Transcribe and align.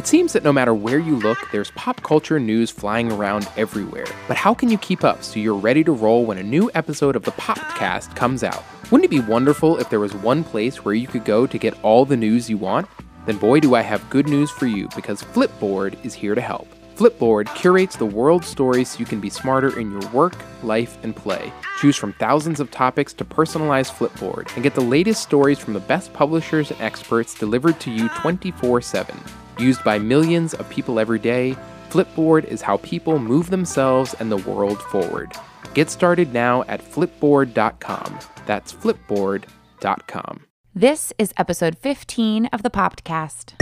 It 0.00 0.06
seems 0.06 0.32
that 0.32 0.44
no 0.44 0.50
matter 0.50 0.72
where 0.72 0.98
you 0.98 1.16
look, 1.16 1.36
there's 1.52 1.72
pop 1.72 2.02
culture 2.02 2.40
news 2.40 2.70
flying 2.70 3.12
around 3.12 3.46
everywhere. 3.58 4.06
But 4.28 4.38
how 4.38 4.54
can 4.54 4.70
you 4.70 4.78
keep 4.78 5.04
up 5.04 5.22
so 5.22 5.38
you're 5.38 5.54
ready 5.54 5.84
to 5.84 5.92
roll 5.92 6.24
when 6.24 6.38
a 6.38 6.42
new 6.42 6.70
episode 6.74 7.16
of 7.16 7.24
the 7.24 7.32
PoppedCast 7.32 8.16
comes 8.16 8.42
out? 8.42 8.64
Wouldn't 8.90 9.04
it 9.04 9.10
be 9.10 9.20
wonderful 9.20 9.76
if 9.76 9.90
there 9.90 10.00
was 10.00 10.14
one 10.14 10.42
place 10.42 10.86
where 10.86 10.94
you 10.94 11.06
could 11.06 11.26
go 11.26 11.46
to 11.46 11.58
get 11.58 11.78
all 11.84 12.06
the 12.06 12.16
news 12.16 12.48
you 12.48 12.56
want? 12.56 12.88
Then 13.26 13.36
boy 13.36 13.60
do 13.60 13.74
I 13.74 13.82
have 13.82 14.08
good 14.08 14.26
news 14.26 14.50
for 14.50 14.64
you 14.64 14.88
because 14.96 15.22
Flipboard 15.22 16.02
is 16.02 16.14
here 16.14 16.34
to 16.34 16.40
help. 16.40 16.66
Flipboard 16.96 17.54
curates 17.54 17.96
the 17.96 18.06
world's 18.06 18.48
stories 18.48 18.92
so 18.92 19.00
you 19.00 19.04
can 19.04 19.20
be 19.20 19.28
smarter 19.28 19.78
in 19.78 19.90
your 19.90 20.10
work, 20.12 20.34
life, 20.62 20.96
and 21.02 21.14
play. 21.14 21.52
Choose 21.78 21.96
from 21.98 22.14
thousands 22.14 22.58
of 22.58 22.70
topics 22.70 23.12
to 23.12 23.24
personalize 23.26 23.90
Flipboard 23.90 24.50
and 24.54 24.62
get 24.62 24.74
the 24.74 24.80
latest 24.80 25.22
stories 25.22 25.58
from 25.58 25.74
the 25.74 25.80
best 25.80 26.10
publishers 26.14 26.70
and 26.70 26.80
experts 26.80 27.34
delivered 27.34 27.78
to 27.80 27.90
you 27.90 28.08
24 28.20 28.80
7. 28.80 29.14
Used 29.60 29.84
by 29.84 29.98
millions 29.98 30.54
of 30.54 30.70
people 30.70 30.98
every 30.98 31.18
day, 31.18 31.54
Flipboard 31.90 32.44
is 32.44 32.62
how 32.62 32.78
people 32.78 33.18
move 33.18 33.50
themselves 33.50 34.14
and 34.14 34.32
the 34.32 34.38
world 34.38 34.80
forward. 34.84 35.34
Get 35.74 35.90
started 35.90 36.32
now 36.32 36.62
at 36.62 36.80
flipboard.com. 36.82 38.18
That's 38.46 38.72
flipboard.com. 38.72 40.46
This 40.74 41.12
is 41.18 41.34
episode 41.36 41.76
15 41.76 42.46
of 42.46 42.62
the 42.62 42.70
PoppedCast. 42.70 43.60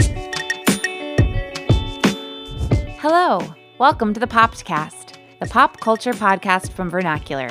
Hello, 2.99 3.53
welcome 3.77 4.13
to 4.13 4.21
the 4.21 4.27
PoppedCast, 4.27 5.17
the 5.41 5.47
pop 5.47 5.81
culture 5.81 6.13
podcast 6.13 6.71
from 6.71 6.89
Vernacular. 6.89 7.49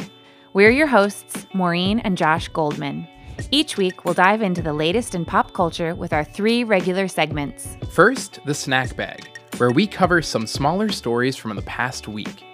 We're 0.55 0.71
your 0.71 0.87
hosts, 0.87 1.47
Maureen 1.53 1.99
and 1.99 2.17
Josh 2.17 2.49
Goldman. 2.49 3.07
Each 3.51 3.77
week, 3.77 4.05
we'll 4.05 4.15
dive 4.15 4.43
into 4.43 4.63
the 4.63 4.73
latest 4.73 5.15
in 5.15 5.25
pop 5.25 5.53
culture 5.53 5.95
with 5.95 6.13
our 6.13 6.25
three 6.25 6.65
regular 6.65 7.09
segments. 7.09 7.77
First, 7.91 8.41
the 8.45 8.55
snack 8.55 8.95
bag, 8.97 9.29
where 9.57 9.71
we 9.71 9.87
cover 9.87 10.21
some 10.23 10.47
smaller 10.47 10.91
stories 10.91 11.37
from 11.37 11.55
the 11.57 11.63
past 11.63 12.09
week. 12.09 12.45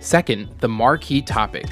Second, 0.00 0.48
the 0.60 0.68
marquee 0.68 1.22
topic, 1.22 1.66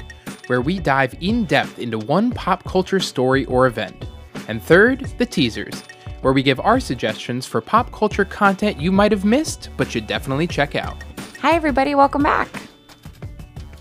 where 0.47 0.61
we 0.61 0.79
dive 0.79 1.15
in 1.21 1.45
depth 1.45 1.79
into 1.79 1.97
one 1.97 2.31
pop 2.31 2.63
culture 2.65 2.99
story 2.99 3.45
or 3.45 3.67
event. 3.67 4.05
And 4.47 4.61
third, 4.61 5.11
the 5.17 5.25
teasers, 5.25 5.83
where 6.21 6.33
we 6.33 6.43
give 6.43 6.59
our 6.59 6.79
suggestions 6.79 7.45
for 7.45 7.61
pop 7.61 7.91
culture 7.91 8.25
content 8.25 8.81
you 8.81 8.91
might 8.91 9.11
have 9.11 9.25
missed 9.25 9.69
but 9.77 9.89
should 9.89 10.07
definitely 10.07 10.47
check 10.47 10.75
out. 10.75 10.95
Hi, 11.41 11.53
everybody, 11.53 11.95
welcome 11.95 12.23
back. 12.23 12.49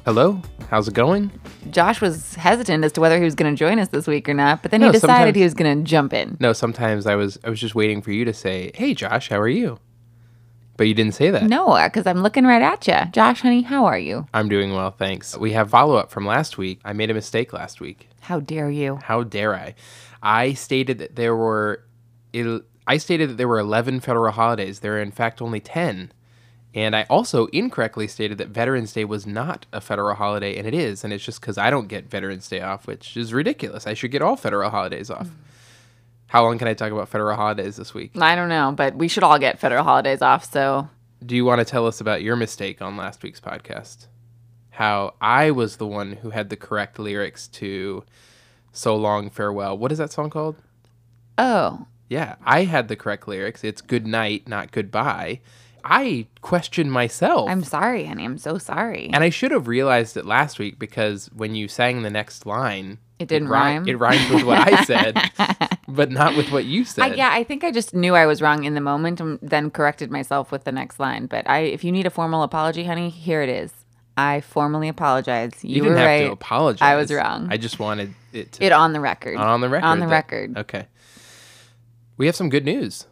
Hello, 0.04 0.40
how's 0.70 0.88
it 0.88 0.94
going? 0.94 1.30
Josh 1.70 2.00
was 2.00 2.34
hesitant 2.34 2.84
as 2.84 2.92
to 2.92 3.00
whether 3.00 3.18
he 3.18 3.24
was 3.24 3.34
going 3.34 3.54
to 3.54 3.58
join 3.58 3.78
us 3.78 3.88
this 3.88 4.06
week 4.06 4.28
or 4.28 4.34
not, 4.34 4.62
but 4.62 4.70
then 4.70 4.80
No, 4.80 4.88
he 4.88 4.92
decided 4.92 5.36
he 5.36 5.42
was 5.42 5.54
going 5.54 5.78
to 5.78 5.84
jump 5.84 6.12
in. 6.12 6.36
No, 6.40 6.52
sometimes 6.52 7.06
I 7.06 7.14
was 7.14 7.38
I 7.44 7.50
was 7.50 7.60
just 7.60 7.74
waiting 7.74 8.02
for 8.02 8.12
you 8.12 8.24
to 8.24 8.32
say, 8.32 8.70
"Hey 8.74 8.94
Josh, 8.94 9.28
how 9.28 9.40
are 9.40 9.48
you?" 9.48 9.78
But 10.76 10.88
you 10.88 10.94
didn't 10.94 11.14
say 11.14 11.30
that. 11.30 11.44
No, 11.44 11.78
because 11.84 12.06
I'm 12.06 12.22
looking 12.22 12.44
right 12.44 12.60
at 12.60 12.86
you. 12.86 13.10
Josh, 13.12 13.40
honey, 13.40 13.62
how 13.62 13.86
are 13.86 13.98
you? 13.98 14.26
I'm 14.34 14.48
doing 14.48 14.74
well, 14.74 14.90
thanks. 14.90 15.36
We 15.36 15.52
have 15.52 15.70
follow 15.70 15.96
up 15.96 16.10
from 16.10 16.26
last 16.26 16.58
week. 16.58 16.80
I 16.84 16.92
made 16.92 17.10
a 17.10 17.14
mistake 17.14 17.52
last 17.52 17.80
week. 17.80 18.08
How 18.20 18.40
dare 18.40 18.70
you? 18.70 18.96
How 18.96 19.22
dare 19.22 19.54
I? 19.54 19.74
I 20.22 20.52
stated 20.52 20.98
that 20.98 21.16
there 21.16 21.34
were 21.34 21.84
I 22.86 22.98
stated 22.98 23.30
that 23.30 23.36
there 23.36 23.48
were 23.48 23.58
11 23.58 24.00
federal 24.00 24.32
holidays. 24.32 24.80
There 24.80 24.96
are 24.96 25.02
in 25.02 25.10
fact 25.10 25.40
only 25.40 25.60
10. 25.60 26.12
And 26.76 26.94
I 26.94 27.06
also 27.08 27.46
incorrectly 27.46 28.06
stated 28.06 28.36
that 28.36 28.48
Veterans 28.48 28.92
Day 28.92 29.06
was 29.06 29.26
not 29.26 29.64
a 29.72 29.80
federal 29.80 30.14
holiday, 30.14 30.58
and 30.58 30.66
it 30.66 30.74
is. 30.74 31.02
And 31.02 31.12
it's 31.12 31.24
just 31.24 31.40
because 31.40 31.56
I 31.56 31.70
don't 31.70 31.88
get 31.88 32.04
Veterans 32.10 32.46
Day 32.48 32.60
off, 32.60 32.86
which 32.86 33.16
is 33.16 33.32
ridiculous. 33.32 33.86
I 33.86 33.94
should 33.94 34.10
get 34.10 34.20
all 34.20 34.36
federal 34.36 34.68
holidays 34.68 35.08
off. 35.10 35.26
Hmm. 35.28 35.34
How 36.26 36.42
long 36.44 36.58
can 36.58 36.68
I 36.68 36.74
talk 36.74 36.92
about 36.92 37.08
federal 37.08 37.34
holidays 37.34 37.76
this 37.76 37.94
week? 37.94 38.10
I 38.20 38.34
don't 38.34 38.50
know, 38.50 38.74
but 38.76 38.94
we 38.94 39.08
should 39.08 39.22
all 39.22 39.38
get 39.38 39.58
federal 39.58 39.84
holidays 39.84 40.20
off, 40.20 40.44
so 40.44 40.88
Do 41.24 41.34
you 41.34 41.46
want 41.46 41.60
to 41.60 41.64
tell 41.64 41.86
us 41.86 42.00
about 42.00 42.20
your 42.22 42.36
mistake 42.36 42.82
on 42.82 42.96
last 42.96 43.22
week's 43.22 43.40
podcast? 43.40 44.08
How 44.70 45.14
I 45.18 45.52
was 45.52 45.76
the 45.76 45.86
one 45.86 46.12
who 46.12 46.30
had 46.30 46.50
the 46.50 46.56
correct 46.56 46.98
lyrics 46.98 47.48
to 47.48 48.04
So 48.72 48.94
Long 48.96 49.30
Farewell. 49.30 49.78
What 49.78 49.92
is 49.92 49.98
that 49.98 50.12
song 50.12 50.28
called? 50.28 50.56
Oh, 51.38 51.86
Yeah, 52.10 52.36
I 52.44 52.64
had 52.64 52.88
the 52.88 52.96
correct 52.96 53.26
lyrics. 53.26 53.64
It's 53.64 53.80
good 53.80 54.06
night, 54.06 54.46
not 54.46 54.72
goodbye. 54.72 55.40
I 55.88 56.26
questioned 56.40 56.90
myself. 56.90 57.48
I'm 57.48 57.62
sorry, 57.62 58.06
honey. 58.06 58.24
I'm 58.24 58.38
so 58.38 58.58
sorry. 58.58 59.08
and 59.12 59.22
I 59.22 59.30
should 59.30 59.52
have 59.52 59.68
realized 59.68 60.16
it 60.16 60.26
last 60.26 60.58
week 60.58 60.78
because 60.80 61.26
when 61.32 61.54
you 61.54 61.68
sang 61.68 62.02
the 62.02 62.10
next 62.10 62.44
line, 62.44 62.98
It 63.20 63.28
didn't 63.28 63.46
ri- 63.48 63.54
rhyme? 63.54 63.86
It 63.88 63.94
rhymed 63.96 64.30
with 64.34 64.42
what 64.42 64.58
I 64.58 64.82
said, 64.92 65.16
but 65.86 66.10
not 66.10 66.36
with 66.36 66.50
what 66.50 66.64
you 66.64 66.80
I, 66.80 66.84
said. 66.84 67.16
yeah, 67.16 67.30
I 67.32 67.44
think 67.44 67.62
I 67.62 67.70
just 67.70 67.94
knew 67.94 68.16
I 68.16 68.26
was 68.26 68.42
wrong 68.42 68.64
in 68.64 68.74
the 68.74 68.80
moment 68.80 69.20
and 69.20 69.38
then 69.40 69.70
corrected 69.70 70.10
myself 70.10 70.50
with 70.50 70.64
the 70.64 70.72
next 70.72 70.98
line. 70.98 71.26
But 71.26 71.48
I, 71.48 71.60
if 71.60 71.84
you 71.84 71.92
need 71.92 72.04
a 72.06 72.10
formal 72.10 72.42
apology, 72.42 72.82
honey, 72.84 73.08
here 73.08 73.40
it 73.42 73.48
is. 73.48 73.72
I 74.16 74.40
formally 74.40 74.88
apologize. 74.88 75.52
You, 75.62 75.68
You, 75.76 75.82
didn't 75.82 75.92
were 75.92 75.98
have 76.00 76.06
right. 76.08 76.24
to 76.26 76.32
apologize. 76.32 76.82
I 76.82 76.96
was 76.96 77.12
wrong. 77.12 77.48
I 77.50 77.58
just 77.58 77.78
wanted 77.78 78.12
it 78.32 78.50
to 78.52 78.64
it 78.64 78.72
on 78.72 78.92
the 78.92 79.00
record. 79.00 79.36
on 79.36 79.60
the 79.60 79.68
record. 79.68 79.86
On 79.86 80.00
the 80.00 80.06
that- 80.06 80.10
record. 80.12 80.56
Okay. 80.58 80.86
We 82.16 82.26
have 82.26 82.34
some 82.34 82.48
good 82.48 82.64
news. 82.64 83.06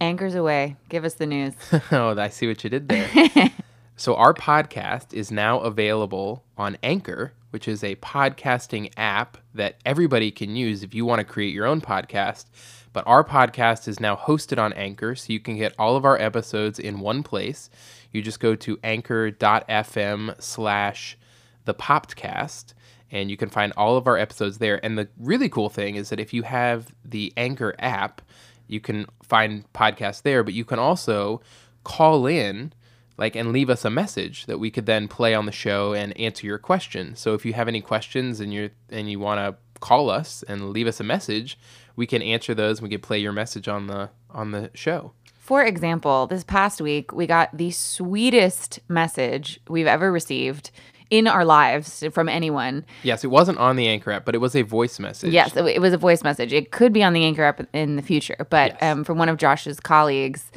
Anchors 0.00 0.34
away. 0.34 0.76
Give 0.88 1.04
us 1.04 1.14
the 1.14 1.26
news. 1.26 1.54
oh, 1.92 2.18
I 2.18 2.28
see 2.28 2.46
what 2.46 2.64
you 2.64 2.70
did 2.70 2.88
there. 2.88 3.50
so, 3.96 4.14
our 4.14 4.32
podcast 4.32 5.12
is 5.12 5.30
now 5.30 5.60
available 5.60 6.42
on 6.56 6.78
Anchor, 6.82 7.34
which 7.50 7.68
is 7.68 7.84
a 7.84 7.96
podcasting 7.96 8.90
app 8.96 9.36
that 9.52 9.76
everybody 9.84 10.30
can 10.30 10.56
use 10.56 10.82
if 10.82 10.94
you 10.94 11.04
want 11.04 11.18
to 11.18 11.24
create 11.24 11.52
your 11.52 11.66
own 11.66 11.82
podcast. 11.82 12.46
But 12.92 13.06
our 13.06 13.22
podcast 13.22 13.86
is 13.86 14.00
now 14.00 14.16
hosted 14.16 14.58
on 14.58 14.72
Anchor, 14.72 15.14
so 15.14 15.32
you 15.32 15.38
can 15.38 15.56
get 15.56 15.74
all 15.78 15.96
of 15.96 16.06
our 16.06 16.18
episodes 16.18 16.78
in 16.78 17.00
one 17.00 17.22
place. 17.22 17.68
You 18.10 18.22
just 18.22 18.40
go 18.40 18.56
to 18.56 18.78
anchor.fm 18.82 20.42
slash 20.42 21.18
the 21.66 21.74
PoppedCast, 21.74 22.72
and 23.10 23.30
you 23.30 23.36
can 23.36 23.50
find 23.50 23.72
all 23.76 23.96
of 23.96 24.06
our 24.06 24.16
episodes 24.16 24.58
there. 24.58 24.84
And 24.84 24.98
the 24.98 25.08
really 25.18 25.48
cool 25.48 25.68
thing 25.68 25.96
is 25.96 26.08
that 26.08 26.18
if 26.18 26.32
you 26.32 26.42
have 26.42 26.94
the 27.04 27.32
Anchor 27.36 27.74
app, 27.78 28.22
you 28.70 28.80
can 28.80 29.06
find 29.22 29.70
podcasts 29.72 30.22
there, 30.22 30.44
but 30.44 30.54
you 30.54 30.64
can 30.64 30.78
also 30.78 31.40
call 31.82 32.26
in 32.26 32.72
like 33.18 33.36
and 33.36 33.52
leave 33.52 33.68
us 33.68 33.84
a 33.84 33.90
message 33.90 34.46
that 34.46 34.58
we 34.58 34.70
could 34.70 34.86
then 34.86 35.08
play 35.08 35.34
on 35.34 35.44
the 35.44 35.52
show 35.52 35.92
and 35.92 36.18
answer 36.18 36.46
your 36.46 36.58
question. 36.58 37.14
So 37.16 37.34
if 37.34 37.44
you 37.44 37.52
have 37.52 37.68
any 37.68 37.80
questions 37.82 38.40
and 38.40 38.54
you 38.54 38.70
and 38.88 39.10
you 39.10 39.18
want 39.18 39.38
to 39.38 39.56
call 39.80 40.08
us 40.08 40.44
and 40.46 40.70
leave 40.70 40.86
us 40.86 41.00
a 41.00 41.04
message, 41.04 41.58
we 41.96 42.06
can 42.06 42.22
answer 42.22 42.54
those 42.54 42.78
and 42.78 42.84
we 42.84 42.94
can 42.94 43.00
play 43.00 43.18
your 43.18 43.32
message 43.32 43.66
on 43.68 43.88
the 43.88 44.10
on 44.30 44.52
the 44.52 44.70
show. 44.74 45.12
For 45.38 45.64
example, 45.64 46.28
this 46.28 46.44
past 46.44 46.80
week, 46.80 47.12
we 47.12 47.26
got 47.26 47.56
the 47.56 47.72
sweetest 47.72 48.78
message 48.88 49.60
we've 49.68 49.88
ever 49.88 50.12
received 50.12 50.70
in 51.10 51.26
our 51.26 51.44
lives 51.44 52.04
from 52.12 52.28
anyone. 52.28 52.84
Yes, 53.02 53.24
it 53.24 53.28
wasn't 53.28 53.58
on 53.58 53.76
the 53.76 53.88
Anchor 53.88 54.12
app, 54.12 54.24
but 54.24 54.34
it 54.34 54.38
was 54.38 54.54
a 54.54 54.62
voice 54.62 54.98
message. 54.98 55.32
Yes, 55.32 55.56
it 55.56 55.64
it 55.66 55.80
was 55.80 55.92
a 55.92 55.98
voice 55.98 56.22
message. 56.22 56.52
It 56.52 56.70
could 56.70 56.92
be 56.92 57.02
on 57.02 57.12
the 57.12 57.24
Anchor 57.24 57.42
app 57.44 57.60
in 57.72 57.96
the 57.96 58.02
future, 58.02 58.46
but 58.50 58.72
Yes. 58.80 58.82
um, 58.82 59.04
from 59.04 59.18
one 59.18 59.28
of 59.28 59.36
Josh's 59.36 59.80
colleagues, 59.80 60.50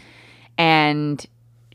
and 0.57 1.25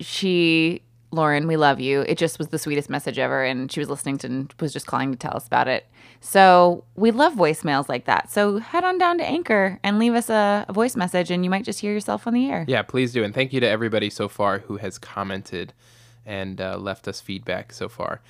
she, 0.01 0.83
Lauren, 1.11 1.47
we 1.49 1.57
love 1.57 1.81
you. 1.81 2.03
It 2.03 2.19
just 2.19 2.39
was 2.39 2.49
the 2.49 2.59
sweetest 2.59 2.89
message 2.89 3.19
ever, 3.19 3.43
and 3.45 3.71
she 3.71 3.81
was 3.81 3.89
listening 3.91 4.19
to 4.19 4.27
and 4.29 4.55
was 4.61 4.73
just 4.73 4.87
calling 4.87 5.11
to 5.11 5.19
tell 5.19 5.37
us 5.37 5.47
about 5.47 5.67
it. 5.69 5.87
So 6.21 6.85
we 6.97 7.11
love 7.11 7.35
voicemails 7.35 7.89
like 7.89 8.05
that. 8.07 8.31
So 8.31 8.59
head 8.59 8.83
on 8.85 8.99
down 8.99 9.19
to 9.19 9.25
Anchor 9.25 9.79
and 9.85 9.99
leave 9.99 10.15
us 10.15 10.29
a, 10.31 10.65
a 10.69 10.73
voice 10.73 10.97
message, 10.97 11.31
and 11.31 11.45
you 11.45 11.51
might 11.51 11.65
just 11.65 11.81
hear 11.81 11.93
yourself 11.93 12.27
on 12.27 12.35
the 12.35 12.49
air. 12.51 12.65
Yeah, 12.69 12.83
please 12.83 13.13
do. 13.13 13.23
And 13.25 13.35
thank 13.35 13.53
you 13.53 13.61
to 13.61 13.69
everybody 13.69 14.11
so 14.11 14.29
far 14.29 14.59
who 14.61 14.77
has 14.79 14.99
commented 14.99 15.73
and 16.27 16.61
uh, 16.61 16.77
left 16.77 17.09
us 17.09 17.21
feedback 17.21 17.73
so 17.73 17.89
far. 17.89 18.21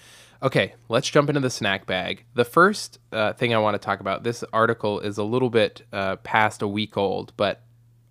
Okay, 0.43 0.75
let's 0.89 1.09
jump 1.09 1.29
into 1.29 1.41
the 1.41 1.51
snack 1.51 1.87
bag. 1.87 2.25
The 2.35 2.45
first 2.45 2.99
uh, 3.13 3.33
thing 3.33 3.55
I 3.55 3.59
want 3.59 3.75
to 3.75 3.79
talk 3.79 4.01
about 4.01 4.23
this 4.23 4.45
article 4.53 5.01
is 5.01 5.19
a 5.19 5.25
little 5.25 5.51
bit 5.51 5.83
uh, 5.93 6.17
past 6.17 6.63
a 6.63 6.69
week 6.69 6.97
old, 6.97 7.33
but 7.37 7.63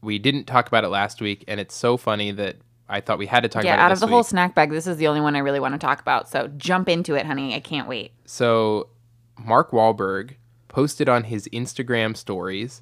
we 0.01 0.19
didn't 0.19 0.45
talk 0.45 0.67
about 0.67 0.83
it 0.83 0.89
last 0.89 1.21
week, 1.21 1.45
and 1.47 1.59
it's 1.59 1.75
so 1.75 1.95
funny 1.95 2.31
that 2.31 2.57
I 2.89 2.99
thought 3.01 3.17
we 3.17 3.27
had 3.27 3.43
to 3.43 3.49
talk 3.49 3.63
Yeah, 3.63 3.73
about 3.73 3.79
it. 3.79 3.81
Yeah, 3.81 3.85
out 3.85 3.91
of 3.93 3.99
the 4.01 4.07
whole 4.07 4.23
snack 4.23 4.55
bag, 4.55 4.71
this 4.71 4.87
is 4.87 4.97
the 4.97 5.07
only 5.07 5.21
one 5.21 5.35
I 5.35 5.39
really 5.39 5.59
want 5.59 5.73
to 5.73 5.77
talk 5.77 6.01
about. 6.01 6.29
So 6.29 6.49
jump 6.57 6.89
into 6.89 7.15
it, 7.15 7.25
honey. 7.25 7.55
I 7.55 7.59
can't 7.59 7.87
wait. 7.87 8.11
So, 8.25 8.89
Mark 9.37 9.71
Wahlberg 9.71 10.35
posted 10.67 11.07
on 11.07 11.25
his 11.25 11.47
Instagram 11.53 12.15
stories 12.15 12.81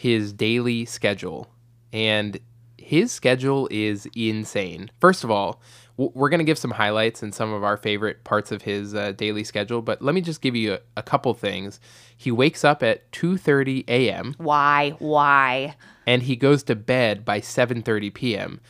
his 0.00 0.32
daily 0.32 0.86
schedule, 0.86 1.46
and 1.92 2.40
his 2.78 3.12
schedule 3.12 3.68
is 3.70 4.08
insane. 4.16 4.90
First 4.98 5.24
of 5.24 5.30
all, 5.30 5.60
we're 6.08 6.28
going 6.30 6.38
to 6.38 6.44
give 6.44 6.58
some 6.58 6.70
highlights 6.70 7.22
and 7.22 7.34
some 7.34 7.52
of 7.52 7.62
our 7.62 7.76
favorite 7.76 8.24
parts 8.24 8.52
of 8.52 8.62
his 8.62 8.94
uh, 8.94 9.12
daily 9.12 9.44
schedule, 9.44 9.82
but 9.82 10.00
let 10.00 10.14
me 10.14 10.20
just 10.20 10.40
give 10.40 10.56
you 10.56 10.74
a, 10.74 10.80
a 10.96 11.02
couple 11.02 11.34
things. 11.34 11.80
He 12.16 12.30
wakes 12.30 12.64
up 12.64 12.82
at 12.82 13.10
2:30 13.12 13.84
a.m. 13.88 14.34
Why? 14.38 14.90
Why? 14.98 15.76
and 16.06 16.24
he 16.24 16.34
goes 16.34 16.64
to 16.64 16.74
bed 16.74 17.24
by 17.24 17.40
7:30 17.40 18.12
p.m. 18.12 18.60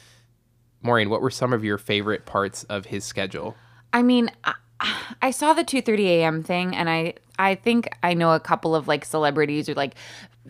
Maureen, 0.83 1.09
what 1.09 1.23
were 1.23 1.31
some 1.31 1.53
of 1.53 1.65
your 1.65 1.79
favorite 1.79 2.27
parts 2.27 2.65
of 2.65 2.87
his 2.87 3.05
schedule? 3.05 3.55
I 3.93 4.03
mean, 4.03 4.31
I, 4.45 4.55
I 5.23 5.31
saw 5.31 5.53
the 5.53 5.65
2:30 5.65 6.01
a.m. 6.07 6.43
thing 6.43 6.75
and 6.75 6.91
I 6.91 7.15
I 7.39 7.55
think 7.55 7.89
I 8.03 8.15
know 8.15 8.33
a 8.33 8.41
couple 8.41 8.75
of 8.75 8.89
like 8.89 9.05
celebrities 9.05 9.69
or 9.69 9.75
like 9.75 9.95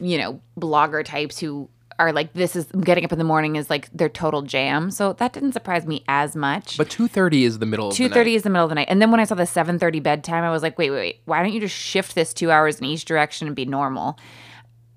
you 0.01 0.19
know, 0.19 0.41
blogger 0.59 1.05
types 1.05 1.39
who 1.39 1.69
are 2.01 2.13
like 2.13 2.33
this 2.33 2.57
is 2.57 2.65
getting 2.81 3.05
up 3.05 3.13
in 3.13 3.19
the 3.19 3.25
morning 3.25 3.57
is 3.57 3.69
like 3.69 3.91
their 3.93 4.09
total 4.09 4.41
jam. 4.41 4.91
So 4.91 5.13
that 5.13 5.35
didn't 5.35 5.53
surprise 5.53 5.87
me 5.87 6.03
as 6.09 6.35
much. 6.35 6.79
But 6.79 6.89
2:30 6.89 7.43
is 7.45 7.59
the 7.59 7.67
middle 7.67 7.89
of 7.89 7.97
the 7.97 8.03
night. 8.05 8.15
thirty 8.15 8.35
is 8.35 8.43
the 8.43 8.51
middle 8.51 8.65
of 8.65 8.71
the 8.71 8.75
night, 8.75 8.89
and 8.89 9.01
then 9.03 9.11
when 9.11 9.21
I 9.21 9.25
saw 9.25 9.35
the 9.35 9.47
seven 9.47 9.79
thirty 9.79 10.01
bedtime, 10.01 10.43
I 10.43 10.51
was 10.51 10.63
like, 10.63 10.79
wait, 10.79 10.91
wait, 10.91 10.99
wait. 10.99 11.21
Why 11.27 11.43
don't 11.43 11.53
you 11.53 11.61
just 11.61 11.75
shift 11.77 12.15
this 12.15 12.33
two 12.33 12.51
hours 12.51 12.79
in 12.79 12.87
each 12.87 13.05
direction 13.05 13.47
and 13.47 13.55
be 13.55 13.67
normal? 13.67 14.19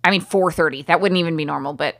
I 0.03 0.11
mean, 0.11 0.21
four 0.21 0.51
thirty. 0.51 0.81
That 0.83 1.01
wouldn't 1.01 1.19
even 1.19 1.35
be 1.35 1.45
normal, 1.45 1.73
but 1.73 1.99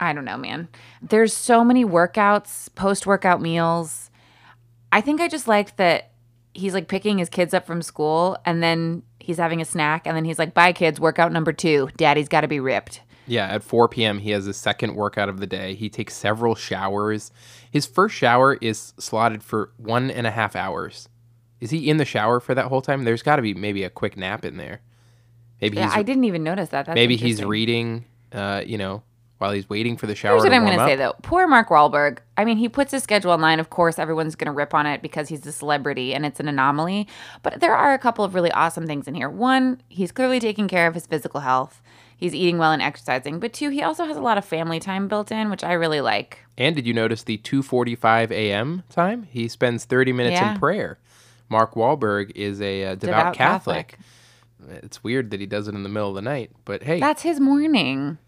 I 0.00 0.12
don't 0.12 0.24
know, 0.24 0.36
man. 0.36 0.68
There's 1.00 1.32
so 1.32 1.62
many 1.62 1.84
workouts, 1.84 2.74
post 2.74 3.06
workout 3.06 3.40
meals. 3.40 4.10
I 4.90 5.00
think 5.00 5.20
I 5.20 5.28
just 5.28 5.46
liked 5.46 5.76
that 5.76 6.10
he's 6.54 6.74
like 6.74 6.88
picking 6.88 7.18
his 7.18 7.28
kids 7.28 7.54
up 7.54 7.64
from 7.64 7.80
school, 7.80 8.36
and 8.44 8.60
then 8.60 9.04
he's 9.20 9.38
having 9.38 9.60
a 9.60 9.64
snack, 9.64 10.04
and 10.04 10.16
then 10.16 10.24
he's 10.24 10.38
like, 10.40 10.52
"Bye, 10.52 10.72
kids. 10.72 10.98
Workout 10.98 11.30
number 11.30 11.52
two. 11.52 11.90
Daddy's 11.96 12.28
got 12.28 12.40
to 12.40 12.48
be 12.48 12.58
ripped." 12.58 13.00
Yeah, 13.26 13.46
at 13.46 13.62
4 13.62 13.88
p.m., 13.88 14.18
he 14.18 14.30
has 14.30 14.46
his 14.46 14.56
second 14.56 14.94
workout 14.94 15.28
of 15.28 15.38
the 15.38 15.46
day. 15.46 15.74
He 15.74 15.88
takes 15.88 16.14
several 16.14 16.54
showers. 16.54 17.30
His 17.70 17.86
first 17.86 18.14
shower 18.14 18.54
is 18.60 18.94
slotted 18.98 19.42
for 19.42 19.72
one 19.76 20.10
and 20.10 20.26
a 20.26 20.30
half 20.30 20.56
hours. 20.56 21.08
Is 21.60 21.70
he 21.70 21.88
in 21.88 21.96
the 21.96 22.04
shower 22.04 22.40
for 22.40 22.54
that 22.54 22.66
whole 22.66 22.82
time? 22.82 23.04
There's 23.04 23.22
got 23.22 23.36
to 23.36 23.42
be 23.42 23.54
maybe 23.54 23.84
a 23.84 23.90
quick 23.90 24.16
nap 24.16 24.44
in 24.44 24.56
there. 24.56 24.80
Maybe 25.60 25.76
Yeah, 25.76 25.84
he's 25.84 25.94
I 25.94 26.02
didn't 26.02 26.24
even 26.24 26.42
notice 26.42 26.70
that. 26.70 26.86
That's 26.86 26.96
maybe 26.96 27.16
he's 27.16 27.44
reading, 27.44 28.04
uh, 28.32 28.62
you 28.66 28.76
know, 28.76 29.04
while 29.38 29.52
he's 29.52 29.68
waiting 29.68 29.96
for 29.96 30.08
the 30.08 30.14
shower. 30.16 30.32
Here's 30.32 30.44
what 30.44 30.52
I'm 30.52 30.64
going 30.64 30.78
to 30.78 30.84
say 30.84 30.96
though. 30.96 31.14
Poor 31.22 31.46
Mark 31.46 31.68
Wahlberg. 31.68 32.18
I 32.36 32.44
mean, 32.44 32.56
he 32.56 32.68
puts 32.68 32.90
his 32.90 33.04
schedule 33.04 33.30
online. 33.30 33.60
Of 33.60 33.70
course, 33.70 33.98
everyone's 34.00 34.34
going 34.34 34.46
to 34.46 34.52
rip 34.52 34.74
on 34.74 34.86
it 34.86 35.02
because 35.02 35.28
he's 35.28 35.46
a 35.46 35.52
celebrity 35.52 36.14
and 36.14 36.26
it's 36.26 36.40
an 36.40 36.48
anomaly. 36.48 37.06
But 37.44 37.60
there 37.60 37.76
are 37.76 37.94
a 37.94 37.98
couple 37.98 38.24
of 38.24 38.34
really 38.34 38.50
awesome 38.50 38.88
things 38.88 39.06
in 39.06 39.14
here. 39.14 39.30
One, 39.30 39.80
he's 39.88 40.10
clearly 40.10 40.40
taking 40.40 40.66
care 40.66 40.88
of 40.88 40.94
his 40.94 41.06
physical 41.06 41.40
health. 41.40 41.80
He's 42.22 42.36
eating 42.36 42.56
well 42.56 42.70
and 42.70 42.80
exercising. 42.80 43.40
But 43.40 43.52
two, 43.52 43.70
he 43.70 43.82
also 43.82 44.04
has 44.04 44.16
a 44.16 44.20
lot 44.20 44.38
of 44.38 44.44
family 44.44 44.78
time 44.78 45.08
built 45.08 45.32
in, 45.32 45.50
which 45.50 45.64
I 45.64 45.72
really 45.72 46.00
like. 46.00 46.38
And 46.56 46.76
did 46.76 46.86
you 46.86 46.94
notice 46.94 47.24
the 47.24 47.38
2:45 47.38 48.30
a.m. 48.30 48.84
time? 48.88 49.24
He 49.24 49.48
spends 49.48 49.84
30 49.86 50.12
minutes 50.12 50.40
Yeah. 50.40 50.52
in 50.52 50.58
prayer. 50.60 51.00
Mark 51.48 51.74
Wahlberg 51.74 52.30
is 52.36 52.60
a 52.62 52.84
uh, 52.84 52.94
devout, 52.94 53.34
Catholic. 53.34 53.98
It's 54.70 55.02
weird 55.02 55.32
that 55.32 55.40
he 55.40 55.46
does 55.46 55.66
it 55.66 55.74
in 55.74 55.82
the 55.82 55.88
middle 55.88 56.10
of 56.10 56.14
the 56.14 56.22
night, 56.22 56.52
but 56.64 56.84
hey, 56.84 57.00
That's 57.00 57.22
his 57.22 57.40
morning. 57.40 58.18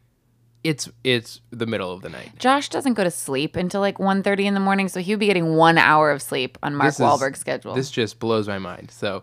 it's 0.64 0.88
it's 1.04 1.40
the 1.52 1.66
middle 1.66 1.92
of 1.92 2.02
the 2.02 2.08
night. 2.08 2.32
Josh 2.36 2.68
doesn't 2.70 2.94
go 2.94 3.04
to 3.04 3.12
sleep 3.12 3.54
until 3.54 3.80
like 3.80 3.98
1.30 3.98 4.40
in 4.46 4.54
the 4.54 4.60
morning, 4.60 4.88
so 4.88 4.98
he 5.00 5.12
would 5.12 5.20
be 5.20 5.26
getting 5.26 5.54
one 5.54 5.78
hour 5.78 6.10
of 6.10 6.20
sleep 6.20 6.58
on 6.64 6.74
Mark 6.74 6.88
This 6.88 6.94
is- 6.98 7.06
Wahlberg's 7.06 7.38
schedule. 7.38 7.74
This 7.74 7.92
just 7.92 8.18
blows 8.18 8.48
my 8.48 8.58
mind. 8.58 8.90
So, 8.90 9.22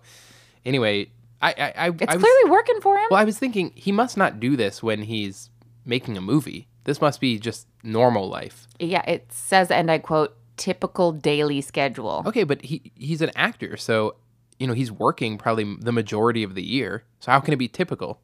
anyway, 0.66 1.10
I 1.42 1.50
I, 1.50 1.54
I, 1.54 1.88
it's 1.90 2.04
I 2.08 2.16
was, 2.16 2.24
clearly 2.24 2.52
working 2.52 2.82
for 2.82 2.98
him. 2.98 3.08
well. 3.10 3.20
I 3.20 3.24
was 3.24 3.38
thinking 3.38 3.72
he 3.76 3.92
must 3.92 4.18
not 4.18 4.40
do 4.40 4.56
this 4.56 4.82
when 4.82 5.04
he's 5.04 5.50
making 5.86 6.18
a 6.18 6.22
movie. 6.22 6.68
This 6.84 7.02
must 7.02 7.22
be 7.22 7.38
just 7.38 7.68
normal 7.84 8.28
life. 8.28 8.68
Yeah, 8.80 9.04
it 9.08 9.32
says, 9.32 9.70
and 9.70 9.92
I 9.92 10.00
quote, 10.00 10.36
typical 10.58 11.12
daily 11.12 11.62
schedule. 11.62 12.24
Okay, 12.26 12.44
but 12.44 12.64
he 12.64 12.92
he's 12.96 13.22
an 13.22 13.32
actor, 13.36 13.78
so 13.78 14.16
you 14.60 14.68
know 14.68 14.74
he's 14.74 14.92
working 14.92 15.38
probably 15.38 15.76
the 15.80 15.92
majority 15.92 16.44
of 16.44 16.56
the 16.56 16.64
year. 16.64 17.04
So 17.20 17.32
how 17.32 17.40
can 17.40 17.54
it 17.54 17.58
be 17.58 17.68
typical? 17.68 18.20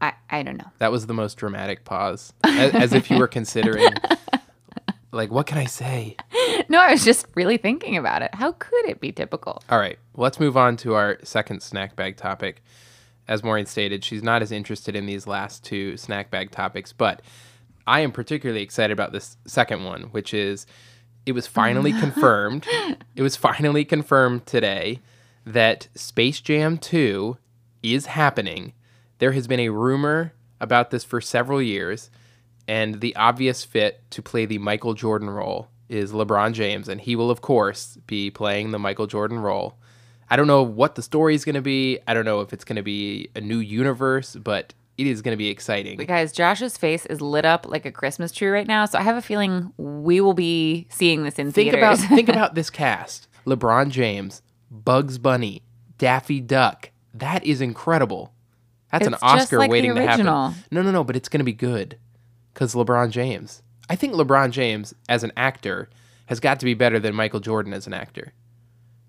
I, 0.00 0.12
I 0.28 0.42
don't 0.42 0.58
know. 0.58 0.70
That 0.78 0.92
was 0.92 1.06
the 1.06 1.14
most 1.14 1.36
dramatic 1.36 1.84
pause, 1.84 2.32
as, 2.44 2.74
as 2.74 2.92
if 2.92 3.10
you 3.10 3.18
were 3.18 3.28
considering, 3.38 3.94
like, 5.12 5.30
what 5.30 5.46
can 5.46 5.58
I 5.58 5.66
say? 5.66 6.16
No, 6.68 6.80
I 6.80 6.90
was 6.92 7.04
just 7.04 7.26
really 7.34 7.58
thinking 7.58 7.96
about 7.96 8.22
it. 8.22 8.34
How 8.34 8.52
could 8.52 8.86
it 8.86 8.98
be 8.98 9.12
typical? 9.12 9.62
All 9.68 9.78
right, 9.78 9.98
let's 10.14 10.40
move 10.40 10.56
on 10.56 10.76
to 10.78 10.94
our 10.94 11.18
second 11.22 11.62
snack 11.62 11.94
bag 11.94 12.16
topic. 12.16 12.62
As 13.28 13.44
Maureen 13.44 13.66
stated, 13.66 14.02
she's 14.02 14.22
not 14.22 14.42
as 14.42 14.50
interested 14.50 14.96
in 14.96 15.06
these 15.06 15.26
last 15.26 15.62
two 15.62 15.96
snack 15.96 16.30
bag 16.30 16.50
topics, 16.50 16.92
but 16.92 17.20
I 17.86 18.00
am 18.00 18.10
particularly 18.10 18.62
excited 18.62 18.92
about 18.92 19.12
this 19.12 19.36
second 19.46 19.84
one, 19.84 20.04
which 20.04 20.32
is 20.34 20.66
it 21.26 21.32
was 21.32 21.46
finally 21.46 21.92
confirmed. 22.00 22.66
It 23.14 23.22
was 23.22 23.36
finally 23.36 23.84
confirmed 23.84 24.46
today 24.46 25.00
that 25.44 25.88
Space 25.94 26.40
Jam 26.40 26.78
2 26.78 27.36
is 27.82 28.06
happening. 28.06 28.72
There 29.18 29.32
has 29.32 29.46
been 29.46 29.60
a 29.60 29.68
rumor 29.68 30.32
about 30.60 30.90
this 30.90 31.04
for 31.04 31.20
several 31.20 31.60
years, 31.62 32.10
and 32.68 33.00
the 33.00 33.14
obvious 33.16 33.64
fit 33.64 34.02
to 34.10 34.22
play 34.22 34.46
the 34.46 34.58
Michael 34.58 34.94
Jordan 34.94 35.30
role 35.30 35.68
is 35.88 36.12
LeBron 36.12 36.52
James, 36.52 36.88
and 36.88 37.00
he 37.00 37.14
will, 37.14 37.30
of 37.30 37.40
course, 37.40 37.98
be 38.06 38.30
playing 38.30 38.70
the 38.70 38.78
Michael 38.78 39.06
Jordan 39.06 39.38
role. 39.38 39.76
I 40.28 40.36
don't 40.36 40.48
know 40.48 40.62
what 40.62 40.96
the 40.96 41.02
story 41.02 41.34
is 41.34 41.44
going 41.44 41.54
to 41.54 41.62
be. 41.62 42.00
I 42.06 42.14
don't 42.14 42.24
know 42.24 42.40
if 42.40 42.52
it's 42.52 42.64
going 42.64 42.76
to 42.76 42.82
be 42.82 43.30
a 43.36 43.40
new 43.40 43.58
universe, 43.58 44.34
but 44.34 44.74
it 44.98 45.06
is 45.06 45.22
going 45.22 45.32
to 45.32 45.36
be 45.38 45.48
exciting. 45.48 45.96
But 45.96 46.08
guys, 46.08 46.32
Josh's 46.32 46.76
face 46.76 47.06
is 47.06 47.20
lit 47.20 47.44
up 47.44 47.66
like 47.68 47.86
a 47.86 47.92
Christmas 47.92 48.32
tree 48.32 48.48
right 48.48 48.66
now, 48.66 48.86
so 48.86 48.98
I 48.98 49.02
have 49.02 49.16
a 49.16 49.22
feeling 49.22 49.72
we 49.76 50.20
will 50.20 50.34
be 50.34 50.88
seeing 50.90 51.22
this 51.22 51.38
in 51.38 51.52
Think 51.52 51.72
theaters. 51.72 52.00
about 52.00 52.16
think 52.16 52.28
about 52.28 52.54
this 52.56 52.70
cast: 52.70 53.28
LeBron 53.46 53.90
James, 53.90 54.42
Bugs 54.70 55.18
Bunny, 55.18 55.62
Daffy 55.98 56.40
Duck. 56.40 56.90
That 57.14 57.44
is 57.44 57.60
incredible. 57.60 58.32
That's 58.90 59.06
an 59.06 59.14
It's 59.14 59.22
just 59.22 59.42
Oscar 59.42 59.58
like 59.58 59.70
waiting 59.70 59.94
to 59.94 60.02
happen. 60.02 60.26
No, 60.26 60.54
no, 60.70 60.90
no, 60.90 61.04
but 61.04 61.16
it's 61.16 61.28
going 61.28 61.40
to 61.40 61.44
be 61.44 61.52
good 61.52 61.98
because 62.56 62.74
LeBron 62.74 63.10
James. 63.10 63.62
I 63.90 63.96
think 63.96 64.14
LeBron 64.14 64.50
James 64.50 64.94
as 65.10 65.22
an 65.22 65.30
actor 65.36 65.90
has 66.24 66.40
got 66.40 66.58
to 66.60 66.64
be 66.64 66.72
better 66.72 66.98
than 66.98 67.14
Michael 67.14 67.38
Jordan 67.38 67.74
as 67.74 67.86
an 67.86 67.92
actor. 67.92 68.32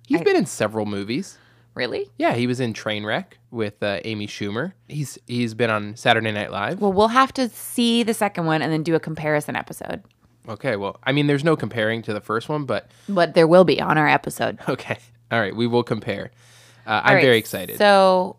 He's 0.06 0.20
I- 0.20 0.24
been 0.26 0.36
in 0.36 0.46
several 0.46 0.86
movies. 0.86 1.38
really? 1.74 2.12
Yeah, 2.18 2.34
he 2.34 2.46
was 2.46 2.60
in 2.60 2.74
Trainwreck 2.74 3.38
with 3.50 3.82
uh, 3.82 4.02
Amy 4.04 4.28
Schumer. 4.28 4.74
He's 4.90 5.18
he's 5.28 5.54
been 5.54 5.70
on 5.70 5.96
Saturday 5.96 6.32
Night 6.34 6.52
Live. 6.52 6.82
Well, 6.82 6.92
we'll 6.92 7.08
have 7.08 7.32
to 7.36 7.48
see 7.48 8.04
the 8.04 8.14
second 8.14 8.46
one 8.46 8.62
and 8.62 8.72
then 8.72 8.84
do 8.84 8.96
a 8.96 9.00
comparison 9.00 9.56
episode. 9.56 10.04
Okay, 10.50 10.76
well, 10.76 10.98
I 11.04 11.14
mean, 11.14 11.28
there's 11.28 11.44
no 11.46 11.56
comparing 11.56 12.02
to 12.04 12.14
the 12.14 12.22
first 12.22 12.50
one, 12.50 12.66
but 12.66 12.92
But 13.08 13.34
there 13.34 13.48
will 13.48 13.64
be 13.64 13.80
on 13.80 13.98
our 13.98 14.08
episode. 14.10 14.60
okay, 14.70 14.98
all 15.32 15.40
right, 15.40 15.56
we 15.56 15.68
will 15.68 15.84
compare. 15.84 16.32
Uh, 16.86 17.02
I'm 17.04 17.16
right, 17.16 17.22
very 17.24 17.38
excited. 17.38 17.78
So, 17.78 18.36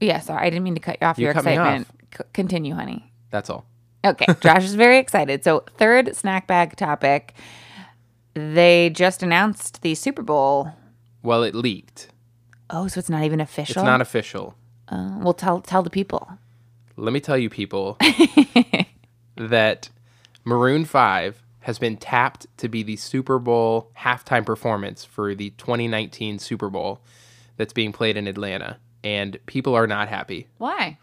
yeah, 0.00 0.18
sorry, 0.20 0.44
I 0.46 0.50
didn't 0.50 0.64
mean 0.64 0.74
to 0.74 0.80
cut 0.80 0.98
you 1.00 1.06
off 1.06 1.18
You 1.18 1.24
your 1.26 1.32
excitement. 1.32 1.86
C- 2.16 2.24
continue, 2.32 2.74
honey. 2.74 3.12
That's 3.30 3.50
all. 3.50 3.64
Okay, 4.06 4.26
Josh 4.40 4.64
is 4.64 4.74
very 4.74 4.98
excited. 4.98 5.44
So, 5.44 5.64
third 5.76 6.14
snack 6.14 6.46
bag 6.46 6.76
topic. 6.76 7.34
They 8.34 8.90
just 8.90 9.22
announced 9.22 9.82
the 9.82 9.94
Super 9.94 10.22
Bowl. 10.22 10.70
Well, 11.22 11.42
it 11.42 11.54
leaked. 11.54 12.08
Oh, 12.68 12.86
so 12.88 12.98
it's 12.98 13.10
not 13.10 13.24
even 13.24 13.40
official. 13.40 13.82
It's 13.82 13.86
not 13.86 14.00
official. 14.00 14.54
Uh, 14.88 15.18
well, 15.20 15.34
tell 15.34 15.60
tell 15.60 15.82
the 15.82 15.90
people. 15.90 16.28
Let 16.96 17.12
me 17.12 17.20
tell 17.20 17.36
you, 17.36 17.50
people, 17.50 17.98
that 19.36 19.90
Maroon 20.44 20.84
5 20.84 21.42
has 21.60 21.78
been 21.78 21.96
tapped 21.96 22.46
to 22.58 22.68
be 22.68 22.82
the 22.82 22.96
Super 22.96 23.38
Bowl 23.38 23.90
halftime 23.98 24.46
performance 24.46 25.04
for 25.04 25.34
the 25.34 25.50
2019 25.50 26.38
Super 26.38 26.70
Bowl 26.70 27.00
that's 27.56 27.72
being 27.72 27.92
played 27.92 28.16
in 28.16 28.26
Atlanta. 28.26 28.78
And 29.04 29.38
people 29.46 29.74
are 29.74 29.86
not 29.86 30.08
happy. 30.08 30.46
Why? 30.58 30.98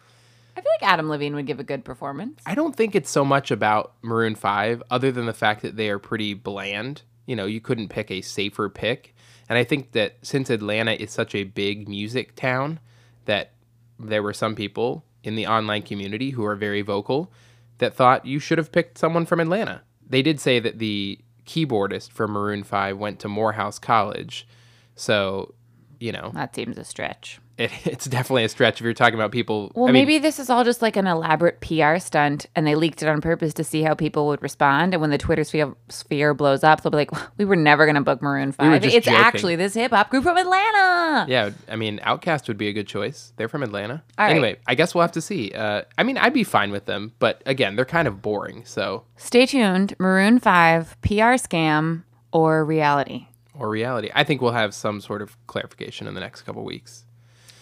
I 0.56 0.62
feel 0.62 0.72
like 0.80 0.90
Adam 0.90 1.10
Levine 1.10 1.36
would 1.36 1.48
give 1.48 1.60
a 1.60 1.64
good 1.64 1.84
performance. 1.84 2.42
I 2.46 2.56
don't 2.56 2.76
think 2.76 2.96
it's 2.96 3.10
so 3.10 3.26
much 3.26 3.52
about 3.52 3.94
Maroon 4.02 4.36
5, 4.36 4.84
other 4.92 5.12
than 5.12 5.26
the 5.26 5.34
fact 5.34 5.62
that 5.62 5.78
they 5.78 5.90
are 5.90 6.00
pretty 6.00 6.34
bland. 6.34 7.02
You 7.26 7.36
know, 7.36 7.46
you 7.46 7.62
couldn't 7.62 7.90
pick 7.90 8.12
a 8.12 8.22
safer 8.22 8.70
pick. 8.70 9.16
And 9.50 9.58
I 9.58 9.64
think 9.64 9.92
that 9.94 10.18
since 10.22 10.50
Atlanta 10.50 10.94
is 10.94 11.12
such 11.12 11.36
a 11.36 11.44
big 11.44 11.88
music 11.88 12.36
town, 12.36 12.80
that 13.26 13.52
there 14.00 14.24
were 14.24 14.34
some 14.34 14.56
people 14.56 15.06
in 15.24 15.36
the 15.36 15.48
online 15.48 15.82
community 15.82 16.32
who 16.32 16.46
are 16.46 16.56
very 16.56 16.82
vocal 16.82 17.32
that 17.78 17.94
thought 17.94 18.26
you 18.26 18.40
should 18.40 18.58
have 18.58 18.72
picked 18.72 18.98
someone 18.98 19.26
from 19.26 19.40
Atlanta. 19.40 19.82
They 20.08 20.22
did 20.22 20.40
say 20.40 20.60
that 20.60 20.80
the 20.80 21.20
keyboardist 21.46 22.12
for 22.12 22.28
Maroon 22.28 22.64
5 22.64 22.98
went 22.98 23.20
to 23.20 23.28
Morehouse 23.28 23.80
College. 23.80 24.48
So, 24.96 25.54
you 26.00 26.12
know, 26.12 26.32
That 26.34 26.56
seems 26.56 26.78
a 26.78 26.84
stretch. 26.84 27.40
It, 27.58 27.72
it's 27.86 28.06
definitely 28.06 28.44
a 28.44 28.50
stretch 28.50 28.80
if 28.80 28.84
you're 28.84 28.94
talking 28.94 29.16
about 29.16 29.32
people. 29.32 29.72
Well, 29.76 29.86
I 29.86 29.92
mean, 29.92 30.02
maybe 30.06 30.20
this 30.20 30.40
is 30.40 30.50
all 30.50 30.64
just 30.64 30.82
like 30.82 30.96
an 30.96 31.08
elaborate 31.08 31.62
PR 31.62 31.98
stunt, 31.98 32.48
and 32.56 32.66
they 32.66 32.76
leaked 32.76 33.04
it 33.04 33.08
on 33.08 33.22
purpose 33.22 33.54
to 33.56 33.64
see 33.64 33.84
how 33.84 33.94
people 33.94 34.28
would 34.28 34.42
respond. 34.42 34.94
And 34.94 35.02
when 35.02 35.10
the 35.10 35.18
Twitter 35.18 35.44
sphere, 35.44 35.74
sphere 35.90 36.34
blows 36.34 36.64
up, 36.64 36.82
they'll 36.82 36.92
be 36.92 36.98
like, 36.98 37.12
"We 37.38 37.46
were 37.46 37.56
never 37.56 37.86
going 37.86 37.96
to 37.96 38.02
book 38.02 38.22
Maroon 38.22 38.52
5. 38.52 38.82
just 38.82 38.96
it's 38.96 39.06
joking." 39.06 39.20
actually 39.22 39.56
this 39.56 39.74
hip 39.74 39.92
hop 39.92 40.10
group 40.10 40.24
from 40.24 40.38
Atlanta." 40.38 41.26
Yeah, 41.30 41.52
I 41.70 41.76
mean, 41.76 42.00
OutKast 42.00 42.48
would 42.48 42.58
be 42.58 42.68
a 42.68 42.74
good 42.74 42.88
choice. 42.88 43.34
They're 43.38 43.50
from 43.50 43.64
Atlanta. 43.64 44.04
All 44.18 44.26
right. 44.26 44.32
anyway, 44.32 44.58
I 44.68 44.76
guess 44.76 44.96
we'll 44.96 45.04
have 45.04 45.12
to 45.14 45.22
see. 45.22 45.52
Uh, 45.52 45.84
I 45.98 46.04
mean, 46.04 46.18
I'd 46.18 46.34
be 46.34 46.44
fine 46.44 46.72
with 46.72 46.86
them, 46.86 47.14
but 47.20 47.42
again, 47.46 47.76
they're 47.76 47.86
kind 47.86 48.08
of 48.08 48.22
boring. 48.22 48.66
So, 48.66 49.04
Stay 49.18 49.46
tuned. 49.46 49.96
Maroon 50.00 50.40
Five, 50.40 50.98
PR 51.02 51.38
scam 51.38 52.04
or 52.32 52.66
reality. 52.66 53.28
or 53.54 53.70
reality. 53.70 54.10
I 54.16 54.24
think 54.24 54.42
we'll 54.42 54.52
have 54.54 54.74
some 54.74 55.00
sort 55.00 55.22
of 55.22 55.38
clarification 55.48 56.08
in 56.08 56.16
the 56.16 56.20
next 56.20 56.42
couple 56.42 56.64
weeks. 56.64 57.06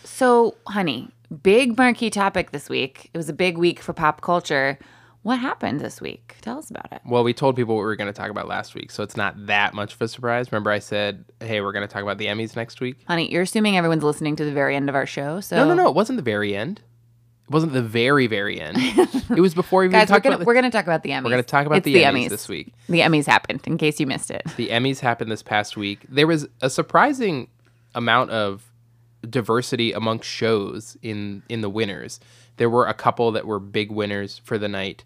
So, 0.04 0.56
honey, 0.68 1.10
big 1.44 1.78
marquee 1.78 2.10
topic 2.10 2.52
this 2.52 2.70
week. 2.70 3.10
It 3.14 3.18
was 3.18 3.30
a 3.30 3.34
big 3.34 3.58
week 3.58 3.80
for 3.80 3.94
pop 3.94 4.22
culture. 4.22 4.78
What 5.24 5.38
happened 5.38 5.82
this 5.82 6.02
week? 6.02 6.36
Tell 6.42 6.58
us 6.58 6.72
about 6.72 6.92
it. 6.92 7.02
Well, 7.06 7.24
we 7.24 7.32
told 7.34 7.56
people 7.56 7.76
what 7.76 7.82
we 7.82 7.86
were 7.86 7.96
going 7.96 8.12
to 8.12 8.18
talk 8.18 8.32
about 8.32 8.48
last 8.48 8.74
week, 8.74 8.90
so 8.90 9.04
it's 9.04 9.16
not 9.16 9.46
that 9.46 9.76
much 9.76 9.94
of 9.94 10.02
a 10.02 10.08
surprise. 10.08 10.52
Remember, 10.52 10.72
I 10.72 10.80
said, 10.80 11.26
"Hey, 11.40 11.62
we're 11.62 11.74
going 11.74 11.88
to 11.88 11.94
talk 11.94 12.02
about 12.02 12.18
the 12.18 12.26
Emmys 12.26 12.56
next 12.56 12.82
week." 12.82 12.98
Honey, 13.08 13.32
you're 13.32 13.44
assuming 13.44 13.78
everyone's 13.78 14.04
listening 14.04 14.36
to 14.38 14.46
the 14.46 14.52
very 14.52 14.76
end 14.76 14.90
of 14.90 14.96
our 14.96 15.06
show. 15.06 15.40
So 15.40 15.58
No, 15.58 15.68
no, 15.68 15.76
no. 15.76 15.88
It 15.90 15.96
wasn't 15.96 16.18
the 16.18 16.24
very 16.24 16.56
end. 16.56 16.82
It 17.44 17.54
wasn't 17.54 17.74
the 17.74 17.84
very 17.84 18.26
very 18.26 18.60
end. 18.60 18.78
it 18.80 19.42
was 19.42 19.54
before 19.54 19.82
we 19.82 19.86
even 19.86 19.92
Guys, 19.92 20.10
we're 20.10 20.16
talked 20.16 20.24
gonna 20.24 20.36
about. 20.38 20.40
The, 20.40 20.46
we're 20.48 20.54
gonna 20.56 20.72
talk 20.72 20.86
about 20.86 21.04
the 21.04 21.10
Emmys. 21.12 21.24
we're 21.26 21.30
gonna 21.32 21.44
talk 21.44 21.68
about 21.68 21.80
It's 21.80 21.86
the, 21.86 21.96
Emmys, 21.96 22.30
this 22.30 22.50
week. 22.50 22.74
The 22.90 23.02
Emmys 23.02 23.28
happened, 23.28 23.62
in 23.68 23.78
case 23.78 24.00
you 24.00 24.08
missed 24.08 24.32
it. 24.32 24.42
The 24.58 24.70
Emmys 24.70 25.02
happened 25.02 25.32
this 25.32 25.44
past 25.44 25.78
week. 25.78 26.00
There 26.10 26.26
was 26.26 26.48
a 26.62 26.70
surprising 26.70 27.48
amount 27.94 28.32
of 28.32 28.71
diversity 29.30 29.92
amongst 29.94 30.30
shows 30.30 30.98
in 31.02 31.44
in 31.50 31.62
the 31.62 31.70
winners. 31.70 32.20
There 32.58 32.70
were 32.70 32.86
a 32.88 32.94
couple 32.94 33.32
that 33.32 33.46
were 33.46 33.60
big 33.60 33.92
winners 33.92 34.40
for 34.44 34.58
the 34.58 34.68
night. 34.68 35.04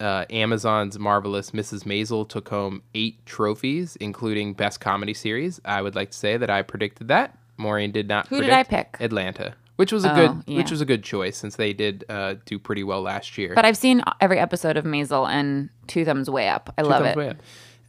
Uh, 0.00 0.24
Amazon's 0.30 0.98
marvelous 0.98 1.52
Mrs. 1.52 1.84
Maisel 1.84 2.28
took 2.28 2.48
home 2.48 2.82
eight 2.94 3.24
trophies, 3.24 3.94
including 3.96 4.52
Best 4.54 4.80
Comedy 4.80 5.14
Series. 5.14 5.60
I 5.64 5.80
would 5.80 5.94
like 5.94 6.10
to 6.10 6.16
say 6.18 6.36
that 6.36 6.50
I 6.50 6.62
predicted 6.62 7.08
that. 7.08 7.38
Maureen 7.56 7.92
did 7.92 8.08
not. 8.08 8.26
Who 8.28 8.40
did 8.40 8.50
I 8.50 8.64
pick? 8.64 8.96
Atlanta, 8.98 9.54
which 9.76 9.92
was 9.92 10.04
a 10.04 10.10
Oh, 10.12 10.14
good, 10.14 10.44
yeah. 10.48 10.56
which 10.56 10.70
was 10.72 10.80
a 10.80 10.84
good 10.84 11.04
choice 11.04 11.36
since 11.36 11.54
they 11.54 11.72
did 11.72 12.04
uh, 12.08 12.34
do 12.46 12.58
pretty 12.58 12.82
well 12.82 13.00
last 13.02 13.38
year. 13.38 13.52
But 13.54 13.64
I've 13.64 13.76
seen 13.76 14.02
every 14.20 14.40
episode 14.40 14.76
of 14.76 14.84
Maisel 14.84 15.28
and 15.28 15.68
two 15.86 16.04
thumbs 16.04 16.28
way 16.28 16.48
up. 16.48 16.74
I 16.76 16.82
love 16.82 17.04
Thumbs 17.04 17.16
it. 17.16 17.40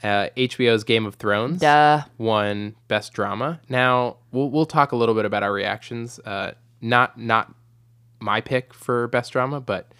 Uh, 0.04 0.28
HBO's 0.36 0.84
Game 0.84 1.06
of 1.06 1.16
Thrones 1.16 1.62
Duh. 1.62 2.02
won 2.18 2.76
Best 2.90 3.14
Drama. 3.14 3.62
Now 3.70 4.18
we'll 4.32 4.50
we'll 4.50 4.66
talk 4.66 4.92
a 4.92 4.96
little 4.98 5.16
bit 5.16 5.24
about 5.26 5.44
our 5.44 5.54
reactions. 5.54 6.20
Uh, 6.20 6.52
not 6.82 7.18
not 7.18 7.54
my 8.20 8.42
pick 8.42 8.74
for 8.74 9.08
Best 9.08 9.32
Drama, 9.32 9.62
but 9.62 9.94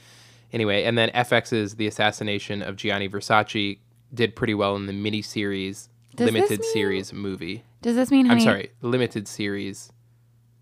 anyway. 0.52 0.84
And 0.84 0.98
then 0.98 1.10
FX's 1.12 1.76
The 1.76 1.88
Assassination 1.88 2.62
of 2.62 2.76
Gianni 2.76 3.08
Versace 3.08 3.80
did 4.14 4.36
pretty 4.36 4.54
well 4.54 4.76
in 4.76 4.86
the 4.88 4.94
miniseries 4.94 5.88
Does 6.16 6.26
limited 6.32 6.60
mean- 6.60 6.74
series 6.74 7.14
movie. 7.14 7.64
Does 7.82 7.96
this 7.96 8.12
mean, 8.12 8.30
I'm 8.32 8.40
sorry, 8.40 8.72
limited 8.82 9.28
series, 9.28 9.92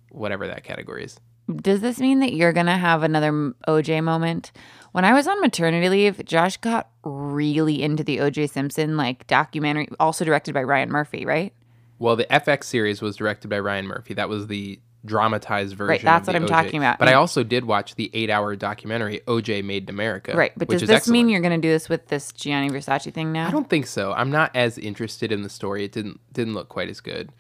whatever 0.10 0.48
that 0.48 0.64
category 0.64 1.04
is. 1.04 1.20
Does 1.56 1.82
this 1.82 2.00
mean 2.00 2.20
that 2.20 2.34
you're 2.34 2.54
gonna 2.54 2.78
have 2.78 3.04
another 3.04 3.32
OJ 3.68 4.02
moment? 4.04 4.52
When 4.92 5.06
I 5.06 5.14
was 5.14 5.28
on 5.28 5.40
maternity 5.40 5.88
leave, 5.90 6.24
Josh 6.26 6.58
got 6.58 6.90
really 7.04 7.82
into 7.82 8.04
the 8.04 8.18
OJ 8.18 8.50
Simpson 8.50 8.98
like 8.98 9.26
documentary, 9.28 9.88
also 10.00 10.26
directed 10.26 10.54
by 10.54 10.64
Ryan 10.64 10.90
Murphy, 10.90 11.26
right? 11.26 11.54
Well, 12.00 12.16
the 12.16 12.26
FX 12.26 12.66
series 12.66 13.02
was 13.02 13.16
directed 13.16 13.48
by 13.50 13.60
Ryan 13.60 13.88
Murphy. 13.88 14.14
That 14.16 14.28
was 14.28 14.48
the 14.48 14.80
dramatized 15.06 15.76
version. 15.76 15.88
Right, 15.90 16.02
that's 16.02 16.28
what 16.28 16.36
I'm 16.36 16.44
OJ. 16.46 16.50
talking 16.50 16.78
about. 16.78 17.00
But 17.00 17.08
I 17.08 17.14
also 17.14 17.44
did 17.44 17.66
watch 17.66 17.96
the 17.96 18.10
eight-hour 18.14 18.56
documentary 18.56 19.22
"OJ 19.28 19.64
Made 19.64 19.84
in 19.84 19.90
America." 19.90 20.36
Right. 20.36 20.52
But 20.58 20.68
which 20.68 20.76
does 20.76 20.84
is 20.84 20.88
this 20.90 20.98
excellent. 20.98 21.14
mean 21.14 21.30
you're 21.30 21.42
gonna 21.42 21.58
do 21.58 21.70
this 21.70 21.88
with 21.90 22.08
this 22.08 22.32
Gianni 22.34 22.70
Versace 22.70 23.12
thing 23.14 23.32
now? 23.32 23.48
I 23.48 23.52
don't 23.52 23.70
think 23.70 23.88
so. 23.88 24.12
I'm 24.14 24.30
not 24.30 24.52
as 24.56 24.78
interested 24.78 25.32
in 25.32 25.42
the 25.44 25.50
story. 25.50 25.84
It 25.86 25.92
didn't 25.92 26.20
didn't 26.34 26.54
look 26.54 26.70
quite 26.70 26.90
as 26.90 27.00
good 27.00 27.32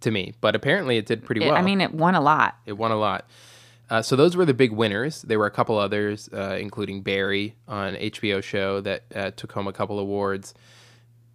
to 0.00 0.10
me, 0.10 0.34
but 0.40 0.54
apparently 0.54 0.96
it 0.96 1.06
did 1.06 1.24
pretty 1.24 1.42
It- 1.44 1.48
well. 1.48 1.56
I 1.56 1.62
mean, 1.62 1.80
it 1.80 1.92
won 1.94 2.14
a 2.14 2.20
lot. 2.20 2.56
it 2.66 2.74
won 2.78 2.90
a 2.90 2.96
lot. 2.96 3.28
Uh, 3.90 4.00
so 4.00 4.14
those 4.14 4.36
were 4.36 4.44
the 4.44 4.54
big 4.54 4.70
winners. 4.72 5.22
There 5.22 5.38
were 5.38 5.46
a 5.46 5.50
couple 5.50 5.76
others, 5.76 6.30
uh, 6.32 6.56
including 6.60 7.02
Barry 7.02 7.56
on 7.66 7.94
HBO 7.94 8.42
show 8.42 8.80
that 8.82 9.02
uh, 9.14 9.30
took 9.32 9.52
home 9.52 9.66
a 9.66 9.72
couple 9.72 9.98
awards. 9.98 10.54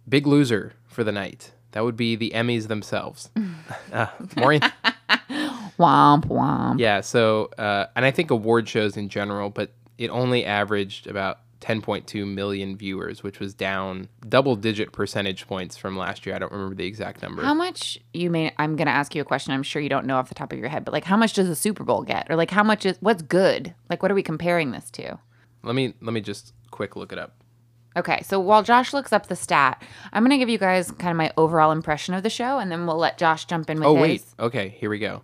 Big 0.08 0.26
loser 0.26 0.72
for 0.88 1.04
the 1.04 1.12
night. 1.12 1.52
That 1.72 1.84
would 1.84 1.96
be 1.96 2.16
the 2.16 2.30
Emmys 2.34 2.68
themselves. 2.68 3.30
uh, 3.92 4.06
Maureen, 4.36 4.60
Womp 5.78 6.24
womp. 6.28 6.78
yeah. 6.80 7.02
So, 7.02 7.50
uh, 7.58 7.86
and 7.94 8.06
I 8.06 8.10
think 8.10 8.30
award 8.30 8.66
shows 8.66 8.96
in 8.96 9.10
general, 9.10 9.50
but 9.50 9.72
it 9.98 10.08
only 10.08 10.44
averaged 10.46 11.06
about 11.06 11.40
10.2 11.66 12.26
million 12.32 12.76
viewers, 12.76 13.22
which 13.24 13.40
was 13.40 13.52
down 13.52 14.08
double-digit 14.28 14.92
percentage 14.92 15.48
points 15.48 15.76
from 15.76 15.96
last 15.96 16.24
year. 16.24 16.36
I 16.36 16.38
don't 16.38 16.52
remember 16.52 16.76
the 16.76 16.86
exact 16.86 17.22
number. 17.22 17.42
How 17.42 17.54
much 17.54 17.98
you 18.14 18.30
may? 18.30 18.54
I'm 18.56 18.76
gonna 18.76 18.92
ask 18.92 19.14
you 19.16 19.22
a 19.22 19.24
question. 19.24 19.52
I'm 19.52 19.64
sure 19.64 19.82
you 19.82 19.88
don't 19.88 20.06
know 20.06 20.16
off 20.16 20.28
the 20.28 20.34
top 20.36 20.52
of 20.52 20.58
your 20.60 20.68
head, 20.68 20.84
but 20.84 20.92
like, 20.92 21.04
how 21.04 21.16
much 21.16 21.32
does 21.32 21.48
the 21.48 21.56
Super 21.56 21.82
Bowl 21.82 22.02
get, 22.02 22.28
or 22.30 22.36
like, 22.36 22.50
how 22.52 22.62
much 22.62 22.86
is 22.86 22.96
what's 23.00 23.22
good? 23.22 23.74
Like, 23.90 24.00
what 24.00 24.12
are 24.12 24.14
we 24.14 24.22
comparing 24.22 24.70
this 24.70 24.90
to? 24.92 25.18
Let 25.64 25.74
me 25.74 25.94
let 26.00 26.12
me 26.12 26.20
just 26.20 26.54
quick 26.70 26.94
look 26.94 27.12
it 27.12 27.18
up. 27.18 27.34
Okay, 27.96 28.20
so 28.22 28.38
while 28.38 28.62
Josh 28.62 28.92
looks 28.92 29.12
up 29.12 29.26
the 29.26 29.34
stat, 29.34 29.82
I'm 30.12 30.22
gonna 30.22 30.38
give 30.38 30.48
you 30.50 30.58
guys 30.58 30.92
kind 30.92 31.10
of 31.10 31.16
my 31.16 31.32
overall 31.36 31.72
impression 31.72 32.14
of 32.14 32.22
the 32.22 32.30
show, 32.30 32.58
and 32.58 32.70
then 32.70 32.86
we'll 32.86 32.98
let 32.98 33.18
Josh 33.18 33.44
jump 33.46 33.68
in 33.70 33.78
with 33.80 33.88
Oh 33.88 33.96
his. 33.96 34.02
wait. 34.02 34.24
Okay, 34.38 34.68
here 34.78 34.90
we 34.90 34.98
go. 35.00 35.22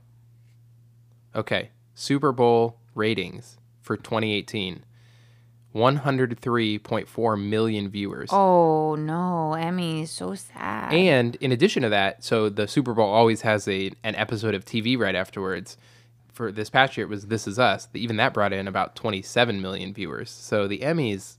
Okay. 1.37 1.71
Super 1.95 2.33
Bowl 2.33 2.79
ratings 2.95 3.59
for 3.81 3.97
2018. 3.97 4.85
103.4 5.75 7.43
million 7.43 7.89
viewers. 7.89 8.29
Oh 8.33 8.95
no, 8.97 9.55
Emmy, 9.55 10.07
so 10.07 10.35
sad. 10.35 10.93
And 10.93 11.37
in 11.37 11.53
addition 11.53 11.83
to 11.83 11.89
that, 11.89 12.23
so 12.23 12.49
the 12.49 12.69
Super 12.69 12.95
Bowl 12.95 13.09
always 13.09 13.41
has 13.43 13.67
a 13.69 13.91
an 14.03 14.15
episode 14.17 14.55
of 14.55 14.65
TV 14.65 14.99
right 14.99 15.15
afterwards. 15.15 15.77
For 16.33 16.51
this 16.51 16.71
past 16.71 16.97
year, 16.97 17.07
it 17.07 17.11
was 17.11 17.27
This 17.27 17.47
Is 17.47 17.59
Us. 17.59 17.89
Even 17.93 18.17
that 18.17 18.33
brought 18.33 18.55
in 18.55 18.67
about 18.67 18.97
27 18.97 19.61
million 19.61 19.93
viewers. 19.93 20.31
So 20.31 20.67
the 20.67 20.79
Emmys, 20.79 21.37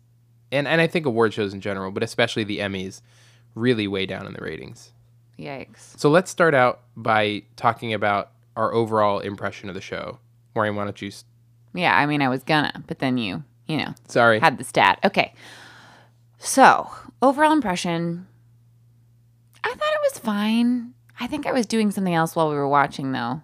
and, 0.52 0.68
and 0.68 0.80
I 0.80 0.86
think 0.86 1.08
award 1.08 1.34
shows 1.34 1.52
in 1.52 1.62
general, 1.62 1.90
but 1.90 2.04
especially 2.04 2.44
the 2.44 2.60
Emmys, 2.60 3.02
really 3.56 3.88
way 3.88 4.06
down 4.06 4.28
in 4.28 4.34
the 4.34 4.42
ratings. 4.42 4.92
Yikes. 5.40 5.98
So 6.00 6.12
let's 6.12 6.30
start 6.30 6.54
out 6.54 6.82
by 6.96 7.44
talking 7.56 7.92
about 7.92 8.32
our 8.56 8.72
overall 8.72 9.20
impression 9.20 9.68
of 9.68 9.76
the 9.76 9.82
show. 9.82 10.20
Maureen, 10.56 10.76
why 10.76 10.84
don't 10.84 11.02
you? 11.02 11.12
Yeah, 11.74 11.98
I 11.98 12.06
mean, 12.06 12.22
I 12.22 12.30
was 12.30 12.44
gonna, 12.44 12.84
but 12.86 13.00
then 13.00 13.18
you, 13.18 13.44
you 13.68 13.78
know, 13.78 13.94
Sorry. 14.08 14.40
had 14.40 14.58
the 14.58 14.64
stat. 14.64 15.00
Okay. 15.04 15.34
So, 16.40 16.90
overall 17.22 17.52
impression, 17.54 18.28
I 19.64 19.70
thought 19.70 19.94
it 19.94 20.12
was 20.12 20.20
fine. 20.20 20.94
I 21.20 21.28
think 21.28 21.46
I 21.48 21.52
was 21.54 21.66
doing 21.66 21.92
something 21.92 22.14
else 22.14 22.36
while 22.36 22.50
we 22.50 22.56
were 22.56 22.68
watching, 22.68 23.12
though. 23.12 23.42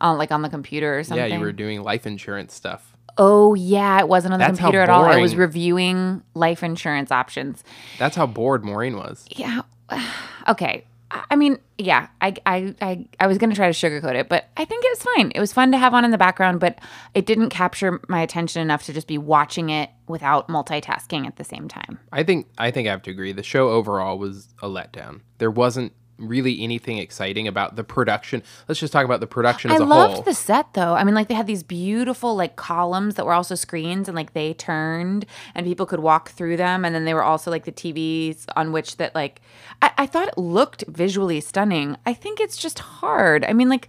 Like 0.00 0.30
on 0.32 0.40
the 0.40 0.48
computer 0.48 0.98
or 0.98 1.04
something. 1.04 1.28
yeah, 1.28 1.36
you 1.36 1.40
were 1.40 1.52
doing 1.52 1.82
life 1.82 2.06
insurance 2.06 2.54
stuff. 2.54 2.96
Oh 3.18 3.52
yeah, 3.54 3.98
it 4.00 4.08
wasn't 4.08 4.32
on 4.32 4.40
the 4.40 4.46
That's 4.46 4.58
how 4.58 4.68
computer 4.68 4.82
at 4.82 4.88
all. 4.88 5.04
I 5.04 5.18
was 5.18 5.36
reviewing 5.36 6.22
life 6.32 6.62
insurance 6.62 7.12
options. 7.12 7.62
That's 7.98 8.16
how 8.16 8.26
bored 8.26 8.64
Maureen 8.64 8.96
was. 8.96 9.26
Yeah. 9.30 9.62
Okay. 10.48 10.86
I 11.10 11.34
mean, 11.36 11.58
yeah, 11.76 12.08
I, 12.20 12.34
I, 12.46 12.74
I, 12.80 13.06
I 13.18 13.26
was 13.26 13.38
going 13.38 13.50
to 13.50 13.56
try 13.56 13.70
to 13.70 13.72
sugarcoat 13.72 14.14
it, 14.14 14.28
but 14.28 14.48
I 14.56 14.64
think 14.64 14.84
it 14.84 14.90
was 14.90 15.02
fine. 15.14 15.32
It 15.34 15.40
was 15.40 15.52
fun 15.52 15.72
to 15.72 15.78
have 15.78 15.92
on 15.92 16.04
in 16.04 16.12
the 16.12 16.18
background, 16.18 16.60
but 16.60 16.78
it 17.14 17.26
didn't 17.26 17.50
capture 17.50 18.00
my 18.08 18.20
attention 18.20 18.62
enough 18.62 18.84
to 18.84 18.92
just 18.92 19.08
be 19.08 19.18
watching 19.18 19.70
it 19.70 19.90
without 20.06 20.48
multitasking 20.48 21.26
at 21.26 21.36
the 21.36 21.44
same 21.44 21.68
time. 21.68 21.98
I 22.12 22.22
think 22.22 22.46
I 22.58 22.70
think 22.70 22.86
I 22.86 22.92
have 22.92 23.02
to 23.02 23.10
agree. 23.10 23.32
The 23.32 23.42
show 23.42 23.70
overall 23.70 24.18
was 24.18 24.48
a 24.62 24.68
letdown. 24.68 25.22
There 25.38 25.50
wasn't 25.50 25.92
really 26.20 26.62
anything 26.62 26.98
exciting 26.98 27.48
about 27.48 27.76
the 27.76 27.84
production. 27.84 28.42
Let's 28.68 28.80
just 28.80 28.92
talk 28.92 29.04
about 29.04 29.20
the 29.20 29.26
production 29.26 29.70
as 29.70 29.80
a 29.80 29.84
whole. 29.84 29.92
I 29.92 30.06
loved 30.06 30.24
the 30.24 30.34
set 30.34 30.74
though. 30.74 30.94
I 30.94 31.04
mean, 31.04 31.14
like 31.14 31.28
they 31.28 31.34
had 31.34 31.46
these 31.46 31.62
beautiful 31.62 32.36
like 32.36 32.56
columns 32.56 33.14
that 33.16 33.26
were 33.26 33.32
also 33.32 33.54
screens 33.54 34.08
and 34.08 34.14
like 34.14 34.32
they 34.32 34.54
turned 34.54 35.26
and 35.54 35.66
people 35.66 35.86
could 35.86 36.00
walk 36.00 36.30
through 36.30 36.56
them. 36.56 36.84
And 36.84 36.94
then 36.94 37.04
they 37.04 37.14
were 37.14 37.24
also 37.24 37.50
like 37.50 37.64
the 37.64 37.72
TVs 37.72 38.44
on 38.56 38.72
which 38.72 38.96
that 38.98 39.14
like 39.14 39.40
I, 39.82 39.90
I 39.98 40.06
thought 40.06 40.28
it 40.28 40.38
looked 40.38 40.84
visually 40.86 41.40
stunning. 41.40 41.96
I 42.06 42.14
think 42.14 42.40
it's 42.40 42.56
just 42.56 42.78
hard. 42.78 43.44
I 43.44 43.52
mean, 43.52 43.68
like 43.68 43.88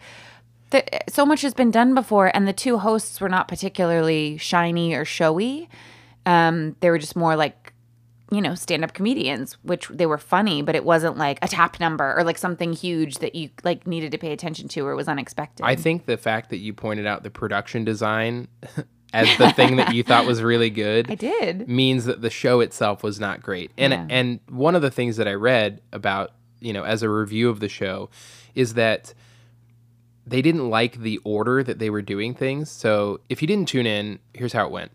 the, 0.71 0.83
so 1.09 1.25
much 1.25 1.41
has 1.41 1.53
been 1.53 1.69
done 1.69 1.93
before, 1.93 2.33
and 2.33 2.47
the 2.47 2.53
two 2.53 2.77
hosts 2.79 3.21
were 3.21 3.29
not 3.29 3.47
particularly 3.47 4.37
shiny 4.37 4.93
or 4.93 5.05
showy. 5.05 5.69
Um, 6.25 6.75
they 6.79 6.89
were 6.89 6.97
just 6.97 7.15
more 7.15 7.35
like 7.35 7.60
you 8.31 8.41
know, 8.41 8.55
stand 8.55 8.83
up 8.83 8.93
comedians, 8.93 9.57
which 9.61 9.87
they 9.89 10.05
were 10.05 10.17
funny, 10.17 10.61
but 10.61 10.73
it 10.73 10.85
wasn't 10.85 11.17
like 11.17 11.37
a 11.41 11.47
tap 11.49 11.79
number 11.81 12.17
or 12.17 12.23
like 12.23 12.37
something 12.37 12.71
huge 12.71 13.17
that 13.17 13.35
you 13.35 13.49
like 13.63 13.85
needed 13.85 14.11
to 14.13 14.17
pay 14.17 14.31
attention 14.31 14.69
to 14.69 14.85
or 14.87 14.95
was 14.95 15.09
unexpected. 15.09 15.65
I 15.65 15.75
think 15.75 16.05
the 16.05 16.15
fact 16.17 16.49
that 16.51 16.57
you 16.57 16.73
pointed 16.73 17.05
out 17.05 17.23
the 17.23 17.29
production 17.29 17.83
design 17.83 18.47
as 19.13 19.27
the 19.37 19.51
thing 19.51 19.75
that 19.75 19.93
you 19.93 20.01
thought 20.03 20.25
was 20.25 20.41
really 20.51 20.69
good 20.69 21.11
I 21.11 21.15
did. 21.15 21.67
means 21.67 22.05
that 22.05 22.21
the 22.21 22.29
show 22.29 22.61
itself 22.61 23.03
was 23.03 23.19
not 23.19 23.41
great. 23.43 23.71
And 23.77 23.91
Yeah. 23.91 24.07
and 24.09 24.39
one 24.47 24.75
of 24.75 24.81
the 24.81 24.91
things 24.91 25.17
that 25.17 25.27
I 25.27 25.33
read 25.33 25.81
about, 25.91 26.31
you 26.61 26.71
know, 26.71 26.83
as 26.85 27.03
a 27.03 27.09
review 27.09 27.49
of 27.49 27.59
the 27.59 27.67
show 27.67 28.09
is 28.55 28.75
that 28.75 29.13
they 30.25 30.41
didn't 30.41 30.69
like 30.69 30.99
the 30.99 31.17
order 31.25 31.63
that 31.63 31.79
they 31.79 31.89
were 31.89 32.01
doing 32.01 32.33
things. 32.33 32.71
So 32.71 33.19
if 33.27 33.41
you 33.41 33.47
didn't 33.47 33.67
tune 33.67 33.85
in, 33.87 34.19
here's 34.33 34.53
how 34.53 34.65
it 34.67 34.71
went. 34.71 34.91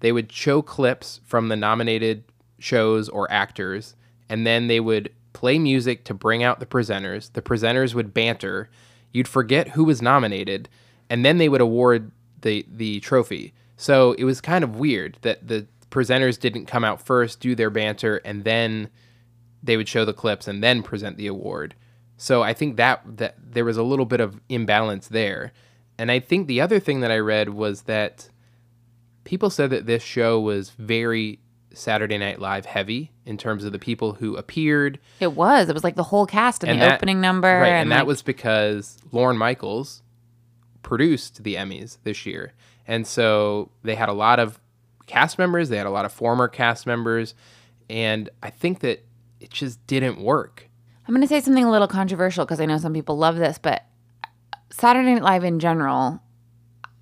They 0.00 0.12
would 0.12 0.30
show 0.30 0.60
clips 0.60 1.20
from 1.24 1.48
the 1.48 1.56
nominated 1.56 2.24
shows 2.58 3.08
or 3.08 3.30
actors, 3.30 3.94
and 4.28 4.46
then 4.46 4.66
they 4.66 4.80
would 4.80 5.12
play 5.32 5.58
music 5.58 6.04
to 6.04 6.14
bring 6.14 6.42
out 6.42 6.60
the 6.60 6.66
presenters. 6.66 7.32
The 7.32 7.42
presenters 7.42 7.94
would 7.94 8.14
banter. 8.14 8.70
You'd 9.12 9.28
forget 9.28 9.68
who 9.68 9.84
was 9.84 10.00
nominated, 10.00 10.68
and 11.10 11.24
then 11.24 11.38
they 11.38 11.48
would 11.48 11.60
award 11.60 12.10
the 12.40 12.66
the 12.70 13.00
trophy. 13.00 13.52
So 13.76 14.12
it 14.12 14.24
was 14.24 14.40
kind 14.40 14.64
of 14.64 14.76
weird 14.76 15.18
that 15.22 15.46
the 15.46 15.66
presenters 15.90 16.38
didn't 16.38 16.66
come 16.66 16.84
out 16.84 17.00
first, 17.00 17.40
do 17.40 17.54
their 17.54 17.70
banter, 17.70 18.16
and 18.24 18.44
then 18.44 18.88
they 19.62 19.76
would 19.76 19.88
show 19.88 20.04
the 20.04 20.12
clips 20.12 20.48
and 20.48 20.62
then 20.62 20.82
present 20.82 21.16
the 21.16 21.26
award. 21.26 21.74
So 22.16 22.42
I 22.42 22.54
think 22.54 22.76
that 22.76 23.02
that 23.18 23.36
there 23.38 23.64
was 23.64 23.76
a 23.76 23.82
little 23.82 24.06
bit 24.06 24.20
of 24.20 24.40
imbalance 24.48 25.08
there. 25.08 25.52
And 25.98 26.10
I 26.10 26.20
think 26.20 26.46
the 26.46 26.60
other 26.60 26.78
thing 26.78 27.00
that 27.00 27.10
I 27.10 27.18
read 27.18 27.50
was 27.50 27.82
that 27.82 28.28
people 29.24 29.50
said 29.50 29.70
that 29.70 29.86
this 29.86 30.02
show 30.02 30.38
was 30.38 30.70
very 30.70 31.40
Saturday 31.76 32.18
Night 32.18 32.40
Live 32.40 32.66
heavy 32.66 33.12
in 33.24 33.36
terms 33.38 33.64
of 33.64 33.72
the 33.72 33.78
people 33.78 34.14
who 34.14 34.36
appeared. 34.36 34.98
It 35.20 35.32
was. 35.32 35.68
It 35.68 35.74
was 35.74 35.84
like 35.84 35.94
the 35.96 36.02
whole 36.02 36.26
cast 36.26 36.62
and, 36.64 36.70
And 36.72 36.80
the 36.80 36.86
that- 36.86 36.94
opening 36.96 37.20
number. 37.20 37.48
Right, 37.48 37.68
and, 37.68 37.82
and 37.82 37.92
that 37.92 37.98
like- 38.00 38.06
was 38.06 38.22
because 38.22 38.98
Lorne 39.12 39.36
Michaels 39.38 40.02
produced 40.82 41.42
the 41.44 41.54
Emmys 41.56 41.98
this 42.04 42.26
year. 42.26 42.52
And 42.86 43.06
so 43.06 43.70
they 43.82 43.94
had 43.96 44.08
a 44.08 44.12
lot 44.12 44.38
of 44.38 44.60
cast 45.06 45.38
members, 45.38 45.68
they 45.68 45.76
had 45.76 45.86
a 45.86 45.90
lot 45.90 46.04
of 46.04 46.12
former 46.12 46.48
cast 46.48 46.86
members, 46.86 47.34
and 47.90 48.28
I 48.42 48.50
think 48.50 48.80
that 48.80 49.04
it 49.40 49.50
just 49.50 49.84
didn't 49.86 50.20
work. 50.20 50.68
I'm 51.06 51.14
going 51.14 51.22
to 51.22 51.28
say 51.28 51.40
something 51.40 51.62
a 51.64 51.70
little 51.70 51.86
controversial 51.88 52.44
because 52.44 52.60
I 52.60 52.66
know 52.66 52.78
some 52.78 52.92
people 52.92 53.16
love 53.16 53.36
this, 53.36 53.58
but 53.58 53.84
uh, 54.24 54.28
Saturday 54.70 55.14
Night 55.14 55.22
Live 55.22 55.44
in 55.44 55.58
general, 55.60 56.20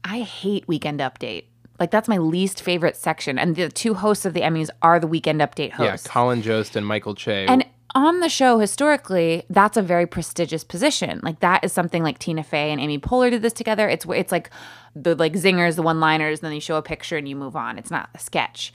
I 0.03 0.21
hate 0.21 0.69
Weekend 0.69 1.01
Update. 1.01 1.45
Like 1.81 1.91
that's 1.91 2.09
my 2.09 2.19
least 2.19 2.63
favorite 2.63 2.97
section, 2.97 3.39
and 3.39 3.57
the 3.57 3.69
two 3.69 3.95
hosts 3.95 4.25
of 4.25 4.35
the 4.35 4.41
Emmys 4.41 4.71
are 4.83 5.01
the 5.01 5.07
Weekend 5.07 5.41
Update 5.41 5.73
hosts. 5.73 6.07
Yeah, 6.07 6.13
Colin 6.13 6.43
Jost 6.43 6.77
and 6.77 6.87
Michael 6.87 7.15
Che. 7.15 7.47
And 7.47 7.65
on 7.95 8.21
the 8.21 8.29
show, 8.29 8.59
historically, 8.59 9.45
that's 9.49 9.77
a 9.77 9.83
very 9.83 10.07
prestigious 10.07 10.65
position. 10.65 11.21
Like 11.23 11.41
that 11.41 11.65
is 11.65 11.73
something 11.73 12.03
like 12.03 12.19
Tina 12.19 12.43
Fey 12.43 12.71
and 12.71 12.81
Amy 12.81 12.99
Poehler 12.99 13.31
did 13.31 13.43
this 13.43 13.53
together. 13.53 13.89
It's 13.89 14.05
it's 14.09 14.33
like 14.33 14.51
the 14.97 15.15
like 15.15 15.35
zingers, 15.35 15.77
the 15.77 15.83
one 15.83 16.01
liners, 16.01 16.41
and 16.41 16.47
then 16.47 16.55
you 16.55 16.61
show 16.61 16.77
a 16.77 16.83
picture 16.83 17.17
and 17.17 17.29
you 17.29 17.37
move 17.37 17.57
on. 17.57 17.79
It's 17.79 17.91
not 17.91 18.09
a 18.15 18.19
sketch. 18.19 18.73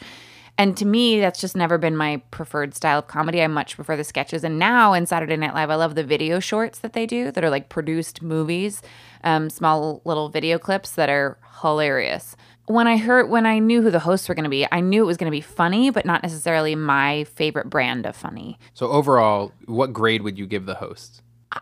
And 0.60 0.76
to 0.76 0.86
me, 0.86 1.22
that's 1.22 1.40
just 1.40 1.56
never 1.56 1.78
been 1.78 1.96
my 1.96 2.22
preferred 2.32 2.76
style 2.76 3.00
of 3.00 3.08
comedy. 3.08 3.42
I 3.42 3.48
much 3.48 3.78
prefer 3.78 3.96
the 3.96 4.04
sketches. 4.04 4.44
And 4.44 4.60
now 4.60 4.92
in 4.92 5.06
Saturday 5.06 5.38
Night 5.38 5.54
Live, 5.54 5.70
I 5.70 5.76
love 5.76 5.96
the 5.96 6.04
video 6.04 6.42
shorts 6.42 6.80
that 6.80 6.92
they 6.92 7.06
do 7.06 7.32
that 7.32 7.46
are 7.46 7.50
like 7.50 7.70
produced 7.70 8.22
movies, 8.22 8.82
um, 9.24 9.50
small 9.50 10.02
little 10.04 10.28
video 10.28 10.60
clips 10.60 10.92
that 10.92 11.10
are 11.10 11.38
hilarious. 11.62 12.36
When 12.66 12.88
I 12.88 12.98
heard, 12.98 13.30
when 13.30 13.46
I 13.46 13.60
knew 13.60 13.82
who 13.82 13.90
the 13.90 14.00
hosts 14.00 14.28
were 14.28 14.36
going 14.36 14.44
to 14.44 14.50
be, 14.50 14.68
I 14.70 14.82
knew 14.82 15.02
it 15.02 15.08
was 15.08 15.16
going 15.16 15.32
to 15.32 15.36
be 15.36 15.40
funny, 15.40 15.92
but 15.92 16.06
not 16.06 16.24
necessarily 16.24 16.76
my 16.76 17.24
favorite 17.24 17.70
brand 17.70 18.06
of 18.06 18.18
funny. 18.18 18.60
so 18.74 18.90
overall, 18.90 19.54
what 19.66 19.94
grade 19.94 20.24
would 20.24 20.38
you 20.38 20.46
give 20.46 20.66
the 20.66 20.76
hosts? 20.76 21.22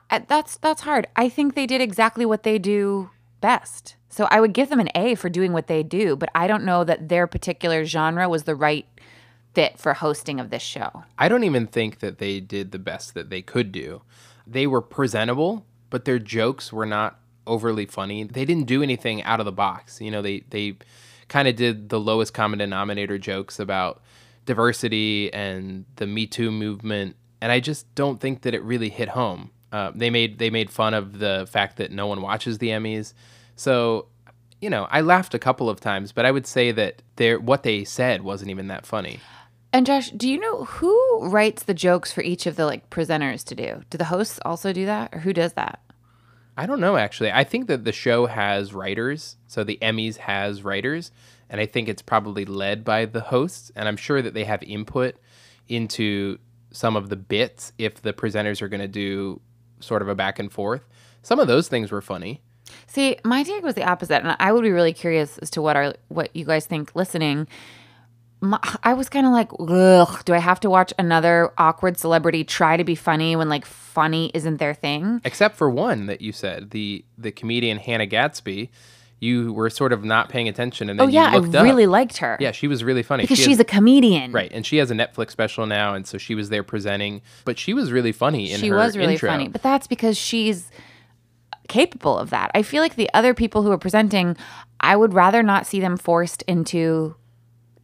I, 0.09 0.19
that's 0.19 0.57
that's 0.57 0.81
hard. 0.81 1.07
I 1.15 1.29
think 1.29 1.53
they 1.53 1.67
did 1.67 1.81
exactly 1.81 2.25
what 2.25 2.43
they 2.43 2.57
do 2.57 3.11
best. 3.41 3.95
So 4.09 4.27
I 4.31 4.39
would 4.39 4.53
give 4.53 4.69
them 4.69 4.79
an 4.79 4.89
A 4.95 5.15
for 5.15 5.29
doing 5.29 5.53
what 5.53 5.67
they 5.67 5.83
do, 5.83 6.15
but 6.15 6.29
I 6.33 6.47
don't 6.47 6.63
know 6.63 6.83
that 6.83 7.09
their 7.09 7.27
particular 7.27 7.85
genre 7.85 8.27
was 8.27 8.43
the 8.43 8.55
right 8.55 8.87
fit 9.53 9.77
for 9.79 9.93
hosting 9.93 10.39
of 10.39 10.49
this 10.49 10.61
show. 10.61 11.03
I 11.17 11.29
don't 11.29 11.43
even 11.43 11.67
think 11.67 11.99
that 11.99 12.17
they 12.17 12.39
did 12.39 12.71
the 12.71 12.79
best 12.79 13.13
that 13.13 13.29
they 13.29 13.41
could 13.41 13.71
do. 13.71 14.01
They 14.45 14.67
were 14.67 14.81
presentable, 14.81 15.65
but 15.89 16.05
their 16.05 16.19
jokes 16.19 16.71
were 16.71 16.85
not 16.85 17.19
overly 17.45 17.85
funny. 17.85 18.23
They 18.23 18.45
didn't 18.45 18.65
do 18.65 18.83
anything 18.83 19.23
out 19.23 19.39
of 19.39 19.45
the 19.45 19.51
box. 19.51 19.99
You 20.01 20.11
know, 20.11 20.21
they 20.21 20.41
they 20.49 20.77
kind 21.27 21.47
of 21.47 21.55
did 21.55 21.89
the 21.89 21.99
lowest 21.99 22.33
common 22.33 22.59
denominator 22.59 23.17
jokes 23.17 23.59
about 23.59 24.01
diversity 24.45 25.33
and 25.33 25.85
the 25.95 26.07
Me 26.07 26.27
Too 26.27 26.51
movement, 26.51 27.15
and 27.41 27.51
I 27.51 27.59
just 27.59 27.93
don't 27.95 28.19
think 28.19 28.43
that 28.43 28.53
it 28.53 28.63
really 28.63 28.89
hit 28.89 29.09
home. 29.09 29.51
Uh, 29.71 29.91
they 29.93 30.09
made 30.09 30.39
they 30.39 30.49
made 30.49 30.69
fun 30.69 30.93
of 30.93 31.19
the 31.19 31.47
fact 31.49 31.77
that 31.77 31.91
no 31.91 32.07
one 32.07 32.21
watches 32.21 32.57
the 32.57 32.69
Emmys, 32.69 33.13
so 33.55 34.07
you 34.61 34.69
know 34.69 34.87
I 34.89 35.01
laughed 35.01 35.33
a 35.33 35.39
couple 35.39 35.69
of 35.69 35.79
times, 35.79 36.11
but 36.11 36.25
I 36.25 36.31
would 36.31 36.47
say 36.47 36.71
that 36.71 37.01
their 37.17 37.39
what 37.39 37.63
they 37.63 37.83
said 37.83 38.21
wasn't 38.21 38.51
even 38.51 38.67
that 38.67 38.85
funny. 38.85 39.19
And 39.73 39.85
Josh, 39.85 40.09
do 40.11 40.29
you 40.29 40.39
know 40.39 40.63
who 40.63 41.27
writes 41.27 41.63
the 41.63 41.73
jokes 41.73 42.13
for 42.13 42.21
each 42.21 42.45
of 42.45 42.55
the 42.55 42.65
like 42.65 42.89
presenters 42.89 43.43
to 43.45 43.55
do? 43.55 43.81
Do 43.89 43.97
the 43.97 44.05
hosts 44.05 44.39
also 44.45 44.71
do 44.71 44.85
that, 44.85 45.13
or 45.13 45.19
who 45.19 45.33
does 45.33 45.53
that? 45.53 45.81
I 46.55 46.65
don't 46.65 46.79
know 46.79 46.97
actually. 46.97 47.31
I 47.31 47.43
think 47.43 47.67
that 47.67 47.83
the 47.83 47.91
show 47.91 48.25
has 48.25 48.73
writers, 48.73 49.35
so 49.47 49.63
the 49.63 49.77
Emmys 49.81 50.17
has 50.17 50.63
writers, 50.63 51.11
and 51.49 51.61
I 51.61 51.65
think 51.65 51.89
it's 51.89 52.01
probably 52.01 52.45
led 52.45 52.83
by 52.83 53.05
the 53.05 53.21
hosts, 53.21 53.71
and 53.75 53.87
I'm 53.87 53.97
sure 53.97 54.21
that 54.21 54.33
they 54.33 54.45
have 54.45 54.63
input 54.63 55.15
into 55.67 56.39
some 56.71 56.95
of 56.95 57.09
the 57.09 57.15
bits 57.15 57.73
if 57.77 58.01
the 58.01 58.13
presenters 58.13 58.61
are 58.61 58.69
going 58.69 58.81
to 58.81 58.87
do 58.87 59.41
sort 59.79 60.01
of 60.01 60.09
a 60.09 60.15
back 60.15 60.39
and 60.39 60.51
forth. 60.51 60.81
Some 61.21 61.39
of 61.39 61.47
those 61.47 61.67
things 61.67 61.91
were 61.91 62.01
funny. 62.01 62.41
See, 62.87 63.17
my 63.23 63.43
take 63.43 63.63
was 63.63 63.75
the 63.75 63.83
opposite, 63.83 64.23
and 64.23 64.35
I 64.39 64.51
would 64.51 64.63
be 64.63 64.71
really 64.71 64.93
curious 64.93 65.37
as 65.39 65.49
to 65.51 65.61
what 65.61 65.75
are 65.75 65.93
what 66.09 66.35
you 66.35 66.45
guys 66.45 66.65
think 66.65 66.95
listening. 66.95 67.47
My, 68.39 68.59
I 68.83 68.93
was 68.93 69.09
kind 69.09 69.25
of 69.25 69.31
like, 69.31 69.49
ugh, 69.59 70.23
do 70.25 70.33
I 70.33 70.37
have 70.37 70.59
to 70.59 70.69
watch 70.69 70.93
another 70.99 71.51
awkward 71.57 71.97
celebrity 71.97 72.43
try 72.43 72.77
to 72.77 72.83
be 72.83 72.93
funny 72.93 73.35
when 73.35 73.49
like 73.49 73.65
funny 73.65 74.31
isn't 74.33 74.57
their 74.57 74.73
thing? 74.73 75.21
Except 75.25 75.55
for 75.55 75.69
one 75.69 76.05
that 76.05 76.21
you 76.21 76.31
said, 76.31 76.71
the 76.71 77.03
the 77.17 77.31
comedian 77.31 77.77
Hannah 77.77 78.05
Gadsby, 78.05 78.69
you 79.19 79.51
were 79.53 79.69
sort 79.69 79.93
of 79.93 80.03
not 80.03 80.29
paying 80.29 80.47
attention 80.47 80.89
and 80.89 80.99
oh, 81.01 81.05
then 81.05 81.09
Oh 81.09 81.11
yeah, 81.13 81.31
you 81.31 81.37
I 81.37 81.39
looked 81.39 81.55
up. 81.55 81.63
really 81.63 81.87
liked 81.87 82.17
her. 82.17 82.37
Yeah, 82.39 82.51
she 82.51 82.67
was 82.67 82.83
really 82.83 83.01
funny. 83.03 83.23
because 83.23 83.37
She 83.37 83.45
she's 83.45 83.57
has- 83.57 83.61
a 83.61 83.65
comedian. 83.65 84.31
Right, 84.31 84.51
and 84.53 84.65
she 84.65 84.77
has 84.77 84.91
a 84.91 84.93
Netflix 84.93 85.31
special 85.31 85.65
now, 85.65 85.93
and 85.95 86.05
so 86.05 86.17
she 86.19 86.35
was 86.35 86.49
there 86.49 86.63
presenting. 86.63 87.21
But 87.43 87.57
she 87.57 87.73
was 87.73 87.91
really 87.91 88.11
funny 88.11 88.51
in 88.51 88.59
she 88.59 88.71
was 88.71 88.95
really 88.95 89.13
intro. 89.13 89.29
funny, 89.29 89.47
but 89.47 89.63
that's 89.63 89.87
because 89.87 90.17
she's 90.17 90.69
capable 91.67 92.17
of 92.17 92.29
that. 92.29 92.51
I 92.53 92.61
feel 92.61 92.81
like 92.81 92.95
the 92.95 93.09
other 93.13 93.33
people 93.33 93.63
who 93.63 93.71
are 93.71 93.77
presenting, 93.77 94.37
I 94.79 94.95
would 94.95 95.13
rather 95.13 95.43
not 95.43 95.65
see 95.67 95.79
them 95.79 95.97
forced 95.97 96.41
into 96.43 97.15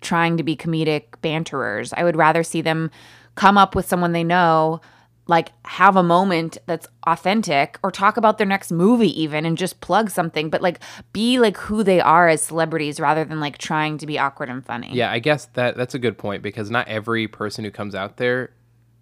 trying 0.02 0.38
to 0.38 0.44
be 0.44 0.56
comedic 0.56 1.20
banterers. 1.22 1.94
I 1.94 2.04
would 2.04 2.16
rather 2.16 2.44
see 2.44 2.62
them 2.62 2.92
come 3.36 3.58
up 3.58 3.76
with 3.76 3.86
someone 3.88 4.12
they 4.12 4.24
know, 4.24 4.82
like 5.28 5.52
have 5.66 5.96
a 5.96 6.04
moment 6.04 6.58
that's 6.66 6.88
authentic 7.08 7.80
or 7.82 7.92
talk 7.92 8.18
about 8.18 8.38
their 8.38 8.48
next 8.48 8.72
movie 8.72 9.22
even 9.22 9.46
and 9.46 9.58
just 9.58 9.80
plug 9.80 10.10
something, 10.10 10.50
but 10.50 10.62
like 10.62 10.80
be 11.14 11.40
like 11.40 11.58
who 11.58 11.84
they 11.84 12.02
are 12.02 12.28
as 12.28 12.42
celebrities 12.42 13.00
rather 13.00 13.24
than 13.24 13.40
like 13.40 13.58
trying 13.58 13.98
to 13.98 14.06
be 14.06 14.20
awkward 14.20 14.50
and 14.50 14.66
funny. 14.66 14.94
Yeah, 14.94 15.12
I 15.12 15.20
guess 15.20 15.46
that 15.54 15.78
that's 15.78 15.96
a 15.96 16.00
good 16.00 16.18
point 16.18 16.44
because 16.44 16.70
not 16.70 16.88
every 16.88 17.28
person 17.28 17.64
who 17.64 17.72
comes 17.72 17.96
out 17.96 18.18
there 18.18 18.52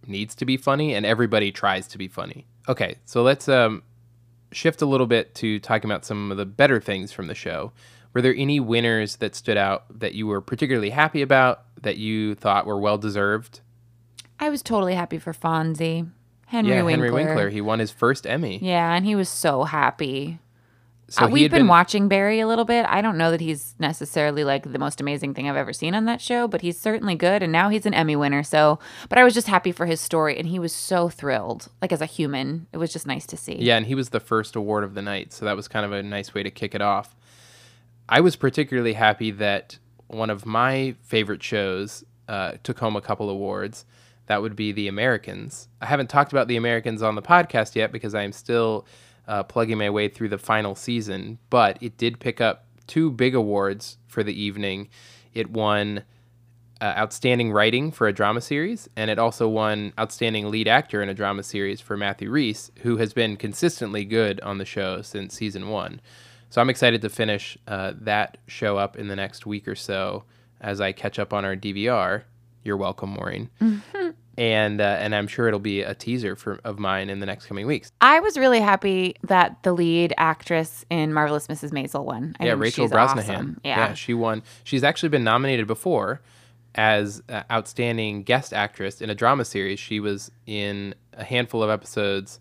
needs 0.07 0.35
to 0.35 0.45
be 0.45 0.57
funny, 0.57 0.93
and 0.93 1.05
everybody 1.05 1.51
tries 1.51 1.87
to 1.89 1.97
be 1.97 2.07
funny. 2.07 2.45
Okay, 2.67 2.95
so 3.05 3.23
let's 3.23 3.47
um, 3.47 3.83
shift 4.51 4.81
a 4.81 4.85
little 4.85 5.07
bit 5.07 5.35
to 5.35 5.59
talking 5.59 5.89
about 5.89 6.05
some 6.05 6.31
of 6.31 6.37
the 6.37 6.45
better 6.45 6.79
things 6.79 7.11
from 7.11 7.27
the 7.27 7.35
show. 7.35 7.71
Were 8.13 8.21
there 8.21 8.35
any 8.35 8.59
winners 8.59 9.17
that 9.17 9.35
stood 9.35 9.57
out 9.57 9.99
that 9.99 10.13
you 10.13 10.27
were 10.27 10.41
particularly 10.41 10.89
happy 10.89 11.21
about 11.21 11.63
that 11.81 11.97
you 11.97 12.35
thought 12.35 12.65
were 12.65 12.79
well 12.79 12.97
deserved? 12.97 13.61
I 14.41 14.49
was 14.49 14.63
totally 14.63 14.95
happy 14.95 15.19
for 15.19 15.33
Fonzie. 15.33 16.09
Henry 16.47 16.71
yeah, 16.71 16.81
Winkler. 16.81 17.05
Henry 17.05 17.25
Winkler. 17.25 17.49
He 17.49 17.61
won 17.61 17.79
his 17.79 17.91
first 17.91 18.25
Emmy. 18.25 18.59
Yeah, 18.61 18.93
and 18.93 19.05
he 19.05 19.15
was 19.15 19.29
so 19.29 19.63
happy. 19.63 20.39
So 21.07 21.25
Uh, 21.25 21.27
we've 21.27 21.51
had 21.51 21.59
been, 21.59 21.67
watching 21.67 22.07
Barry 22.07 22.39
a 22.39 22.47
little 22.47 22.65
bit. 22.65 22.85
I 22.89 23.01
don't 23.01 23.17
know 23.17 23.31
that 23.31 23.41
he's 23.41 23.75
necessarily 23.79 24.43
like 24.43 24.71
the 24.71 24.79
most 24.79 24.99
amazing 24.99 25.33
thing 25.33 25.49
I've 25.49 25.55
ever 25.57 25.73
seen 25.73 25.93
on 25.93 26.05
that 26.05 26.21
show, 26.21 26.47
but 26.47 26.61
he's 26.61 26.79
certainly 26.79 27.15
good. 27.15 27.43
And 27.43 27.51
now 27.51 27.69
he's 27.69 27.85
an 27.85 27.93
Emmy 27.93 28.15
winner. 28.15 28.43
So, 28.43 28.79
but 29.09 29.17
I 29.17 29.23
was 29.23 29.33
just 29.33 29.47
happy 29.47 29.71
for 29.71 29.85
his 29.85 30.01
story, 30.01 30.37
and 30.39 30.47
he 30.47 30.57
was 30.57 30.73
so 30.73 31.07
thrilled. 31.07 31.67
Like 31.81 31.91
as 31.91 32.01
a 32.01 32.05
human, 32.05 32.67
it 32.73 32.77
was 32.77 32.91
just 32.91 33.05
nice 33.05 33.25
to 33.27 33.37
see. 33.37 33.57
Yeah, 33.59 33.77
and 33.77 33.85
he 33.85 33.93
was 33.95 34.09
the 34.09 34.19
first 34.19 34.55
award 34.55 34.83
of 34.83 34.95
the 34.95 35.01
night, 35.01 35.33
so 35.33 35.45
that 35.45 35.55
was 35.55 35.67
kind 35.67 35.85
of 35.85 35.91
a 35.91 36.01
nice 36.01 36.33
way 36.33 36.43
to 36.43 36.51
kick 36.51 36.73
it 36.73 36.81
off. 36.81 37.15
I 38.09 38.21
was 38.21 38.35
particularly 38.35 38.93
happy 38.93 39.31
that 39.31 39.77
one 40.07 40.29
of 40.29 40.45
my 40.45 40.95
favorite 41.03 41.43
shows 41.43 42.03
uh, 42.27 42.53
took 42.63 42.79
home 42.79 42.95
a 42.95 43.01
couple 43.01 43.29
awards. 43.29 43.85
That 44.31 44.41
would 44.41 44.55
be 44.55 44.71
The 44.71 44.87
Americans. 44.87 45.67
I 45.81 45.87
haven't 45.87 46.09
talked 46.09 46.31
about 46.31 46.47
The 46.47 46.55
Americans 46.55 47.01
on 47.01 47.15
the 47.15 47.21
podcast 47.21 47.75
yet 47.75 47.91
because 47.91 48.15
I 48.15 48.21
am 48.21 48.31
still 48.31 48.87
uh, 49.27 49.43
plugging 49.43 49.77
my 49.77 49.89
way 49.89 50.07
through 50.07 50.29
the 50.29 50.37
final 50.37 50.73
season, 50.73 51.37
but 51.49 51.77
it 51.83 51.97
did 51.97 52.17
pick 52.21 52.39
up 52.39 52.65
two 52.87 53.11
big 53.11 53.35
awards 53.35 53.97
for 54.07 54.23
the 54.23 54.31
evening. 54.41 54.87
It 55.33 55.49
won 55.49 56.03
uh, 56.79 56.93
Outstanding 56.95 57.51
Writing 57.51 57.91
for 57.91 58.07
a 58.07 58.13
Drama 58.13 58.39
Series, 58.39 58.87
and 58.95 59.11
it 59.11 59.19
also 59.19 59.49
won 59.49 59.91
Outstanding 59.99 60.49
Lead 60.49 60.69
Actor 60.69 61.03
in 61.03 61.09
a 61.09 61.13
Drama 61.13 61.43
Series 61.43 61.81
for 61.81 61.97
Matthew 61.97 62.31
Rhys, 62.31 62.71
who 62.83 62.95
has 62.95 63.11
been 63.11 63.35
consistently 63.35 64.05
good 64.05 64.39
on 64.39 64.59
the 64.59 64.65
show 64.65 65.01
since 65.01 65.35
season 65.35 65.67
one. 65.67 65.99
So 66.49 66.61
I'm 66.61 66.69
excited 66.69 67.01
to 67.01 67.09
finish 67.09 67.57
uh, 67.67 67.91
that 67.99 68.37
show 68.47 68.77
up 68.77 68.95
in 68.95 69.09
the 69.09 69.15
next 69.17 69.45
week 69.45 69.67
or 69.67 69.75
so 69.75 70.23
as 70.61 70.79
I 70.79 70.93
catch 70.93 71.19
up 71.19 71.33
on 71.33 71.43
our 71.43 71.57
DVR. 71.57 72.23
You're 72.63 72.77
welcome, 72.77 73.09
Maureen. 73.11 73.49
And 74.37 74.79
uh, 74.79 74.83
and 74.99 75.13
I'm 75.13 75.27
sure 75.27 75.47
it'll 75.49 75.59
be 75.59 75.81
a 75.81 75.93
teaser 75.93 76.35
for 76.37 76.59
of 76.63 76.79
mine 76.79 77.09
in 77.09 77.19
the 77.19 77.25
next 77.25 77.47
coming 77.47 77.67
weeks. 77.67 77.91
I 77.99 78.21
was 78.21 78.37
really 78.37 78.61
happy 78.61 79.15
that 79.23 79.61
the 79.63 79.73
lead 79.73 80.13
actress 80.17 80.85
in 80.89 81.13
Marvelous 81.13 81.47
Mrs. 81.47 81.71
Maisel 81.71 82.05
won. 82.05 82.35
I 82.39 82.45
yeah, 82.45 82.53
Rachel 82.57 82.87
Brosnahan. 82.87 83.29
awesome. 83.29 83.61
Yeah. 83.65 83.93
she 83.93 84.13
won. 84.13 84.41
She's 84.63 84.83
actually 84.85 85.09
been 85.09 85.25
nominated 85.25 85.67
before 85.67 86.21
as 86.75 87.21
uh, 87.27 87.43
outstanding 87.51 88.23
guest 88.23 88.53
actress 88.53 89.01
in 89.01 89.09
a 89.09 89.15
drama 89.15 89.43
series. 89.43 89.79
She 89.79 89.99
was 89.99 90.31
in 90.45 90.95
a 91.13 91.25
handful 91.25 91.61
of 91.61 91.69
episodes 91.69 92.39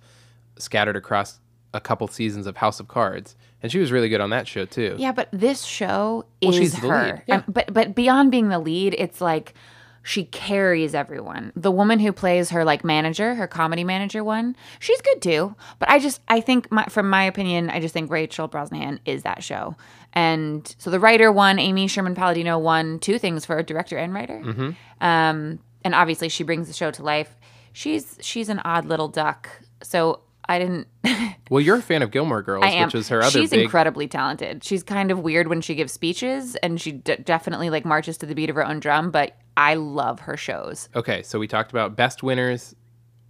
scattered 0.59 0.95
across 0.95 1.41
a 1.75 1.81
couple 1.81 2.07
seasons 2.07 2.47
of 2.47 2.57
House 2.59 2.79
of 2.79 2.87
Cards, 2.87 3.35
and 3.63 3.73
she 3.73 3.81
was 3.81 3.91
really 3.91 4.09
good 4.09 4.21
on 4.21 4.31
that 4.31 4.47
show 4.47 4.65
too. 4.65 4.95
Yeah, 4.99 5.11
but 5.13 5.29
this 5.33 5.65
show 5.65 6.25
Well, 6.41 6.55
is 6.55 6.75
her. 6.77 7.25
yeah. 7.27 7.37
Um, 7.37 7.45
but 7.49 7.73
but 7.75 7.95
beyond 7.97 8.31
being 8.31 8.49
the 8.49 8.61
lead, 8.61 8.95
it's 8.99 9.21
like 9.21 9.55
she 10.03 10.25
carries 10.25 10.95
everyone. 10.95 11.53
The 11.55 11.71
woman 11.71 11.99
who 11.99 12.13
plays 12.13 12.51
her 12.51 12.65
like 12.65 12.85
manager, 12.85 13.35
her 13.35 13.47
comedy 13.47 13.85
manager 13.85 14.25
one, 14.25 14.57
she's 14.79 15.01
good 15.01 15.21
too. 15.21 15.55
But 15.79 15.91
I 15.91 15.99
just 15.99 16.21
I 16.29 16.41
think 16.41 16.71
my, 16.73 16.85
from 16.87 17.11
my 17.11 17.25
opinion, 17.25 17.71
I 17.71 17.81
just 17.81 17.93
think 17.93 18.11
Rachel 18.11 18.49
Brosnahan 18.49 18.99
is 19.05 19.23
that 19.23 19.43
show. 19.43 19.77
And 20.13 20.75
so 20.79 20.91
the 20.91 21.01
writer 21.01 21.31
won, 21.31 21.59
Amy 21.59 21.87
Sherman 21.87 22.15
Palladino 22.15 22.59
won 22.59 22.99
two 22.99 23.19
things 23.19 23.45
for 23.45 23.63
director 23.63 23.97
and 23.97 24.13
writer. 24.13 24.41
Mm-hmm. 24.45 24.71
Um, 25.05 25.61
and 25.85 25.95
obviously 25.95 26.29
she 26.29 26.45
brings 26.45 26.67
the 26.67 26.75
show 26.75 26.91
to 26.91 27.03
life. 27.03 27.37
She's 27.73 28.19
she's 28.21 28.49
an 28.49 28.61
odd 28.65 28.87
little 28.87 29.09
duck. 29.09 29.49
So 29.83 30.21
I 30.51 30.59
didn't. 30.59 30.87
Well, 31.51 31.61
you're 31.61 31.79
a 31.79 31.83
fan 31.83 32.03
of 32.03 32.13
Gilmore 32.13 32.43
Girls, 32.43 32.65
I 32.65 32.69
am. 32.71 32.87
which 32.87 32.95
is 32.95 33.09
her 33.09 33.23
other 33.23 33.31
She's 33.41 33.51
big. 33.51 33.63
incredibly 33.63 34.07
talented. 34.07 34.63
She's 34.63 34.85
kind 34.85 35.11
of 35.11 35.19
weird 35.19 35.49
when 35.49 35.61
she 35.61 35.75
gives 35.75 35.93
speeches, 35.93 36.55
and 36.57 36.81
she 36.81 36.93
d- 36.93 37.17
definitely 37.17 37.71
like 37.71 37.85
marches 37.85 38.17
to 38.19 38.27
the 38.27 38.37
beat 38.37 38.49
of 38.51 38.55
her 38.55 38.65
own 38.65 38.79
drum. 38.79 39.11
But 39.11 39.37
I 39.57 39.75
love 39.75 40.21
her 40.21 40.37
shows. 40.37 40.89
okay, 40.95 41.25
so 41.25 41.41
we 41.41 41.49
talked 41.49 41.73
about 41.73 41.97
best 41.97 42.23
winners. 42.23 42.77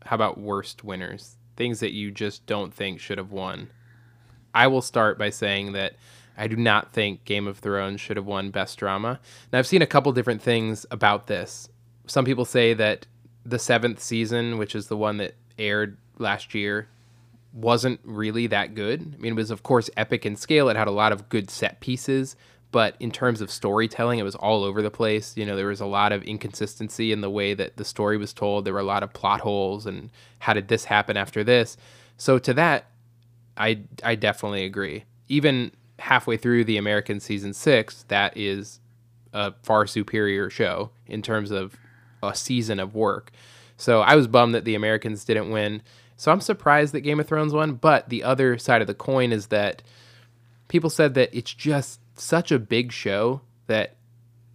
How 0.04 0.16
about 0.16 0.36
worst 0.38 0.84
winners? 0.84 1.38
Things 1.56 1.80
that 1.80 1.94
you 1.94 2.10
just 2.10 2.44
don't 2.44 2.74
think 2.74 3.00
should 3.00 3.16
have 3.16 3.32
won. 3.32 3.70
I 4.54 4.66
will 4.66 4.82
start 4.82 5.18
by 5.18 5.30
saying 5.30 5.72
that 5.72 5.94
I 6.36 6.46
do 6.46 6.56
not 6.56 6.92
think 6.92 7.24
Game 7.24 7.46
of 7.46 7.58
Thrones 7.58 8.02
should 8.02 8.18
have 8.18 8.26
won 8.26 8.50
Best 8.50 8.76
Drama. 8.78 9.18
Now, 9.50 9.60
I've 9.60 9.66
seen 9.66 9.80
a 9.80 9.86
couple 9.86 10.12
different 10.12 10.42
things 10.42 10.84
about 10.90 11.26
this. 11.26 11.70
Some 12.06 12.26
people 12.26 12.44
say 12.44 12.74
that 12.74 13.06
the 13.46 13.58
seventh 13.58 14.00
season, 14.02 14.58
which 14.58 14.74
is 14.74 14.88
the 14.88 14.96
one 14.98 15.16
that 15.16 15.36
aired 15.58 15.96
last 16.18 16.54
year, 16.54 16.88
wasn't 17.52 18.00
really 18.04 18.46
that 18.48 18.74
good. 18.74 19.14
I 19.16 19.20
mean, 19.20 19.32
it 19.32 19.36
was, 19.36 19.50
of 19.50 19.62
course, 19.62 19.90
epic 19.96 20.24
in 20.24 20.36
scale. 20.36 20.68
It 20.68 20.76
had 20.76 20.88
a 20.88 20.92
lot 20.92 21.12
of 21.12 21.28
good 21.28 21.50
set 21.50 21.80
pieces, 21.80 22.36
but 22.70 22.94
in 23.00 23.10
terms 23.10 23.40
of 23.40 23.50
storytelling, 23.50 24.18
it 24.18 24.24
was 24.24 24.36
all 24.36 24.62
over 24.62 24.82
the 24.82 24.90
place. 24.90 25.36
You 25.36 25.46
know, 25.46 25.56
there 25.56 25.66
was 25.66 25.80
a 25.80 25.86
lot 25.86 26.12
of 26.12 26.22
inconsistency 26.22 27.12
in 27.12 27.20
the 27.20 27.30
way 27.30 27.54
that 27.54 27.76
the 27.76 27.84
story 27.84 28.16
was 28.16 28.32
told. 28.32 28.64
There 28.64 28.74
were 28.74 28.80
a 28.80 28.84
lot 28.84 29.02
of 29.02 29.12
plot 29.12 29.40
holes, 29.40 29.86
and 29.86 30.10
how 30.38 30.52
did 30.52 30.68
this 30.68 30.84
happen 30.84 31.16
after 31.16 31.42
this? 31.42 31.76
So, 32.16 32.38
to 32.38 32.54
that, 32.54 32.86
I 33.56 33.80
I 34.04 34.14
definitely 34.14 34.64
agree. 34.64 35.04
Even 35.28 35.72
halfway 35.98 36.36
through 36.36 36.64
the 36.64 36.76
American 36.76 37.20
season 37.20 37.52
six, 37.52 38.04
that 38.08 38.36
is 38.36 38.80
a 39.32 39.52
far 39.62 39.86
superior 39.86 40.50
show 40.50 40.90
in 41.06 41.22
terms 41.22 41.50
of 41.50 41.76
a 42.22 42.34
season 42.34 42.80
of 42.80 42.94
work. 42.94 43.30
So 43.80 44.00
I 44.02 44.14
was 44.14 44.26
bummed 44.26 44.54
that 44.54 44.64
the 44.64 44.74
Americans 44.74 45.24
didn't 45.24 45.50
win. 45.50 45.82
So 46.16 46.30
I'm 46.30 46.40
surprised 46.40 46.92
that 46.92 47.00
Game 47.00 47.18
of 47.18 47.26
Thrones 47.26 47.52
won. 47.52 47.74
But 47.74 48.08
the 48.10 48.22
other 48.22 48.58
side 48.58 48.82
of 48.82 48.86
the 48.86 48.94
coin 48.94 49.32
is 49.32 49.46
that 49.46 49.82
people 50.68 50.90
said 50.90 51.14
that 51.14 51.30
it's 51.32 51.52
just 51.52 52.00
such 52.14 52.52
a 52.52 52.58
big 52.58 52.92
show 52.92 53.40
that 53.66 53.96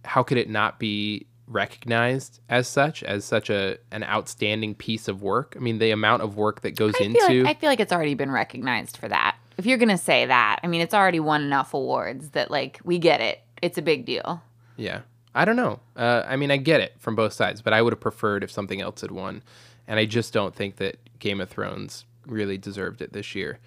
how 0.04 0.22
could 0.22 0.38
it 0.38 0.48
not 0.48 0.78
be 0.78 1.26
recognized 1.48 2.40
as 2.48 2.66
such 2.66 3.02
as 3.04 3.24
such 3.24 3.50
a 3.50 3.78
an 3.92 4.02
outstanding 4.02 4.74
piece 4.74 5.06
of 5.06 5.22
work 5.22 5.54
i 5.56 5.60
mean 5.60 5.78
the 5.78 5.92
amount 5.92 6.20
of 6.20 6.36
work 6.36 6.62
that 6.62 6.74
goes 6.74 6.92
I 7.00 7.04
into 7.04 7.20
feel, 7.20 7.44
like, 7.44 7.56
I 7.56 7.60
feel 7.60 7.70
like 7.70 7.78
it's 7.78 7.92
already 7.92 8.14
been 8.14 8.32
recognized 8.32 8.96
for 8.96 9.06
that. 9.06 9.36
If 9.56 9.64
you're 9.64 9.78
gonna 9.78 9.96
say 9.96 10.26
that, 10.26 10.58
I 10.62 10.66
mean, 10.66 10.80
it's 10.80 10.92
already 10.92 11.20
won 11.20 11.42
enough 11.42 11.72
awards 11.72 12.30
that 12.30 12.50
like 12.50 12.80
we 12.84 12.98
get 12.98 13.20
it. 13.20 13.40
It's 13.62 13.78
a 13.78 13.82
big 13.82 14.04
deal. 14.04 14.42
Yeah. 14.76 15.02
I 15.36 15.44
don't 15.44 15.56
know. 15.56 15.80
Uh, 15.94 16.24
I 16.26 16.36
mean, 16.36 16.50
I 16.50 16.56
get 16.56 16.80
it 16.80 16.94
from 16.98 17.14
both 17.14 17.32
sides, 17.34 17.60
but 17.60 17.72
I 17.72 17.82
would 17.82 17.92
have 17.92 18.00
preferred 18.00 18.42
if 18.42 18.50
something 18.50 18.80
else 18.80 19.02
had 19.02 19.10
won. 19.10 19.42
And 19.86 20.00
I 20.00 20.06
just 20.06 20.32
don't 20.32 20.54
think 20.54 20.76
that 20.76 20.96
Game 21.18 21.40
of 21.40 21.50
Thrones 21.50 22.04
really 22.26 22.58
deserved 22.58 23.02
it 23.02 23.12
this 23.12 23.34
year. 23.34 23.58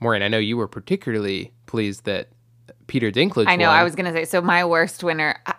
Maureen, 0.00 0.22
I 0.22 0.28
know 0.28 0.38
you 0.38 0.56
were 0.56 0.68
particularly 0.68 1.52
pleased 1.66 2.04
that 2.04 2.28
Peter 2.88 3.10
Dinklage 3.10 3.46
I 3.46 3.56
know. 3.56 3.68
won. 3.68 3.76
I 3.76 3.84
was 3.84 3.94
gonna 3.94 4.12
say 4.12 4.24
so. 4.24 4.42
My 4.42 4.64
worst 4.64 5.04
winner. 5.04 5.40
I, 5.46 5.54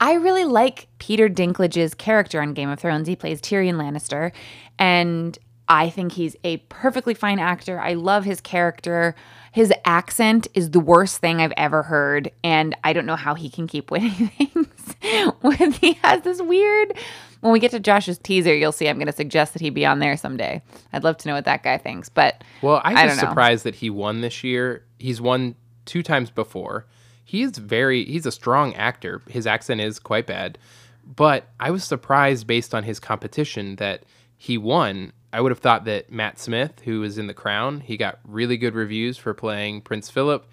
I 0.00 0.12
really 0.14 0.44
like 0.44 0.88
Peter 0.98 1.28
Dinklage's 1.28 1.94
character 1.94 2.40
on 2.40 2.54
Game 2.54 2.68
of 2.68 2.78
Thrones. 2.78 3.08
He 3.08 3.16
plays 3.16 3.40
Tyrion 3.40 3.74
Lannister, 3.74 4.32
and 4.78 5.38
I 5.68 5.90
think 5.90 6.12
he's 6.12 6.36
a 6.44 6.58
perfectly 6.68 7.14
fine 7.14 7.38
actor. 7.38 7.80
I 7.80 7.94
love 7.94 8.24
his 8.24 8.40
character. 8.40 9.14
His 9.52 9.72
accent 9.84 10.46
is 10.54 10.70
the 10.70 10.80
worst 10.80 11.18
thing 11.18 11.40
I've 11.40 11.52
ever 11.56 11.82
heard, 11.82 12.30
and 12.44 12.76
I 12.84 12.92
don't 12.92 13.06
know 13.06 13.16
how 13.16 13.34
he 13.34 13.50
can 13.50 13.66
keep 13.66 13.90
winning 13.90 14.28
things 14.28 14.68
when 15.40 15.72
he 15.72 15.94
has 16.04 16.22
this 16.22 16.40
weird. 16.40 16.94
When 17.40 17.52
we 17.52 17.58
get 17.58 17.70
to 17.72 17.80
Josh's 17.80 18.18
teaser, 18.18 18.54
you'll 18.54 18.70
see 18.72 18.88
I'm 18.88 18.96
going 18.98 19.06
to 19.06 19.12
suggest 19.12 19.54
that 19.54 19.62
he 19.62 19.70
be 19.70 19.86
on 19.86 19.98
there 19.98 20.16
someday. 20.16 20.62
I'd 20.92 21.04
love 21.04 21.16
to 21.18 21.28
know 21.28 21.34
what 21.34 21.46
that 21.46 21.62
guy 21.62 21.78
thinks, 21.78 22.08
but 22.08 22.44
Well, 22.62 22.80
I 22.84 22.92
I 22.92 23.04
was 23.06 23.12
don't 23.16 23.24
know. 23.24 23.30
surprised 23.30 23.64
that 23.64 23.76
he 23.76 23.90
won 23.90 24.20
this 24.20 24.44
year. 24.44 24.84
He's 24.98 25.20
won 25.20 25.54
two 25.86 26.02
times 26.02 26.30
before. 26.30 26.86
He's 27.24 27.56
very 27.58 28.04
he's 28.04 28.26
a 28.26 28.32
strong 28.32 28.74
actor. 28.74 29.22
His 29.28 29.46
accent 29.46 29.80
is 29.80 29.98
quite 29.98 30.26
bad, 30.26 30.58
but 31.16 31.48
I 31.58 31.70
was 31.70 31.82
surprised 31.84 32.46
based 32.46 32.74
on 32.74 32.84
his 32.84 33.00
competition 33.00 33.76
that 33.76 34.02
he 34.36 34.58
won. 34.58 35.12
I 35.32 35.40
would 35.40 35.52
have 35.52 35.60
thought 35.60 35.84
that 35.84 36.10
Matt 36.10 36.38
Smith, 36.38 36.80
who 36.84 37.02
is 37.02 37.18
in 37.18 37.26
The 37.26 37.34
Crown, 37.34 37.80
he 37.80 37.96
got 37.96 38.18
really 38.24 38.56
good 38.56 38.74
reviews 38.74 39.16
for 39.16 39.32
playing 39.32 39.82
Prince 39.82 40.10
Philip. 40.10 40.48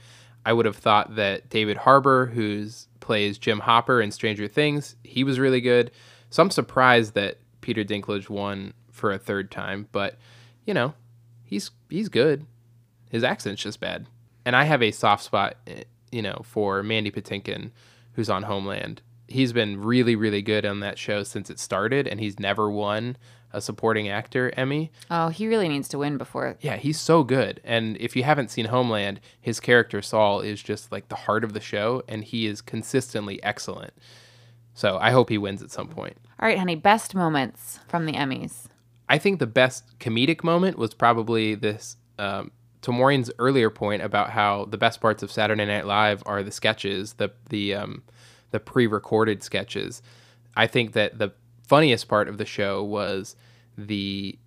I 0.45 0.53
would 0.53 0.65
have 0.65 0.77
thought 0.77 1.15
that 1.15 1.49
David 1.49 1.77
Harbour, 1.77 2.27
who 2.27 2.67
plays 2.99 3.37
Jim 3.37 3.59
Hopper 3.59 4.01
in 4.01 4.11
Stranger 4.11 4.47
Things, 4.47 4.95
he 5.03 5.23
was 5.23 5.39
really 5.39 5.61
good. 5.61 5.91
So 6.29 6.43
I'm 6.43 6.51
surprised 6.51 7.15
that 7.15 7.39
Peter 7.61 7.83
Dinklage 7.83 8.29
won 8.29 8.73
for 8.91 9.11
a 9.11 9.17
third 9.17 9.51
time, 9.51 9.87
but 9.91 10.17
you 10.65 10.73
know, 10.73 10.93
he's 11.43 11.71
he's 11.89 12.09
good. 12.09 12.45
His 13.09 13.23
accent's 13.23 13.63
just 13.63 13.79
bad. 13.79 14.07
And 14.45 14.55
I 14.55 14.65
have 14.65 14.83
a 14.83 14.91
soft 14.91 15.23
spot, 15.23 15.57
eh, 15.65 15.83
you 16.11 16.21
know, 16.21 16.41
for 16.43 16.83
Mandy 16.83 17.11
Patinkin, 17.11 17.71
who's 18.13 18.29
on 18.29 18.43
Homeland. 18.43 19.01
He's 19.27 19.53
been 19.53 19.81
really, 19.81 20.15
really 20.15 20.41
good 20.41 20.65
on 20.65 20.79
that 20.81 20.97
show 20.97 21.23
since 21.23 21.49
it 21.49 21.59
started, 21.59 22.07
and 22.07 22.19
he's 22.19 22.39
never 22.39 22.69
won 22.69 23.17
a 23.58 23.62
supporting 23.62 24.08
actor 24.08 24.54
Emmy. 24.56 24.91
oh, 25.10 25.30
he 25.30 25.48
really 25.48 25.67
needs 25.67 25.88
to 25.89 25.98
win 25.98 26.17
before 26.17 26.56
Yeah, 26.62 26.78
he's 26.78 27.00
so 27.00 27.24
good. 27.24 27.60
And 27.63 27.98
if 27.98 28.15
you 28.15 28.24
haven't 28.24 28.52
seen 28.52 28.65
Homeland, 28.65 29.20
his 29.41 29.60
character 29.60 30.02
Saul 30.02 30.41
is 30.41 30.62
just 30.62 30.91
like 30.91 31.10
the 31.10 31.15
heart 31.15 31.43
of 31.43 31.54
the 31.54 31.60
show, 31.60 32.04
and 32.08 32.24
he 32.24 32.46
is 32.46 32.62
consistently 32.62 33.41
excellent. 33.43 33.93
So 34.74 35.00
I 35.02 35.10
hope 35.10 35.30
he 35.30 35.39
wins 35.39 35.63
at 35.63 35.72
some 35.72 35.88
point. 35.88 36.17
All 36.39 36.48
right, 36.48 36.60
honey, 36.60 36.76
best 36.76 37.15
moments 37.15 37.80
from 37.88 38.06
the 38.06 38.13
Emmys. 38.13 38.67
I 39.10 39.17
think 39.17 39.39
the 39.39 39.48
best 39.48 39.98
comedic 40.00 40.43
moment 40.43 40.78
was 40.78 40.93
probably 40.93 41.56
this. 41.56 41.98
Um, 42.20 42.52
to 42.84 42.91
Maureen's 42.91 43.32
earlier 43.39 43.70
point 43.70 44.02
about 44.04 44.30
how 44.30 44.65
the 44.65 44.78
best 44.78 45.02
parts 45.02 45.24
of 45.24 45.32
Saturday 45.32 45.65
Night 45.65 45.86
Live 45.88 46.22
are 46.26 46.43
the 46.43 46.52
sketches, 46.52 47.13
the 47.13 47.32
the 47.50 47.74
um, 47.74 48.04
the 48.52 48.60
pre-recorded 48.60 49.43
sketches. 49.43 50.02
I 50.56 50.67
think 50.67 50.93
that 50.93 51.17
the 51.17 51.34
funniest 51.67 52.08
part 52.08 52.28
of 52.28 52.38
the 52.38 52.46
show 52.46 52.84
was 52.84 53.36
the 53.77 54.37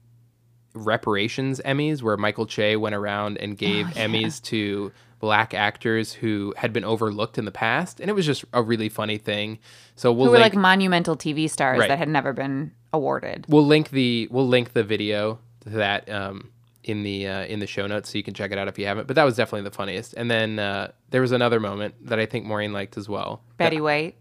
reparations 0.74 1.60
Emmys, 1.64 2.02
where 2.02 2.16
Michael 2.16 2.46
Che 2.46 2.76
went 2.76 2.94
around 2.94 3.38
and 3.38 3.56
gave 3.56 3.86
Emmys 3.88 4.40
to 4.44 4.92
black 5.18 5.52
actors 5.52 6.12
who 6.12 6.54
had 6.56 6.72
been 6.72 6.84
overlooked 6.84 7.36
in 7.38 7.44
the 7.44 7.50
past, 7.50 8.00
and 8.00 8.08
it 8.08 8.14
was 8.14 8.24
just 8.24 8.44
a 8.52 8.62
really 8.62 8.88
funny 8.88 9.18
thing. 9.18 9.58
So 9.96 10.12
we'll 10.12 10.26
Who 10.26 10.32
were 10.32 10.38
link- 10.38 10.54
like 10.54 10.60
monumental 10.60 11.16
TV 11.16 11.48
stars 11.50 11.78
Right. 11.80 11.88
that 11.88 11.98
had 11.98 12.08
never 12.08 12.32
been 12.32 12.72
awarded. 12.92 13.46
we'll 13.48 13.66
link 13.66 13.90
the 13.90 14.28
we'll 14.30 14.48
link 14.48 14.72
the 14.72 14.82
video 14.82 15.38
to 15.60 15.70
that 15.70 16.08
um, 16.10 16.50
in 16.84 17.02
the 17.02 17.26
uh, 17.26 17.44
in 17.44 17.58
the 17.60 17.66
show 17.66 17.86
notes 17.86 18.10
so 18.10 18.16
you 18.18 18.24
can 18.24 18.32
check 18.34 18.50
it 18.52 18.58
out 18.58 18.66
if 18.68 18.78
you 18.78 18.86
haven't. 18.86 19.06
But 19.06 19.16
that 19.16 19.24
was 19.24 19.36
definitely 19.36 19.68
the 19.68 19.74
funniest. 19.76 20.14
And 20.14 20.30
then 20.30 20.58
uh, 20.58 20.92
there 21.10 21.20
was 21.20 21.32
another 21.32 21.60
moment 21.60 21.94
that 22.06 22.18
I 22.18 22.26
think 22.26 22.46
Maureen 22.46 22.72
liked 22.72 22.96
as 22.96 23.08
well. 23.08 23.42
Betty 23.58 23.80
White. 23.80 24.16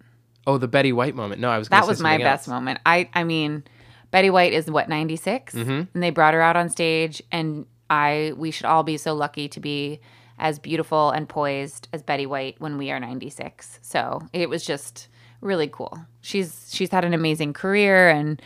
Oh, 0.47 0.57
the 0.57 0.67
Betty 0.67 0.91
White 0.91 1.15
moment. 1.15 1.39
No, 1.39 1.49
I 1.49 1.57
was. 1.57 1.69
Gonna 1.69 1.81
That 1.81 1.85
say 1.85 1.89
was 1.91 2.01
my 2.01 2.13
something 2.13 2.25
best 2.25 2.47
moment. 2.47 2.79
I 2.85 3.09
I 3.13 3.23
mean, 3.23 3.63
Betty 4.11 4.29
White 4.29 4.53
is 4.53 4.69
what 4.69 4.89
96, 4.89 5.53
Mm-hmm. 5.53 5.71
and 5.93 6.03
they 6.03 6.09
brought 6.09 6.33
her 6.33 6.41
out 6.41 6.55
on 6.57 6.69
stage, 6.69 7.21
and 7.31 7.65
I 7.89 8.33
we 8.37 8.51
should 8.51 8.65
all 8.65 8.83
be 8.83 8.97
so 8.97 9.13
lucky 9.13 9.47
to 9.49 9.59
be 9.59 9.99
as 10.37 10.57
beautiful 10.59 11.11
and 11.11 11.27
poised 11.27 11.87
as 11.91 12.01
Betty 12.01 12.25
White 12.25 12.55
when 12.59 12.77
we 12.77 12.91
are 12.91 12.99
96. 12.99 13.79
So 13.81 14.21
it 14.31 14.49
was 14.49 14.65
just 14.65 15.07
really 15.41 15.67
cool. 15.67 15.97
She's 16.21 16.69
she's 16.73 16.89
had 16.91 17.05
an 17.05 17.13
amazing 17.13 17.53
career, 17.53 18.09
and 18.09 18.41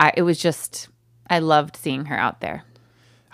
I, 0.00 0.12
it 0.16 0.22
was 0.22 0.38
just 0.38 0.88
I 1.28 1.40
loved 1.40 1.76
seeing 1.76 2.06
her 2.06 2.16
out 2.16 2.40
there. 2.40 2.64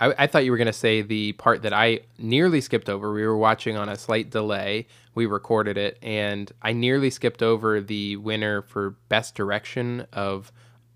I, 0.00 0.14
I 0.18 0.26
thought 0.26 0.44
you 0.44 0.50
were 0.50 0.56
going 0.56 0.66
to 0.66 0.72
say 0.72 1.02
the 1.02 1.32
part 1.32 1.62
that 1.62 1.72
I 1.72 2.00
nearly 2.18 2.60
skipped 2.60 2.88
over. 2.88 3.12
We 3.12 3.26
were 3.26 3.36
watching 3.36 3.76
on 3.76 3.88
a 3.88 3.96
slight 3.96 4.30
delay. 4.30 4.86
We 5.14 5.26
recorded 5.26 5.76
it, 5.76 5.98
and 6.02 6.50
I 6.62 6.72
nearly 6.72 7.10
skipped 7.10 7.42
over 7.42 7.80
the 7.80 8.16
winner 8.16 8.62
for 8.62 8.96
best 9.08 9.34
direction 9.34 10.06
of 10.12 10.50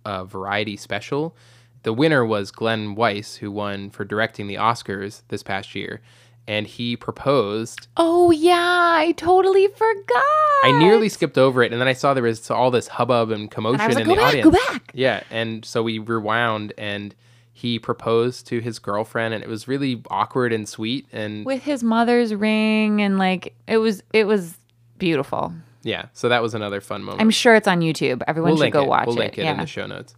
a 0.06 0.24
variety 0.24 0.76
special. 0.76 1.36
The 1.82 1.92
winner 1.92 2.24
was 2.24 2.50
Glenn 2.50 2.94
Weiss, 2.94 3.36
who 3.36 3.50
won 3.50 3.90
for 3.90 4.04
directing 4.04 4.46
the 4.46 4.54
Oscars 4.56 5.22
this 5.28 5.42
past 5.42 5.74
year, 5.74 6.00
and 6.48 6.66
he 6.66 6.96
proposed. 6.96 7.86
Oh 7.96 8.30
yeah, 8.30 8.56
I 8.96 9.12
totally 9.16 9.66
forgot. 9.68 10.24
I 10.64 10.76
nearly 10.78 11.08
skipped 11.08 11.36
over 11.38 11.62
it, 11.62 11.72
and 11.72 11.80
then 11.80 11.88
I 11.88 11.92
saw 11.92 12.14
there 12.14 12.22
was 12.24 12.50
all 12.50 12.70
this 12.70 12.88
hubbub 12.88 13.30
and 13.30 13.50
commotion 13.50 13.80
And 13.80 13.82
I 13.82 13.86
was 13.88 13.96
like, 13.96 14.02
in 14.04 14.08
go 14.08 14.14
the 14.14 14.20
back, 14.20 14.28
audience. 14.28 14.44
go 14.44 14.72
back. 14.72 14.90
Yeah, 14.94 15.22
and 15.30 15.64
so 15.64 15.82
we 15.82 15.98
rewound, 15.98 16.72
and 16.78 17.14
he 17.52 17.78
proposed 17.78 18.46
to 18.48 18.60
his 18.60 18.78
girlfriend, 18.78 19.32
and 19.34 19.42
it 19.44 19.48
was 19.48 19.66
really 19.68 20.02
awkward 20.10 20.52
and 20.52 20.68
sweet, 20.68 21.06
and 21.12 21.44
with 21.46 21.62
his 21.62 21.82
mother's 21.82 22.34
ring 22.34 23.00
and 23.00 23.16
like 23.18 23.54
it 23.68 23.78
was 23.78 24.02
it 24.12 24.26
was 24.26 24.58
beautiful. 24.98 25.52
Yeah, 25.86 26.06
so 26.12 26.28
that 26.28 26.42
was 26.42 26.54
another 26.54 26.80
fun 26.80 27.02
moment. 27.02 27.20
I'm 27.20 27.30
sure 27.30 27.54
it's 27.54 27.68
on 27.68 27.80
YouTube. 27.80 28.22
Everyone 28.26 28.52
we'll 28.52 28.62
should 28.62 28.72
go 28.72 28.82
it. 28.82 28.88
watch 28.88 29.06
We'll 29.06 29.16
it. 29.16 29.20
link 29.20 29.38
it 29.38 29.44
yeah. 29.44 29.52
in 29.52 29.58
the 29.58 29.66
show 29.66 29.86
notes. 29.86 30.14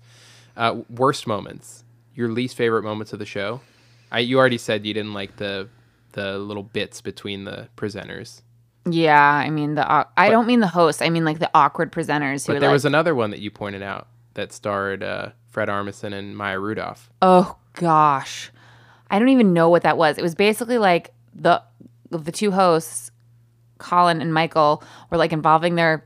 Uh, 0.56 0.80
worst 0.90 1.26
moments, 1.26 1.84
your 2.14 2.28
least 2.28 2.56
favorite 2.56 2.82
moments 2.82 3.12
of 3.12 3.18
the 3.18 3.26
show. 3.26 3.60
I 4.10 4.20
you 4.20 4.38
already 4.38 4.58
said 4.58 4.86
you 4.86 4.94
didn't 4.94 5.14
like 5.14 5.36
the 5.36 5.68
the 6.12 6.38
little 6.38 6.62
bits 6.62 7.00
between 7.00 7.44
the 7.44 7.68
presenters, 7.76 8.42
yeah, 8.92 9.22
I 9.22 9.50
mean 9.50 9.74
the 9.74 10.06
I 10.16 10.30
don't 10.30 10.46
mean 10.46 10.60
the 10.60 10.68
hosts. 10.68 11.02
I 11.02 11.10
mean 11.10 11.24
like 11.24 11.38
the 11.38 11.50
awkward 11.54 11.92
presenters 11.92 12.46
who 12.46 12.54
but 12.54 12.60
there 12.60 12.70
like, 12.70 12.74
was 12.74 12.84
another 12.84 13.14
one 13.14 13.30
that 13.30 13.40
you 13.40 13.50
pointed 13.50 13.82
out 13.82 14.08
that 14.34 14.52
starred 14.52 15.02
uh, 15.02 15.30
Fred 15.50 15.68
Armisen 15.68 16.12
and 16.12 16.36
Maya 16.36 16.58
Rudolph. 16.58 17.10
"Oh 17.22 17.56
gosh." 17.74 18.50
I 19.10 19.18
don't 19.18 19.30
even 19.30 19.54
know 19.54 19.70
what 19.70 19.82
that 19.82 19.96
was. 19.96 20.18
It 20.18 20.22
was 20.22 20.34
basically 20.34 20.78
like 20.78 21.12
the 21.34 21.62
the 22.10 22.32
two 22.32 22.50
hosts, 22.50 23.10
Colin 23.78 24.20
and 24.20 24.32
Michael, 24.34 24.82
were 25.10 25.16
like 25.16 25.32
involving 25.32 25.74
their 25.74 26.04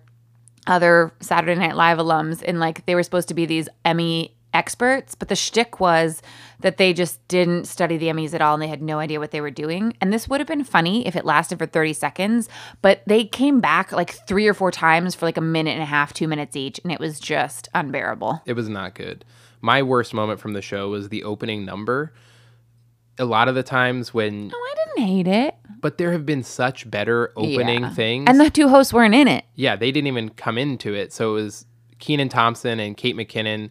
other 0.66 1.12
Saturday 1.20 1.58
Night 1.58 1.76
Live 1.76 1.98
alums 1.98 2.42
in 2.42 2.60
like 2.60 2.86
they 2.86 2.94
were 2.94 3.02
supposed 3.02 3.28
to 3.28 3.34
be 3.34 3.46
these 3.46 3.68
Emmy 3.84 4.36
experts, 4.54 5.14
but 5.14 5.28
the 5.28 5.34
shtick 5.34 5.80
was 5.80 6.20
that 6.60 6.76
they 6.76 6.92
just 6.92 7.26
didn't 7.28 7.64
study 7.66 7.96
the 7.96 8.06
Emmys 8.06 8.34
at 8.34 8.42
all 8.42 8.54
and 8.54 8.62
they 8.62 8.68
had 8.68 8.82
no 8.82 8.98
idea 8.98 9.18
what 9.18 9.30
they 9.30 9.40
were 9.40 9.50
doing. 9.50 9.96
And 10.00 10.12
this 10.12 10.28
would 10.28 10.40
have 10.40 10.46
been 10.46 10.62
funny 10.62 11.06
if 11.06 11.16
it 11.16 11.24
lasted 11.24 11.58
for 11.58 11.66
30 11.66 11.94
seconds, 11.94 12.48
but 12.82 13.02
they 13.06 13.24
came 13.24 13.60
back 13.60 13.92
like 13.92 14.10
three 14.26 14.46
or 14.46 14.54
four 14.54 14.70
times 14.70 15.14
for 15.14 15.24
like 15.26 15.38
a 15.38 15.42
minute 15.42 15.72
and 15.72 15.82
a 15.82 15.86
half, 15.86 16.12
two 16.12 16.28
minutes 16.28 16.54
each, 16.54 16.78
and 16.84 16.92
it 16.92 17.00
was 17.00 17.18
just 17.18 17.68
unbearable. 17.74 18.42
It 18.46 18.52
was 18.52 18.68
not 18.68 18.94
good. 18.94 19.24
My 19.60 19.82
worst 19.82 20.12
moment 20.12 20.38
from 20.38 20.52
the 20.52 20.62
show 20.62 20.90
was 20.90 21.08
the 21.08 21.24
opening 21.24 21.64
number. 21.64 22.12
A 23.18 23.24
lot 23.24 23.48
of 23.48 23.54
the 23.54 23.62
times 23.62 24.12
when, 24.12 24.50
Oh, 24.54 24.68
didn't 24.96 25.08
hate 25.08 25.26
it. 25.28 25.54
but 25.80 25.98
there 25.98 26.12
have 26.12 26.24
been 26.24 26.42
such 26.42 26.88
better 26.90 27.32
opening 27.36 27.82
Yeah. 27.82 27.90
things. 27.94 28.24
And 28.28 28.38
the 28.40 28.50
two 28.50 28.68
hosts 28.68 28.92
weren't 28.92 29.14
in 29.14 29.26
it. 29.28 29.44
yeah, 29.54 29.74
they 29.76 29.90
didn't 29.90 30.06
even 30.08 30.28
come 30.30 30.56
into 30.58 30.94
it. 30.94 31.12
So 31.12 31.30
it 31.36 31.42
was 31.42 31.66
Kenan 31.98 32.28
Thompson 32.28 32.78
and 32.80 32.96
Kate 32.96 33.16
McKinnon 33.16 33.70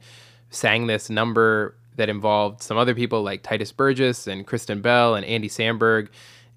sang 0.49 0.87
this 0.87 1.09
number 1.09 1.75
that 1.95 2.09
involved 2.09 2.61
some 2.61 2.77
other 2.77 2.93
people 2.95 3.21
like 3.23 3.43
Tituss 3.43 3.75
Burgess 3.75 4.27
and 4.27 4.45
Kristen 4.47 4.81
Bell 4.81 5.15
and 5.15 5.25
Andy 5.25 5.47
Samberg. 5.49 6.09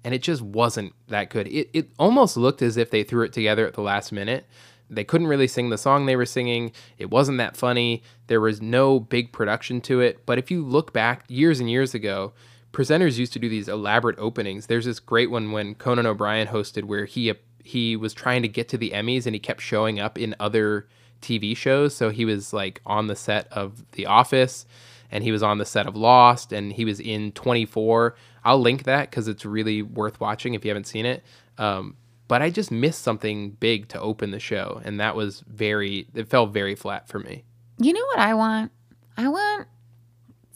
And 0.03 0.13
it 0.13 0.21
just 0.21 0.41
wasn't 0.41 0.93
that 1.07 1.29
good. 1.29 1.47
It, 1.47 1.69
it 1.73 1.89
almost 1.97 2.37
looked 2.37 2.61
as 2.61 2.77
if 2.77 2.91
they 2.91 3.03
threw 3.03 3.23
it 3.23 3.33
together 3.33 3.65
at 3.65 3.73
the 3.73 3.81
last 3.81 4.11
minute. 4.11 4.45
They 4.89 5.03
couldn't 5.03 5.27
really 5.27 5.47
sing 5.47 5.69
the 5.69 5.77
song 5.79 6.05
they 6.05 6.15
were 6.15 6.27
singing. 6.27 6.71
It 6.99 7.09
wasn't 7.09 7.39
that 7.39 7.57
funny. 7.57 8.03
There 8.27 8.39
was 8.39 8.61
no 8.61 8.99
big 8.99 9.31
production 9.31 9.81
to 9.81 10.01
it. 10.01 10.25
But 10.25 10.37
if 10.37 10.51
you 10.51 10.63
look 10.63 10.93
back 10.93 11.23
years 11.27 11.59
and 11.59 11.69
years 11.69 11.95
ago, 11.95 12.33
presenters 12.75 13.17
used 13.17 13.31
to 13.31 13.39
do 13.39 13.47
these 13.47 13.69
elaborate 13.69 14.19
openings. 14.19 14.67
There's 14.67 14.83
this 14.83 14.99
great 14.99 15.31
one 15.31 15.53
when 15.53 15.75
Conan 15.75 16.05
O'Brien 16.05 16.47
hosted 16.47 16.83
where 16.83 17.05
he 17.05 17.33
he 17.63 17.95
was 17.95 18.13
trying 18.13 18.41
to 18.41 18.47
get 18.47 18.67
to 18.69 18.77
the 18.77 18.91
Emmys 18.91 19.25
and 19.25 19.33
he 19.33 19.39
kept 19.39 19.61
showing 19.61 19.99
up 19.99 20.19
in 20.19 20.35
other 20.39 20.87
TV 21.21 21.55
shows. 21.55 21.95
So 21.95 22.09
he 22.09 22.25
was 22.25 22.53
like 22.53 22.81
on 22.85 23.07
the 23.07 23.15
set 23.15 23.47
of 23.51 23.89
The 23.93 24.05
Office 24.05 24.65
and 25.09 25.23
he 25.23 25.31
was 25.31 25.41
on 25.41 25.57
the 25.57 25.65
set 25.65 25.87
of 25.87 25.95
Lost 25.95 26.51
and 26.51 26.73
he 26.73 26.85
was 26.85 26.99
in 26.99 27.31
24. 27.31 28.15
I'll 28.43 28.59
link 28.59 28.83
that 28.83 29.09
because 29.09 29.27
it's 29.27 29.45
really 29.45 29.81
worth 29.81 30.19
watching 30.19 30.53
if 30.53 30.65
you 30.65 30.69
haven't 30.69 30.85
seen 30.85 31.05
it. 31.05 31.23
Um, 31.57 31.95
but 32.27 32.41
I 32.41 32.49
just 32.49 32.71
missed 32.71 33.01
something 33.01 33.51
big 33.51 33.87
to 33.89 34.01
open 34.01 34.31
the 34.31 34.39
show, 34.39 34.81
and 34.83 34.99
that 34.99 35.15
was 35.15 35.43
very. 35.47 36.07
It 36.15 36.27
felt 36.27 36.51
very 36.51 36.73
flat 36.73 37.07
for 37.07 37.19
me. 37.19 37.43
You 37.77 37.93
know 37.93 38.05
what 38.05 38.17
I 38.17 38.33
want? 38.33 38.71
I 39.15 39.27
want 39.27 39.67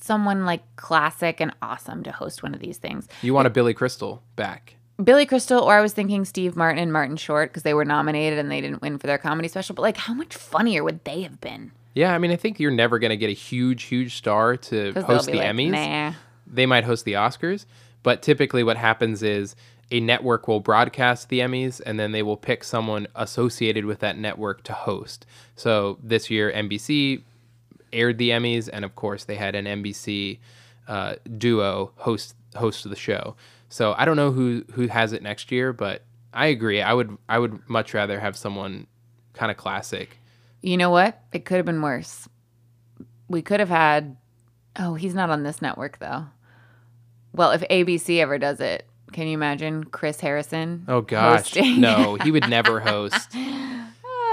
someone 0.09 0.43
like 0.43 0.63
classic 0.75 1.39
and 1.39 1.53
awesome 1.61 2.01
to 2.01 2.11
host 2.11 2.41
one 2.41 2.55
of 2.55 2.59
these 2.59 2.77
things. 2.77 3.07
You 3.21 3.35
want 3.35 3.45
a 3.45 3.51
Billy 3.51 3.75
Crystal 3.75 4.23
back? 4.35 4.73
Billy 5.03 5.27
Crystal, 5.27 5.61
or 5.61 5.77
I 5.77 5.81
was 5.81 5.93
thinking 5.93 6.25
Steve 6.25 6.55
Martin 6.55 6.81
and 6.81 6.91
Martin 6.91 7.15
Short 7.15 7.51
because 7.51 7.61
they 7.61 7.75
were 7.75 7.85
nominated 7.85 8.39
and 8.39 8.49
they 8.49 8.59
didn't 8.59 8.81
win 8.81 8.97
for 8.97 9.05
their 9.05 9.19
comedy 9.19 9.47
special. 9.47 9.75
But 9.75 9.83
like, 9.83 9.97
how 9.97 10.15
much 10.15 10.33
funnier 10.33 10.83
would 10.83 11.03
they 11.03 11.21
have 11.21 11.39
been? 11.39 11.73
Yeah, 11.93 12.11
I 12.11 12.17
mean, 12.17 12.31
I 12.31 12.37
think 12.37 12.59
you're 12.59 12.71
never 12.71 12.97
going 12.97 13.11
to 13.11 13.17
get 13.17 13.29
a 13.29 13.33
huge, 13.33 13.83
huge 13.83 14.15
star 14.15 14.57
to 14.57 14.93
host 14.93 15.27
the 15.27 15.35
like, 15.35 15.47
Emmys. 15.47 15.71
Nah. 15.73 16.13
They 16.47 16.65
might 16.65 16.85
host 16.85 17.05
the 17.05 17.13
Oscars, 17.13 17.65
but 18.01 18.23
typically 18.23 18.63
what 18.63 18.77
happens 18.77 19.21
is 19.21 19.55
a 19.91 19.99
network 19.99 20.47
will 20.47 20.59
broadcast 20.59 21.29
the 21.29 21.39
Emmys 21.41 21.81
and 21.85 21.99
then 21.99 22.13
they 22.13 22.23
will 22.23 22.37
pick 22.37 22.63
someone 22.63 23.07
associated 23.13 23.85
with 23.85 23.99
that 23.99 24.17
network 24.17 24.63
to 24.63 24.73
host. 24.73 25.27
So 25.55 25.99
this 26.01 26.31
year, 26.31 26.51
NBC 26.51 27.21
aired 27.93 28.17
the 28.17 28.29
Emmys, 28.29 28.69
and 28.71 28.85
of 28.85 28.95
course, 28.95 29.25
they 29.25 29.35
had 29.35 29.55
an 29.55 29.65
NBC 29.65 30.39
uh, 30.87 31.15
duo 31.37 31.91
host 31.97 32.35
host 32.55 32.85
of 32.85 32.91
the 32.91 32.97
show. 32.97 33.35
So 33.69 33.93
I 33.97 34.05
don't 34.05 34.15
know 34.15 34.31
who 34.31 34.63
who 34.73 34.87
has 34.87 35.13
it 35.13 35.21
next 35.21 35.51
year, 35.51 35.71
but 35.73 36.03
I 36.33 36.47
agree. 36.47 36.81
I 36.81 36.93
would 36.93 37.17
I 37.27 37.39
would 37.39 37.67
much 37.69 37.93
rather 37.93 38.19
have 38.19 38.35
someone 38.35 38.87
kind 39.33 39.51
of 39.51 39.57
classic. 39.57 40.17
You 40.61 40.77
know 40.77 40.89
what? 40.89 41.21
It 41.31 41.45
could 41.45 41.57
have 41.57 41.65
been 41.65 41.81
worse. 41.81 42.27
We 43.27 43.41
could 43.41 43.59
have 43.59 43.69
had. 43.69 44.17
Oh, 44.77 44.95
he's 44.95 45.15
not 45.15 45.29
on 45.29 45.43
this 45.43 45.61
network 45.61 45.99
though. 45.99 46.25
Well, 47.33 47.51
if 47.51 47.61
ABC 47.69 48.19
ever 48.19 48.37
does 48.37 48.59
it, 48.59 48.87
can 49.11 49.27
you 49.27 49.33
imagine 49.33 49.83
Chris 49.83 50.19
Harrison? 50.19 50.85
Oh 50.87 51.01
gosh, 51.01 51.53
hosting? 51.53 51.79
no, 51.79 52.15
he 52.15 52.31
would 52.31 52.49
never 52.49 52.79
host. 52.79 53.35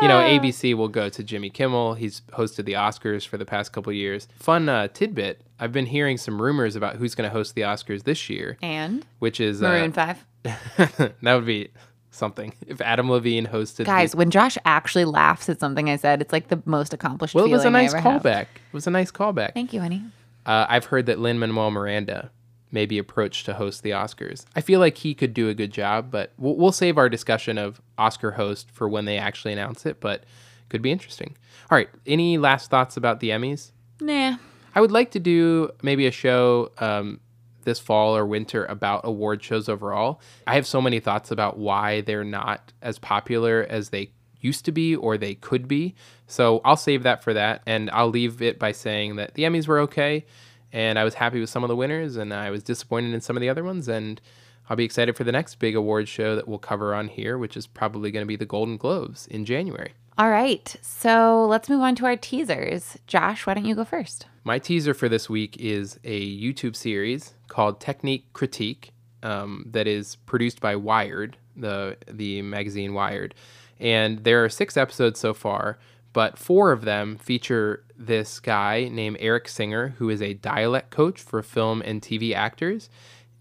You 0.02 0.08
know, 0.08 0.18
ABC 0.20 0.74
will 0.74 0.88
go 0.88 1.08
to 1.08 1.22
Jimmy 1.24 1.48
Kimmel. 1.50 1.94
He's 1.94 2.20
hosted 2.32 2.66
the 2.66 2.74
Oscars 2.74 3.26
for 3.26 3.38
the 3.38 3.46
past 3.46 3.72
couple 3.72 3.92
years. 3.92 4.28
Fun 4.38 4.68
uh, 4.68 4.88
tidbit: 4.88 5.40
I've 5.58 5.72
been 5.72 5.86
hearing 5.86 6.18
some 6.18 6.40
rumors 6.40 6.76
about 6.76 6.96
who's 6.96 7.14
going 7.14 7.28
to 7.28 7.32
host 7.32 7.54
the 7.54 7.62
Oscars 7.62 8.04
this 8.04 8.28
year, 8.28 8.58
and 8.62 9.06
which 9.20 9.40
is 9.40 9.60
Maroon 9.62 9.92
uh, 9.96 10.14
Five. 10.14 11.12
that 11.22 11.34
would 11.34 11.46
be 11.46 11.70
something 12.10 12.52
if 12.66 12.80
Adam 12.80 13.10
Levine 13.10 13.46
hosted. 13.46 13.76
the- 13.78 13.84
Guys, 13.84 14.14
when 14.14 14.30
Josh 14.30 14.58
actually 14.64 15.04
laughs 15.06 15.48
at 15.48 15.60
something 15.60 15.88
I 15.88 15.96
said, 15.96 16.20
it's 16.20 16.32
like 16.32 16.48
the 16.48 16.62
most 16.66 16.92
accomplished. 16.92 17.34
well, 17.34 17.44
it 17.46 17.50
was 17.50 17.64
a 17.64 17.70
nice 17.70 17.94
ever 17.94 18.00
have. 18.02 18.22
callback. 18.22 18.42
It 18.42 18.72
was 18.74 18.86
a 18.86 18.90
nice 18.90 19.10
callback. 19.10 19.54
Thank 19.54 19.72
you, 19.72 19.80
honey. 19.80 20.02
Uh, 20.44 20.66
I've 20.68 20.84
heard 20.84 21.06
that 21.06 21.18
Lin 21.18 21.38
Manuel 21.38 21.70
Miranda 21.70 22.30
may 22.70 22.86
be 22.86 22.98
approached 22.98 23.46
to 23.46 23.54
host 23.54 23.82
the 23.82 23.90
Oscars. 23.90 24.44
I 24.54 24.60
feel 24.60 24.80
like 24.80 24.98
he 24.98 25.14
could 25.14 25.34
do 25.34 25.48
a 25.48 25.54
good 25.54 25.72
job, 25.72 26.10
but 26.10 26.32
we'll, 26.36 26.56
we'll 26.56 26.72
save 26.72 26.98
our 26.98 27.08
discussion 27.08 27.58
of 27.58 27.80
Oscar 27.96 28.32
host 28.32 28.70
for 28.72 28.88
when 28.88 29.04
they 29.04 29.18
actually 29.18 29.52
announce 29.52 29.86
it. 29.86 30.00
But 30.00 30.24
could 30.68 30.82
be 30.82 30.90
interesting. 30.90 31.36
All 31.70 31.76
right, 31.76 31.88
any 32.06 32.38
last 32.38 32.70
thoughts 32.70 32.96
about 32.96 33.20
the 33.20 33.30
Emmys? 33.30 33.70
Nah. 34.00 34.36
I 34.74 34.80
would 34.80 34.90
like 34.90 35.12
to 35.12 35.18
do 35.18 35.70
maybe 35.82 36.06
a 36.06 36.10
show 36.10 36.70
um, 36.78 37.20
this 37.64 37.78
fall 37.78 38.16
or 38.16 38.26
winter 38.26 38.64
about 38.66 39.02
award 39.04 39.42
shows 39.42 39.68
overall. 39.68 40.20
I 40.46 40.54
have 40.54 40.66
so 40.66 40.80
many 40.80 41.00
thoughts 41.00 41.30
about 41.30 41.58
why 41.58 42.00
they're 42.02 42.24
not 42.24 42.72
as 42.82 42.98
popular 42.98 43.66
as 43.68 43.90
they 43.90 44.10
used 44.40 44.64
to 44.64 44.72
be 44.72 44.94
or 44.94 45.18
they 45.18 45.34
could 45.34 45.66
be. 45.66 45.94
So 46.26 46.60
I'll 46.64 46.76
save 46.76 47.02
that 47.02 47.22
for 47.22 47.34
that. 47.34 47.62
And 47.66 47.90
I'll 47.90 48.08
leave 48.08 48.42
it 48.42 48.58
by 48.58 48.72
saying 48.72 49.16
that 49.16 49.34
the 49.34 49.42
Emmys 49.42 49.66
were 49.66 49.80
okay. 49.80 50.24
And 50.72 50.98
I 50.98 51.04
was 51.04 51.14
happy 51.14 51.40
with 51.40 51.50
some 51.50 51.64
of 51.64 51.68
the 51.68 51.76
winners 51.76 52.16
and 52.16 52.34
I 52.34 52.50
was 52.50 52.62
disappointed 52.62 53.14
in 53.14 53.20
some 53.20 53.36
of 53.36 53.40
the 53.40 53.48
other 53.48 53.64
ones. 53.64 53.88
And 53.88 54.20
I'll 54.68 54.76
be 54.76 54.84
excited 54.84 55.16
for 55.16 55.24
the 55.24 55.32
next 55.32 55.56
big 55.56 55.76
award 55.76 56.08
show 56.08 56.34
that 56.34 56.48
we'll 56.48 56.58
cover 56.58 56.94
on 56.94 57.08
here, 57.08 57.38
which 57.38 57.56
is 57.56 57.66
probably 57.66 58.10
going 58.10 58.24
to 58.24 58.28
be 58.28 58.36
the 58.36 58.46
Golden 58.46 58.76
Globes 58.76 59.26
in 59.28 59.44
January. 59.44 59.92
All 60.18 60.30
right. 60.30 60.74
So 60.82 61.46
let's 61.46 61.68
move 61.68 61.82
on 61.82 61.94
to 61.96 62.06
our 62.06 62.16
teasers. 62.16 62.96
Josh, 63.06 63.46
why 63.46 63.54
don't 63.54 63.66
you 63.66 63.74
go 63.74 63.84
first? 63.84 64.26
My 64.44 64.58
teaser 64.58 64.94
for 64.94 65.08
this 65.08 65.28
week 65.28 65.56
is 65.58 66.00
a 66.04 66.40
YouTube 66.40 66.74
series 66.74 67.34
called 67.48 67.80
Technique 67.80 68.32
Critique 68.32 68.92
um, 69.22 69.66
that 69.70 69.86
is 69.86 70.16
produced 70.16 70.60
by 70.60 70.76
Wired, 70.76 71.36
the 71.56 71.96
the 72.06 72.42
magazine 72.42 72.94
Wired, 72.94 73.34
and 73.80 74.24
there 74.24 74.44
are 74.44 74.48
six 74.48 74.76
episodes 74.76 75.18
so 75.18 75.34
far. 75.34 75.78
But 76.16 76.38
four 76.38 76.72
of 76.72 76.86
them 76.86 77.18
feature 77.18 77.84
this 77.94 78.40
guy 78.40 78.88
named 78.90 79.18
Erik 79.20 79.46
Singer, 79.48 79.96
who 79.98 80.08
is 80.08 80.22
a 80.22 80.32
dialect 80.32 80.90
coach 80.90 81.20
for 81.20 81.42
film 81.42 81.82
and 81.84 82.00
TV 82.00 82.34
actors, 82.34 82.88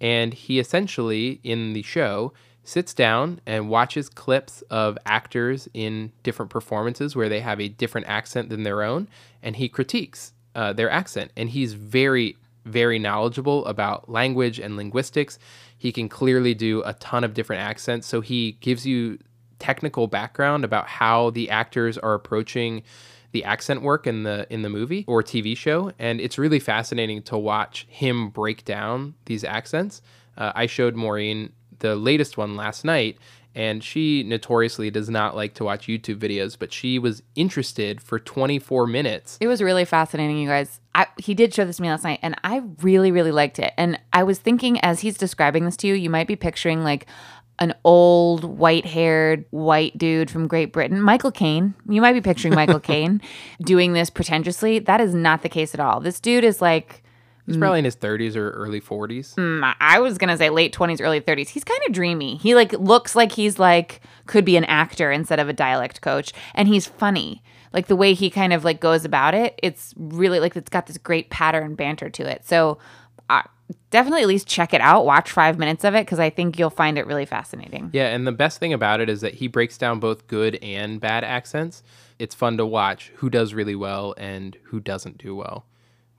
and 0.02 0.34
he 0.34 0.60
essentially 0.60 1.40
in 1.42 1.72
the 1.72 1.84
show 1.84 2.34
sits 2.66 2.94
down 2.94 3.40
and 3.46 3.70
watches 3.70 4.10
clips 4.10 4.62
of 4.64 4.98
actors 5.06 5.70
in 5.74 6.12
different 6.22 6.52
performances 6.52 7.16
where 7.16 7.30
they 7.30 7.40
have 7.40 7.62
a 7.62 7.70
different 7.70 8.08
accent 8.08 8.50
than 8.50 8.64
their 8.64 8.84
own, 8.84 9.08
and 9.42 9.56
he 9.56 9.70
critiques 9.70 10.34
uh, 10.54 10.74
their 10.74 10.90
accent. 10.90 11.32
And 11.38 11.50
he's 11.52 11.76
very, 11.76 12.36
very 12.66 13.00
knowledgeable 13.00 13.66
about 13.68 14.10
language 14.10 14.60
and 14.60 14.76
linguistics. 14.76 15.40
He 15.78 15.94
can 15.94 16.10
clearly 16.10 16.54
do 16.54 16.84
a 16.86 16.92
ton 16.96 17.24
of 17.24 17.34
different 17.34 17.62
accents. 17.62 18.06
So 18.06 18.20
he 18.20 18.58
gives 18.60 18.86
you 18.86 19.18
technical 19.60 20.08
background 20.08 20.64
about 20.64 20.88
how 20.88 21.30
the 21.32 21.50
actors 21.50 21.98
are 21.98 22.14
approaching 22.14 22.84
the 23.32 23.44
accent 23.44 23.82
work 23.82 24.08
in 24.08 24.24
the 24.24 24.48
in 24.50 24.62
the 24.62 24.70
movie 24.70 25.04
or 25.08 25.22
TV 25.22 25.58
show, 25.58 25.92
and 26.00 26.22
it's 26.22 26.38
really 26.38 26.60
fascinating 26.60 27.22
to 27.24 27.38
watch 27.38 27.86
him 27.90 28.30
break 28.30 28.64
down 28.64 29.14
these 29.26 29.44
accents. 29.44 30.02
Uh, 30.38 30.54
I 30.56 30.68
showed 30.68 30.96
Maureen 30.96 31.52
the 31.80 31.96
latest 31.96 32.38
one 32.38 32.56
last 32.56 32.86
night, 32.86 33.18
and 33.54 33.84
she 33.84 34.24
notoriously 34.24 34.92
does 34.92 35.10
not 35.10 35.36
like 35.36 35.54
to 35.56 35.64
watch 35.64 35.88
YouTube 35.88 36.18
videos, 36.18 36.58
but 36.60 36.74
she 36.74 37.00
was 37.00 37.24
interested 37.36 38.02
for 38.02 38.20
24 38.20 38.86
minutes. 38.86 39.38
It 39.40 39.48
was 39.48 39.62
really 39.62 39.86
fascinating, 39.86 40.38
you 40.38 40.48
guys. 40.48 40.80
I, 40.94 41.08
he 41.18 41.34
did 41.34 41.54
show 41.54 41.66
this 41.66 41.78
to 41.78 41.82
me 41.82 41.90
last 41.90 42.04
night, 42.04 42.20
and 42.22 42.36
I 42.44 42.64
really, 42.82 43.12
really 43.12 43.32
liked 43.32 43.60
it. 43.60 43.74
And 43.78 44.00
I 44.14 44.24
was 44.24 44.40
thinking, 44.40 44.80
as 44.80 45.02
he's 45.02 45.18
describing 45.18 45.66
this 45.66 45.78
to 45.78 45.88
you, 45.88 45.94
you 45.94 46.10
might 46.10 46.28
be 46.28 46.36
picturing 46.36 46.84
like 46.84 47.06
an 47.60 47.74
old, 47.84 48.44
white 48.44 48.86
haired, 48.86 49.46
white 49.52 49.98
dude 49.98 50.30
from 50.30 50.48
Great 50.48 50.74
Britain, 50.74 51.02
Michael 51.02 51.32
Caine. 51.32 51.74
You 51.88 52.02
might 52.02 52.14
be 52.14 52.22
picturing 52.22 52.54
Michael 52.54 52.80
Caine 52.92 53.22
doing 53.62 53.94
this 53.94 54.10
pretentiously. 54.10 54.80
That 54.80 55.00
is 55.02 55.14
not 55.14 55.42
the 55.42 55.50
case 55.50 55.74
at 55.74 55.80
all. 55.80 56.00
This 56.02 56.20
dude 56.20 56.44
is 56.44 56.62
like, 56.62 57.02
He's 57.48 57.58
probably 57.58 57.78
in 57.78 57.86
his 57.86 57.96
30s 57.96 58.36
or 58.36 58.50
early 58.52 58.82
40s. 58.82 59.36
mm, 59.36 59.76
I 59.80 60.00
was 60.00 60.18
gonna 60.18 60.36
say 60.36 60.50
late 60.50 60.74
twenties, 60.74 61.00
early 61.00 61.20
thirties. 61.20 61.50
He's 61.50 61.64
kind 61.64 61.80
of 61.88 61.94
dreamy. 61.94 62.38
He 62.38 62.56
like 62.56 62.74
looks 62.74 63.16
like 63.16 63.32
he's 63.34 63.60
like 63.60 64.02
could 64.26 64.44
be 64.46 64.58
an 64.58 64.66
actor 64.66 65.12
instead 65.12 65.40
of 65.40 65.48
a 65.48 65.54
dialect 65.54 66.02
coach, 66.02 66.34
and 66.56 66.68
he's 66.68 66.88
funny. 66.88 67.44
Like 67.72 67.86
the 67.86 67.96
way 67.96 68.16
he 68.16 68.32
kind 68.32 68.52
of 68.52 68.64
like 68.64 68.80
goes 68.80 69.06
about 69.06 69.36
it, 69.36 69.60
it's 69.62 69.94
really 69.96 70.40
like 70.40 70.56
it's 70.56 70.72
got 70.72 70.88
this 70.88 70.98
great 70.98 71.30
pattern 71.30 71.76
banter 71.76 72.10
to 72.10 72.24
it. 72.28 72.48
So 72.48 72.80
uh, 73.30 73.44
definitely 73.90 74.22
at 74.22 74.28
least 74.28 74.48
check 74.48 74.74
it 74.74 74.82
out. 74.82 75.06
Watch 75.06 75.32
five 75.32 75.58
minutes 75.58 75.84
of 75.84 75.96
it 75.96 76.06
because 76.06 76.20
I 76.20 76.30
think 76.30 76.60
you'll 76.60 76.70
find 76.70 76.98
it 76.98 77.08
really 77.08 77.26
fascinating. 77.26 77.90
Yeah, 77.94 78.08
and 78.08 78.28
the 78.28 78.32
best 78.32 78.60
thing 78.60 78.74
about 78.74 79.00
it 79.00 79.10
is 79.10 79.22
that 79.22 79.36
he 79.36 79.48
breaks 79.48 79.78
down 79.78 80.00
both 80.00 80.28
good 80.28 80.56
and 80.62 81.00
bad 81.00 81.24
accents. 81.24 81.84
It's 82.20 82.36
fun 82.36 82.58
to 82.58 82.66
watch 82.66 83.12
who 83.16 83.30
does 83.30 83.54
really 83.54 83.76
well 83.76 84.14
and 84.18 84.58
who 84.66 84.80
doesn't 84.80 85.18
do 85.18 85.36
well. 85.36 85.66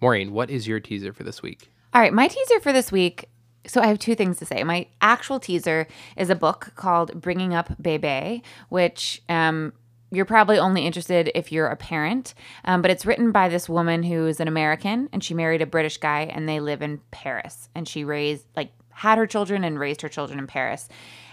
Maureen, 0.00 0.32
what 0.32 0.50
is 0.50 0.68
your 0.68 0.80
teaser 0.80 1.12
for 1.12 1.22
this 1.22 1.42
week? 1.42 1.70
All 1.94 2.00
right, 2.00 2.12
my 2.12 2.28
teaser 2.28 2.60
for 2.60 2.72
this 2.72 2.92
week. 2.92 3.28
So 3.66 3.80
I 3.80 3.86
have 3.86 3.98
two 3.98 4.14
things 4.14 4.38
to 4.38 4.46
say. 4.46 4.62
My 4.62 4.86
actual 5.00 5.40
teaser 5.40 5.88
is 6.16 6.30
a 6.30 6.36
book 6.36 6.72
called 6.76 7.20
Bringing 7.20 7.52
Up 7.52 7.70
Bebe, 7.82 8.42
which 8.68 9.22
um, 9.28 9.72
you're 10.10 10.24
probably 10.24 10.58
only 10.58 10.86
interested 10.86 11.30
if 11.34 11.50
you're 11.50 11.66
a 11.66 11.76
parent, 11.76 12.34
um, 12.64 12.82
but 12.82 12.90
it's 12.90 13.04
written 13.04 13.32
by 13.32 13.48
this 13.48 13.68
woman 13.68 14.02
who's 14.02 14.40
an 14.40 14.48
American 14.48 15.08
and 15.12 15.22
she 15.22 15.34
married 15.34 15.62
a 15.62 15.66
British 15.66 15.98
guy 15.98 16.22
and 16.22 16.48
they 16.48 16.60
live 16.60 16.82
in 16.82 17.00
Paris 17.10 17.68
and 17.74 17.88
she 17.88 18.04
raised 18.04 18.46
like 18.56 18.70
had 18.90 19.18
her 19.18 19.26
children 19.26 19.62
and 19.62 19.78
raised 19.78 20.02
her 20.02 20.08
children 20.08 20.38
in 20.38 20.46
Paris. 20.46 20.88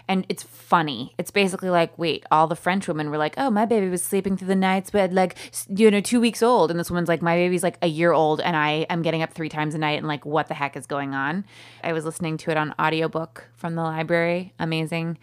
And 0.06 0.26
it's 0.28 0.44
funny. 0.44 1.14
It's 1.18 1.32
basically 1.32 1.70
like, 1.70 1.98
wait, 1.98 2.26
all 2.30 2.46
the 2.46 2.58
French 2.58 2.90
women 2.90 3.10
were 3.10 3.18
like, 3.18 3.36
oh, 3.38 3.50
my 3.50 3.66
baby 3.66 3.88
was 3.88 4.04
sleeping 4.04 4.36
through 4.36 4.50
the 4.50 4.56
nights, 4.56 4.90
but 4.90 5.14
like, 5.14 5.38
you 5.70 5.90
know, 5.90 6.02
two 6.02 6.20
weeks 6.20 6.44
old. 6.44 6.72
And 6.72 6.78
this 6.78 6.92
woman's 6.92 7.08
like, 7.08 7.22
my 7.22 7.38
baby's 7.38 7.64
like 7.64 7.78
a 7.82 7.88
year 7.88 8.12
old 8.12 8.42
and 8.42 8.58
I 8.58 8.86
am 8.90 9.02
getting 9.02 9.22
up 9.22 9.34
three 9.34 9.48
times 9.48 9.76
a 9.76 9.78
night 9.78 9.98
and 9.98 10.08
like, 10.08 10.26
what 10.26 10.50
the 10.50 10.56
heck 10.56 10.76
is 10.76 10.88
going 10.88 11.14
on? 11.14 11.46
I 11.86 11.94
was 11.94 12.04
listening 12.04 12.36
to 12.40 12.52
it 12.52 12.58
on 12.58 12.76
audiobook 12.78 13.48
from 13.56 13.76
the 13.76 13.82
library. 13.82 14.54
Amazing. 14.60 15.20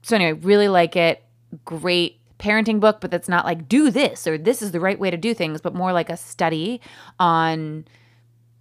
So, 0.00 0.16
anyway, 0.16 0.32
really 0.32 0.68
like 0.68 0.96
it. 0.96 1.22
Great 1.66 2.21
parenting 2.42 2.80
book, 2.80 3.00
but 3.00 3.10
that's 3.10 3.28
not 3.28 3.44
like 3.44 3.68
do 3.68 3.88
this 3.88 4.26
or 4.26 4.36
this 4.36 4.62
is 4.62 4.72
the 4.72 4.80
right 4.80 4.98
way 4.98 5.10
to 5.10 5.16
do 5.16 5.32
things, 5.32 5.60
but 5.60 5.74
more 5.74 5.92
like 5.92 6.10
a 6.10 6.16
study 6.16 6.80
on, 7.20 7.84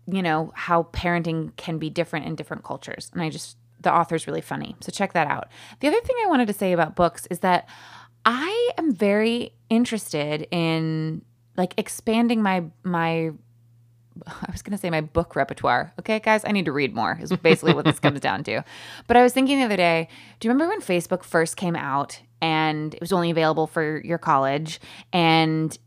you 0.06 0.22
know, 0.22 0.52
how 0.56 0.84
parenting 0.94 1.56
can 1.58 1.80
be 1.80 1.89
different 1.89 2.28
in 2.28 2.36
different 2.36 2.63
cultures. 2.63 3.10
And 3.13 3.24
I 3.24 3.30
just, 3.30 3.58
the 3.80 3.91
author's 3.91 4.28
really 4.28 4.41
funny. 4.41 4.76
So 4.82 4.91
check 4.91 5.13
that 5.13 5.28
out. 5.28 5.48
The 5.80 5.88
other 5.88 6.00
thing 6.02 6.15
I 6.24 6.30
wanted 6.30 6.48
to 6.48 6.54
say 6.54 6.74
about 6.74 6.96
books 6.96 7.28
is 7.32 7.39
that 7.39 7.67
I 8.24 8.70
am 8.78 8.94
very 8.94 9.56
interested 9.72 10.48
in 10.52 11.24
like 11.58 11.74
expanding 11.78 12.44
my, 12.44 12.65
my, 12.84 13.32
I 14.28 14.52
was 14.52 14.62
going 14.62 14.74
to 14.74 14.78
say 14.78 14.91
my 14.91 15.02
book 15.02 15.36
repertoire. 15.36 15.91
Okay, 16.00 16.20
guys, 16.20 16.46
I 16.46 16.52
need 16.52 16.65
to 16.65 16.72
read 16.72 16.94
more, 16.94 17.17
is 17.20 17.32
basically 17.32 17.74
what 17.74 17.86
this 17.86 18.00
comes 18.00 18.20
down 18.30 18.44
to. 18.44 18.63
But 19.08 19.17
I 19.17 19.24
was 19.24 19.34
thinking 19.34 19.58
the 19.58 19.65
other 19.65 19.76
day, 19.76 20.08
do 20.39 20.48
you 20.48 20.54
remember 20.54 20.70
when 20.70 20.82
Facebook 20.82 21.24
first 21.24 21.58
came 21.58 21.76
out 21.76 22.22
and 22.42 22.94
it 22.94 23.00
was 23.00 23.14
only 23.14 23.30
available 23.30 23.68
for 23.68 24.02
your 24.04 24.18
college 24.18 24.80
and 25.14 25.78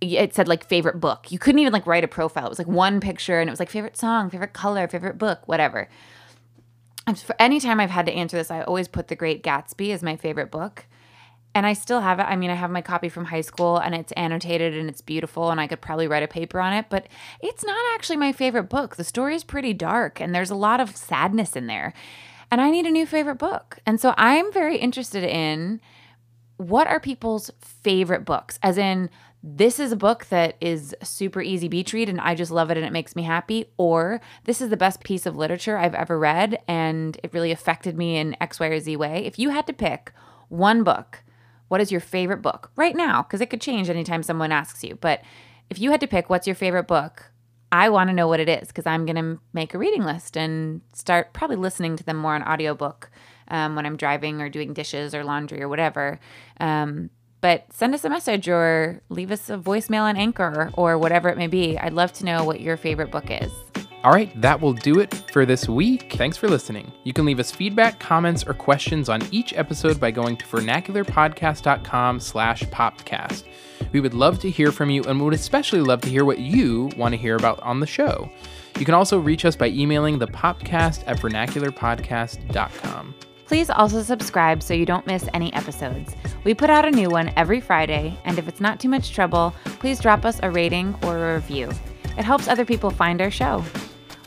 it 0.00 0.34
said 0.34 0.48
like 0.48 0.66
favorite 0.66 1.00
book. 1.00 1.32
You 1.32 1.38
couldn't 1.38 1.58
even 1.58 1.72
like 1.72 1.86
write 1.86 2.04
a 2.04 2.08
profile. 2.08 2.46
It 2.46 2.50
was 2.50 2.58
like 2.58 2.68
one 2.68 3.00
picture 3.00 3.40
and 3.40 3.48
it 3.48 3.52
was 3.52 3.60
like 3.60 3.70
favorite 3.70 3.96
song, 3.96 4.30
favorite 4.30 4.52
color, 4.52 4.86
favorite 4.88 5.18
book, 5.18 5.40
whatever. 5.46 5.88
For 7.14 7.36
any 7.38 7.60
time 7.60 7.80
I've 7.80 7.90
had 7.90 8.06
to 8.06 8.12
answer 8.12 8.36
this, 8.36 8.50
I 8.50 8.62
always 8.62 8.88
put 8.88 9.08
The 9.08 9.16
Great 9.16 9.42
Gatsby 9.42 9.92
as 9.92 10.02
my 10.02 10.16
favorite 10.16 10.50
book. 10.50 10.86
And 11.54 11.64
I 11.64 11.72
still 11.72 12.00
have 12.00 12.18
it. 12.20 12.24
I 12.24 12.36
mean, 12.36 12.50
I 12.50 12.54
have 12.54 12.70
my 12.70 12.82
copy 12.82 13.08
from 13.08 13.26
high 13.26 13.40
school 13.40 13.78
and 13.78 13.94
it's 13.94 14.12
annotated 14.12 14.76
and 14.76 14.90
it's 14.90 15.00
beautiful 15.00 15.50
and 15.50 15.58
I 15.58 15.66
could 15.66 15.80
probably 15.80 16.06
write 16.06 16.22
a 16.22 16.28
paper 16.28 16.60
on 16.60 16.74
it, 16.74 16.86
but 16.90 17.06
it's 17.40 17.64
not 17.64 17.94
actually 17.94 18.18
my 18.18 18.32
favorite 18.32 18.64
book. 18.64 18.96
The 18.96 19.04
story 19.04 19.34
is 19.34 19.44
pretty 19.44 19.72
dark 19.72 20.20
and 20.20 20.34
there's 20.34 20.50
a 20.50 20.56
lot 20.56 20.80
of 20.80 20.94
sadness 20.94 21.56
in 21.56 21.66
there. 21.66 21.94
And 22.50 22.60
I 22.60 22.70
need 22.70 22.84
a 22.84 22.90
new 22.90 23.06
favorite 23.06 23.38
book. 23.38 23.78
And 23.86 23.98
so 23.98 24.14
I'm 24.18 24.52
very 24.52 24.76
interested 24.76 25.24
in 25.24 25.80
what 26.56 26.86
are 26.86 27.00
people's 27.00 27.50
favorite 27.60 28.24
books? 28.24 28.58
As 28.62 28.78
in, 28.78 29.10
this 29.42 29.78
is 29.78 29.92
a 29.92 29.96
book 29.96 30.26
that 30.26 30.56
is 30.60 30.94
super 31.02 31.40
easy 31.40 31.68
beach 31.68 31.92
read 31.92 32.08
and 32.08 32.20
I 32.20 32.34
just 32.34 32.50
love 32.50 32.70
it 32.70 32.76
and 32.76 32.84
it 32.84 32.92
makes 32.92 33.14
me 33.14 33.22
happy, 33.22 33.66
or 33.76 34.20
this 34.44 34.60
is 34.60 34.70
the 34.70 34.76
best 34.76 35.04
piece 35.04 35.26
of 35.26 35.36
literature 35.36 35.76
I've 35.76 35.94
ever 35.94 36.18
read 36.18 36.58
and 36.66 37.18
it 37.22 37.32
really 37.32 37.52
affected 37.52 37.96
me 37.96 38.16
in 38.16 38.36
X, 38.40 38.58
Y, 38.58 38.66
or 38.66 38.80
Z 38.80 38.96
way. 38.96 39.24
If 39.24 39.38
you 39.38 39.50
had 39.50 39.66
to 39.68 39.72
pick 39.72 40.12
one 40.48 40.82
book, 40.82 41.22
what 41.68 41.80
is 41.80 41.92
your 41.92 42.00
favorite 42.00 42.42
book 42.42 42.70
right 42.76 42.96
now? 42.96 43.22
Because 43.22 43.40
it 43.40 43.50
could 43.50 43.60
change 43.60 43.88
anytime 43.88 44.22
someone 44.22 44.52
asks 44.52 44.82
you. 44.82 44.96
But 44.96 45.22
if 45.70 45.78
you 45.78 45.90
had 45.90 46.00
to 46.00 46.06
pick 46.06 46.28
what's 46.30 46.46
your 46.46 46.56
favorite 46.56 46.88
book, 46.88 47.30
I 47.70 47.88
want 47.88 48.08
to 48.08 48.14
know 48.14 48.28
what 48.28 48.40
it 48.40 48.48
is 48.48 48.68
because 48.68 48.86
I'm 48.86 49.04
going 49.04 49.16
to 49.16 49.40
make 49.52 49.74
a 49.74 49.78
reading 49.78 50.04
list 50.04 50.36
and 50.36 50.80
start 50.92 51.32
probably 51.32 51.56
listening 51.56 51.96
to 51.96 52.04
them 52.04 52.16
more 52.16 52.34
on 52.34 52.42
audiobook 52.42 53.10
um, 53.48 53.76
when 53.76 53.86
I'm 53.86 53.96
driving 53.96 54.40
or 54.40 54.48
doing 54.48 54.72
dishes 54.72 55.14
or 55.14 55.24
laundry 55.24 55.62
or 55.62 55.68
whatever. 55.68 56.18
Um, 56.60 57.10
but 57.40 57.72
send 57.72 57.94
us 57.94 58.04
a 58.04 58.10
message 58.10 58.48
or 58.48 59.02
leave 59.08 59.30
us 59.30 59.50
a 59.50 59.58
voicemail 59.58 60.02
on 60.02 60.16
Anchor 60.16 60.70
or 60.74 60.98
whatever 60.98 61.28
it 61.28 61.36
may 61.36 61.46
be. 61.46 61.78
I'd 61.78 61.92
love 61.92 62.12
to 62.14 62.24
know 62.24 62.44
what 62.44 62.60
your 62.60 62.76
favorite 62.76 63.10
book 63.10 63.26
is. 63.28 63.52
All 64.04 64.12
right, 64.12 64.40
that 64.40 64.60
will 64.60 64.72
do 64.72 65.00
it 65.00 65.12
for 65.32 65.44
this 65.44 65.68
week. 65.68 66.12
Thanks 66.12 66.36
for 66.36 66.48
listening. 66.48 66.92
You 67.02 67.12
can 67.12 67.24
leave 67.24 67.40
us 67.40 67.50
feedback, 67.50 67.98
comments, 67.98 68.44
or 68.46 68.54
questions 68.54 69.08
on 69.08 69.20
each 69.32 69.52
episode 69.54 69.98
by 69.98 70.12
going 70.12 70.36
to 70.36 70.44
vernacularpodcast.com 70.46 72.20
slash 72.20 72.62
poppedcast. 72.64 73.44
We 73.92 74.00
would 74.00 74.14
love 74.14 74.38
to 74.40 74.50
hear 74.50 74.70
from 74.70 74.90
you 74.90 75.02
and 75.04 75.20
would 75.20 75.34
especially 75.34 75.80
love 75.80 76.02
to 76.02 76.08
hear 76.08 76.24
what 76.24 76.38
you 76.38 76.90
want 76.96 77.14
to 77.14 77.18
hear 77.18 77.34
about 77.36 77.58
on 77.60 77.80
the 77.80 77.86
show. 77.86 78.30
You 78.78 78.84
can 78.84 78.94
also 78.94 79.18
reach 79.18 79.44
us 79.44 79.56
by 79.56 79.68
emailing 79.68 80.18
the 80.18 80.28
poppedcast 80.28 81.02
at 81.06 81.18
vernacularpodcast.com. 81.18 83.14
Please 83.46 83.70
also 83.70 84.02
subscribe 84.02 84.62
so 84.62 84.74
you 84.74 84.84
don't 84.84 85.06
miss 85.06 85.28
any 85.32 85.52
episodes. 85.54 86.14
We 86.42 86.52
put 86.52 86.68
out 86.68 86.84
a 86.84 86.90
new 86.90 87.08
one 87.08 87.32
every 87.36 87.60
Friday, 87.60 88.18
and 88.24 88.38
if 88.38 88.48
it's 88.48 88.60
not 88.60 88.80
too 88.80 88.88
much 88.88 89.12
trouble, 89.12 89.54
please 89.64 90.00
drop 90.00 90.24
us 90.24 90.40
a 90.42 90.50
rating 90.50 90.96
or 91.04 91.16
a 91.16 91.34
review. 91.36 91.70
It 92.18 92.24
helps 92.24 92.48
other 92.48 92.64
people 92.64 92.90
find 92.90 93.20
our 93.20 93.30
show. 93.30 93.64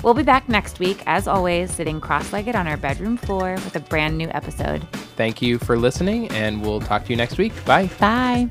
We'll 0.03 0.13
be 0.13 0.23
back 0.23 0.47
next 0.47 0.79
week, 0.79 1.03
as 1.05 1.27
always, 1.27 1.69
sitting 1.69 1.99
cross 1.99 2.31
legged 2.31 2.55
on 2.55 2.65
our 2.65 2.77
bedroom 2.77 3.17
floor 3.17 3.55
with 3.55 3.75
a 3.75 3.81
brand 3.81 4.17
new 4.17 4.29
episode. 4.29 4.87
Thank 5.17 5.41
you 5.41 5.59
for 5.59 5.77
listening, 5.77 6.29
and 6.29 6.61
we'll 6.61 6.79
talk 6.79 7.03
to 7.03 7.09
you 7.09 7.17
next 7.17 7.37
week. 7.37 7.53
Bye. 7.65 7.89
Bye. 7.99 8.47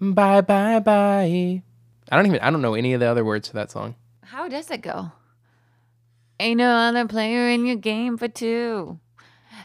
Bye, 0.00 0.42
bye, 0.42 0.78
bye. 0.80 1.62
I 2.10 2.16
don't 2.16 2.26
even, 2.26 2.40
I 2.40 2.50
don't 2.50 2.60
know 2.60 2.74
any 2.74 2.92
of 2.92 3.00
the 3.00 3.06
other 3.06 3.24
words 3.24 3.48
to 3.48 3.54
that 3.54 3.70
song. 3.70 3.94
How 4.22 4.46
does 4.46 4.70
it 4.70 4.82
go? 4.82 5.12
Ain't 6.40 6.58
no 6.58 6.70
other 6.70 7.06
player 7.06 7.48
in 7.48 7.66
your 7.66 7.76
game 7.76 8.16
for 8.16 8.28
two. 8.28 9.00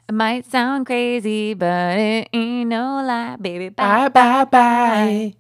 It 0.10 0.14
might 0.14 0.46
sound 0.46 0.86
crazy, 0.86 1.54
but 1.54 1.98
it 1.98 2.30
ain't 2.34 2.70
no 2.70 3.04
lie, 3.06 3.38
baby. 3.40 3.70
Bye, 3.70 4.10
bye, 4.10 4.46
bye. 4.46 5.36